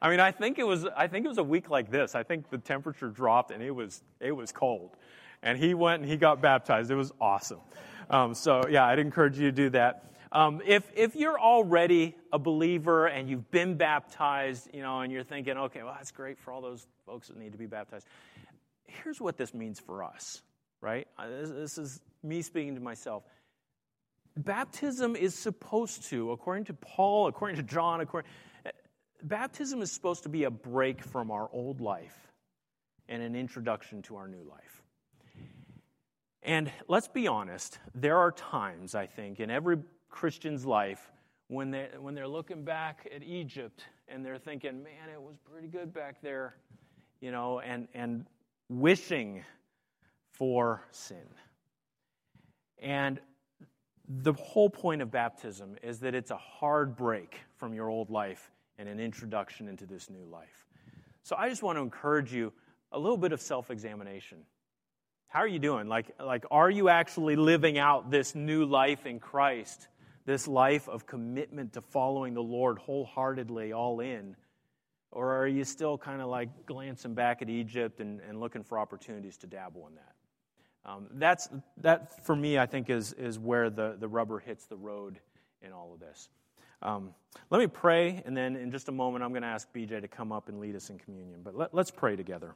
I 0.00 0.10
mean, 0.10 0.20
I 0.20 0.30
think 0.32 0.58
it 0.58 0.66
was 0.66 0.84
I 0.96 1.08
think 1.08 1.24
it 1.24 1.28
was 1.28 1.38
a 1.38 1.44
week 1.44 1.70
like 1.70 1.90
this. 1.90 2.14
I 2.14 2.22
think 2.22 2.50
the 2.50 2.58
temperature 2.58 3.08
dropped 3.08 3.50
and 3.50 3.62
it 3.62 3.70
was 3.70 4.02
it 4.20 4.32
was 4.32 4.52
cold. 4.52 4.96
And 5.42 5.58
he 5.58 5.74
went 5.74 6.02
and 6.02 6.10
he 6.10 6.16
got 6.16 6.40
baptized. 6.40 6.90
It 6.90 6.96
was 6.96 7.12
awesome. 7.20 7.60
Um, 8.10 8.34
so 8.34 8.62
yeah, 8.68 8.86
I'd 8.86 8.98
encourage 8.98 9.38
you 9.38 9.46
to 9.46 9.52
do 9.52 9.70
that. 9.70 10.04
Um, 10.30 10.60
if 10.66 10.90
if 10.94 11.16
you're 11.16 11.38
already 11.38 12.16
a 12.32 12.38
believer 12.38 13.06
and 13.06 13.28
you've 13.28 13.50
been 13.50 13.76
baptized, 13.76 14.68
you 14.74 14.82
know, 14.82 15.00
and 15.00 15.12
you're 15.12 15.24
thinking, 15.24 15.56
okay, 15.56 15.82
well, 15.82 15.94
that's 15.96 16.10
great 16.10 16.38
for 16.38 16.52
all 16.52 16.60
those 16.60 16.86
folks 17.06 17.28
that 17.28 17.38
need 17.38 17.52
to 17.52 17.58
be 17.58 17.66
baptized. 17.66 18.06
Here's 18.86 19.20
what 19.20 19.36
this 19.36 19.54
means 19.54 19.80
for 19.80 20.02
us 20.02 20.42
right? 20.80 21.06
Uh, 21.18 21.28
this 21.28 21.78
is 21.78 22.00
me 22.22 22.42
speaking 22.42 22.74
to 22.74 22.80
myself. 22.80 23.24
Baptism 24.36 25.16
is 25.16 25.34
supposed 25.34 26.04
to, 26.10 26.30
according 26.30 26.64
to 26.66 26.74
Paul, 26.74 27.26
according 27.26 27.56
to 27.56 27.62
John, 27.62 28.00
according, 28.00 28.30
uh, 28.64 28.70
baptism 29.22 29.82
is 29.82 29.90
supposed 29.90 30.22
to 30.22 30.28
be 30.28 30.44
a 30.44 30.50
break 30.50 31.02
from 31.02 31.30
our 31.30 31.48
old 31.52 31.80
life 31.80 32.16
and 33.08 33.22
an 33.22 33.34
introduction 33.34 34.02
to 34.02 34.16
our 34.16 34.28
new 34.28 34.42
life. 34.48 34.82
And 36.42 36.70
let's 36.86 37.08
be 37.08 37.26
honest, 37.26 37.78
there 37.94 38.16
are 38.18 38.30
times, 38.30 38.94
I 38.94 39.06
think, 39.06 39.40
in 39.40 39.50
every 39.50 39.78
Christian's 40.08 40.64
life 40.64 41.10
when, 41.48 41.70
they, 41.70 41.88
when 41.98 42.14
they're 42.14 42.28
looking 42.28 42.64
back 42.64 43.08
at 43.14 43.22
Egypt 43.22 43.84
and 44.06 44.24
they're 44.24 44.38
thinking, 44.38 44.82
man, 44.82 45.10
it 45.12 45.20
was 45.20 45.36
pretty 45.50 45.68
good 45.68 45.92
back 45.92 46.22
there, 46.22 46.54
you 47.20 47.32
know, 47.32 47.60
and, 47.60 47.88
and 47.92 48.24
wishing 48.68 49.42
for 50.38 50.82
sin. 50.92 51.26
And 52.80 53.20
the 54.08 54.32
whole 54.32 54.70
point 54.70 55.02
of 55.02 55.10
baptism 55.10 55.76
is 55.82 56.00
that 56.00 56.14
it's 56.14 56.30
a 56.30 56.36
hard 56.36 56.96
break 56.96 57.40
from 57.56 57.74
your 57.74 57.88
old 57.88 58.08
life 58.08 58.50
and 58.78 58.88
an 58.88 59.00
introduction 59.00 59.68
into 59.68 59.84
this 59.84 60.08
new 60.08 60.24
life. 60.24 60.66
So 61.24 61.36
I 61.36 61.48
just 61.50 61.62
want 61.62 61.76
to 61.76 61.82
encourage 61.82 62.32
you 62.32 62.52
a 62.92 62.98
little 62.98 63.18
bit 63.18 63.32
of 63.32 63.40
self 63.40 63.70
examination. 63.70 64.38
How 65.26 65.40
are 65.40 65.48
you 65.48 65.58
doing? 65.58 65.88
Like, 65.88 66.06
like, 66.18 66.46
are 66.50 66.70
you 66.70 66.88
actually 66.88 67.36
living 67.36 67.76
out 67.76 68.10
this 68.10 68.34
new 68.34 68.64
life 68.64 69.04
in 69.04 69.20
Christ? 69.20 69.88
This 70.24 70.48
life 70.48 70.88
of 70.88 71.06
commitment 71.06 71.74
to 71.74 71.82
following 71.82 72.32
the 72.32 72.42
Lord 72.42 72.78
wholeheartedly, 72.78 73.72
all 73.72 74.00
in? 74.00 74.36
Or 75.10 75.36
are 75.36 75.46
you 75.46 75.64
still 75.64 75.98
kind 75.98 76.22
of 76.22 76.28
like 76.28 76.66
glancing 76.66 77.14
back 77.14 77.42
at 77.42 77.50
Egypt 77.50 78.00
and, 78.00 78.20
and 78.20 78.40
looking 78.40 78.62
for 78.62 78.78
opportunities 78.78 79.36
to 79.38 79.46
dabble 79.46 79.86
in 79.88 79.94
that? 79.96 80.14
Um, 80.88 81.06
that's, 81.16 81.50
that, 81.82 82.24
for 82.24 82.34
me, 82.34 82.58
I 82.58 82.64
think, 82.64 82.88
is, 82.88 83.12
is 83.12 83.38
where 83.38 83.68
the, 83.68 83.96
the 84.00 84.08
rubber 84.08 84.38
hits 84.38 84.64
the 84.64 84.76
road 84.76 85.18
in 85.60 85.70
all 85.70 85.92
of 85.92 86.00
this. 86.00 86.30
Um, 86.80 87.10
let 87.50 87.58
me 87.58 87.66
pray, 87.66 88.22
and 88.24 88.34
then 88.34 88.56
in 88.56 88.70
just 88.70 88.88
a 88.88 88.92
moment, 88.92 89.22
I'm 89.22 89.30
going 89.30 89.42
to 89.42 89.48
ask 89.48 89.68
BJ 89.74 90.00
to 90.00 90.08
come 90.08 90.32
up 90.32 90.48
and 90.48 90.60
lead 90.60 90.74
us 90.74 90.88
in 90.88 90.98
communion. 90.98 91.40
But 91.44 91.56
let, 91.56 91.74
us 91.74 91.90
pray 91.90 92.16
together. 92.16 92.54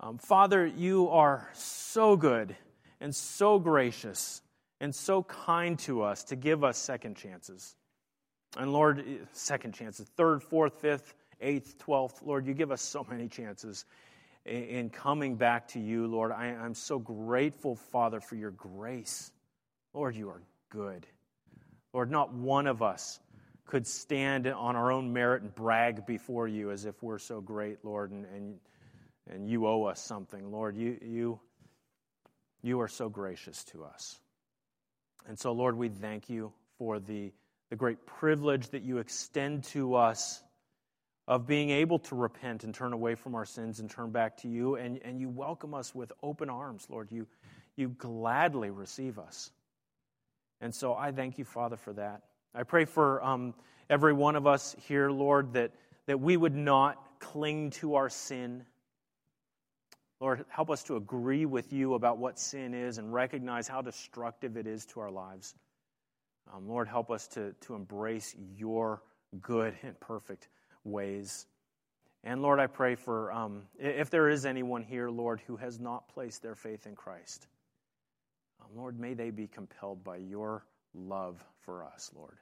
Um, 0.00 0.16
Father, 0.16 0.66
you 0.66 1.10
are 1.10 1.50
so 1.52 2.16
good 2.16 2.56
and 3.00 3.14
so 3.14 3.58
gracious 3.58 4.40
and 4.80 4.94
so 4.94 5.24
kind 5.24 5.78
to 5.80 6.00
us 6.02 6.24
to 6.24 6.36
give 6.36 6.64
us 6.64 6.78
second 6.78 7.16
chances. 7.16 7.76
And 8.56 8.72
Lord, 8.72 9.04
second 9.32 9.74
chances, 9.74 10.08
third, 10.16 10.42
fourth, 10.42 10.80
fifth, 10.80 11.14
eighth, 11.42 11.76
twelfth. 11.78 12.22
Lord, 12.24 12.46
you 12.46 12.54
give 12.54 12.70
us 12.70 12.80
so 12.80 13.06
many 13.10 13.28
chances 13.28 13.84
in 14.44 14.90
coming 14.90 15.36
back 15.36 15.68
to 15.68 15.80
you, 15.80 16.06
Lord. 16.06 16.32
I, 16.32 16.46
am 16.46 16.74
so 16.74 16.98
grateful, 16.98 17.76
Father, 17.76 18.20
for 18.20 18.34
your 18.34 18.50
grace. 18.50 19.30
Lord, 19.94 20.16
you 20.16 20.28
are 20.30 20.42
good. 20.70 21.06
Lord, 21.92 22.10
not 22.10 22.32
one 22.32 22.66
of 22.66 22.82
us 22.82 23.20
could 23.66 23.86
stand 23.86 24.46
on 24.46 24.76
our 24.76 24.90
own 24.90 25.12
merit 25.12 25.42
and 25.42 25.54
brag 25.54 26.04
before 26.06 26.48
you 26.48 26.70
as 26.70 26.84
if 26.84 27.02
we're 27.02 27.18
so 27.18 27.40
great, 27.40 27.84
Lord, 27.84 28.10
and, 28.10 28.26
and, 28.34 28.58
and 29.30 29.48
you 29.48 29.66
owe 29.66 29.84
us 29.84 30.00
something. 30.00 30.50
Lord, 30.50 30.76
you, 30.76 30.98
you, 31.02 31.40
you 32.62 32.80
are 32.80 32.88
so 32.88 33.08
gracious 33.08 33.62
to 33.64 33.84
us. 33.84 34.20
And 35.28 35.38
so, 35.38 35.52
Lord, 35.52 35.76
we 35.76 35.88
thank 35.88 36.28
you 36.28 36.52
for 36.78 36.98
the, 36.98 37.32
the 37.70 37.76
great 37.76 38.04
privilege 38.06 38.70
that 38.70 38.82
you 38.82 38.98
extend 38.98 39.64
to 39.64 39.94
us 39.94 40.42
of 41.28 41.46
being 41.46 41.70
able 41.70 41.98
to 42.00 42.14
repent 42.14 42.64
and 42.64 42.74
turn 42.74 42.92
away 42.92 43.14
from 43.14 43.34
our 43.34 43.44
sins 43.44 43.80
and 43.80 43.88
turn 43.88 44.10
back 44.10 44.36
to 44.38 44.48
you. 44.48 44.74
And, 44.76 44.98
and 45.04 45.20
you 45.20 45.28
welcome 45.28 45.74
us 45.74 45.94
with 45.94 46.12
open 46.22 46.50
arms, 46.50 46.86
Lord. 46.88 47.12
You, 47.12 47.26
you 47.76 47.90
gladly 47.90 48.70
receive 48.70 49.18
us. 49.18 49.50
And 50.60 50.74
so 50.74 50.94
I 50.94 51.12
thank 51.12 51.38
you, 51.38 51.44
Father, 51.44 51.76
for 51.76 51.92
that. 51.94 52.22
I 52.54 52.64
pray 52.64 52.84
for 52.84 53.22
um, 53.24 53.54
every 53.88 54.12
one 54.12 54.36
of 54.36 54.46
us 54.46 54.76
here, 54.86 55.10
Lord, 55.10 55.54
that, 55.54 55.72
that 56.06 56.20
we 56.20 56.36
would 56.36 56.54
not 56.54 57.20
cling 57.20 57.70
to 57.70 57.94
our 57.94 58.08
sin. 58.08 58.64
Lord, 60.20 60.44
help 60.48 60.70
us 60.70 60.82
to 60.84 60.96
agree 60.96 61.46
with 61.46 61.72
you 61.72 61.94
about 61.94 62.18
what 62.18 62.38
sin 62.38 62.74
is 62.74 62.98
and 62.98 63.12
recognize 63.12 63.68
how 63.68 63.80
destructive 63.80 64.56
it 64.56 64.66
is 64.66 64.86
to 64.86 65.00
our 65.00 65.10
lives. 65.10 65.54
Um, 66.52 66.68
Lord, 66.68 66.88
help 66.88 67.10
us 67.10 67.28
to, 67.28 67.54
to 67.62 67.74
embrace 67.74 68.34
your 68.56 69.02
good 69.40 69.74
and 69.82 69.98
perfect 70.00 70.48
ways. 70.84 71.46
And 72.24 72.42
Lord, 72.42 72.60
I 72.60 72.66
pray 72.66 72.94
for 72.94 73.32
um, 73.32 73.62
if 73.78 74.10
there 74.10 74.28
is 74.28 74.46
anyone 74.46 74.82
here, 74.82 75.10
Lord, 75.10 75.40
who 75.46 75.56
has 75.56 75.80
not 75.80 76.08
placed 76.08 76.42
their 76.42 76.54
faith 76.54 76.86
in 76.86 76.94
Christ, 76.94 77.46
um, 78.60 78.68
Lord, 78.76 78.98
may 78.98 79.14
they 79.14 79.30
be 79.30 79.48
compelled 79.48 80.04
by 80.04 80.16
your 80.18 80.64
love 80.94 81.42
for 81.64 81.84
us, 81.84 82.10
Lord. 82.14 82.38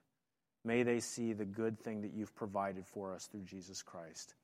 May 0.64 0.82
they 0.82 1.00
see 1.00 1.32
the 1.32 1.46
good 1.46 1.78
thing 1.80 2.02
that 2.02 2.12
you've 2.12 2.34
provided 2.34 2.86
for 2.86 3.14
us 3.14 3.26
through 3.26 3.44
Jesus 3.44 3.82
Christ. 3.82 4.34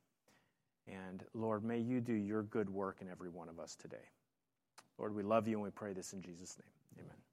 And 0.89 1.23
Lord, 1.35 1.65
may 1.65 1.79
you 1.79 2.01
do 2.01 2.15
your 2.15 2.43
good 2.43 2.71
work 2.71 2.99
in 3.01 3.11
every 3.11 3.29
one 3.29 3.49
of 3.49 3.59
us 3.59 3.77
today. 3.77 3.97
Lord, 4.99 5.15
we 5.15 5.23
love 5.23 5.47
you 5.47 5.57
and 5.57 5.65
we 5.65 5.71
pray 5.71 5.93
this 5.93 6.13
in 6.13 6.23
Jesus' 6.23 6.57
name. 6.59 7.05
Amen. 7.05 7.26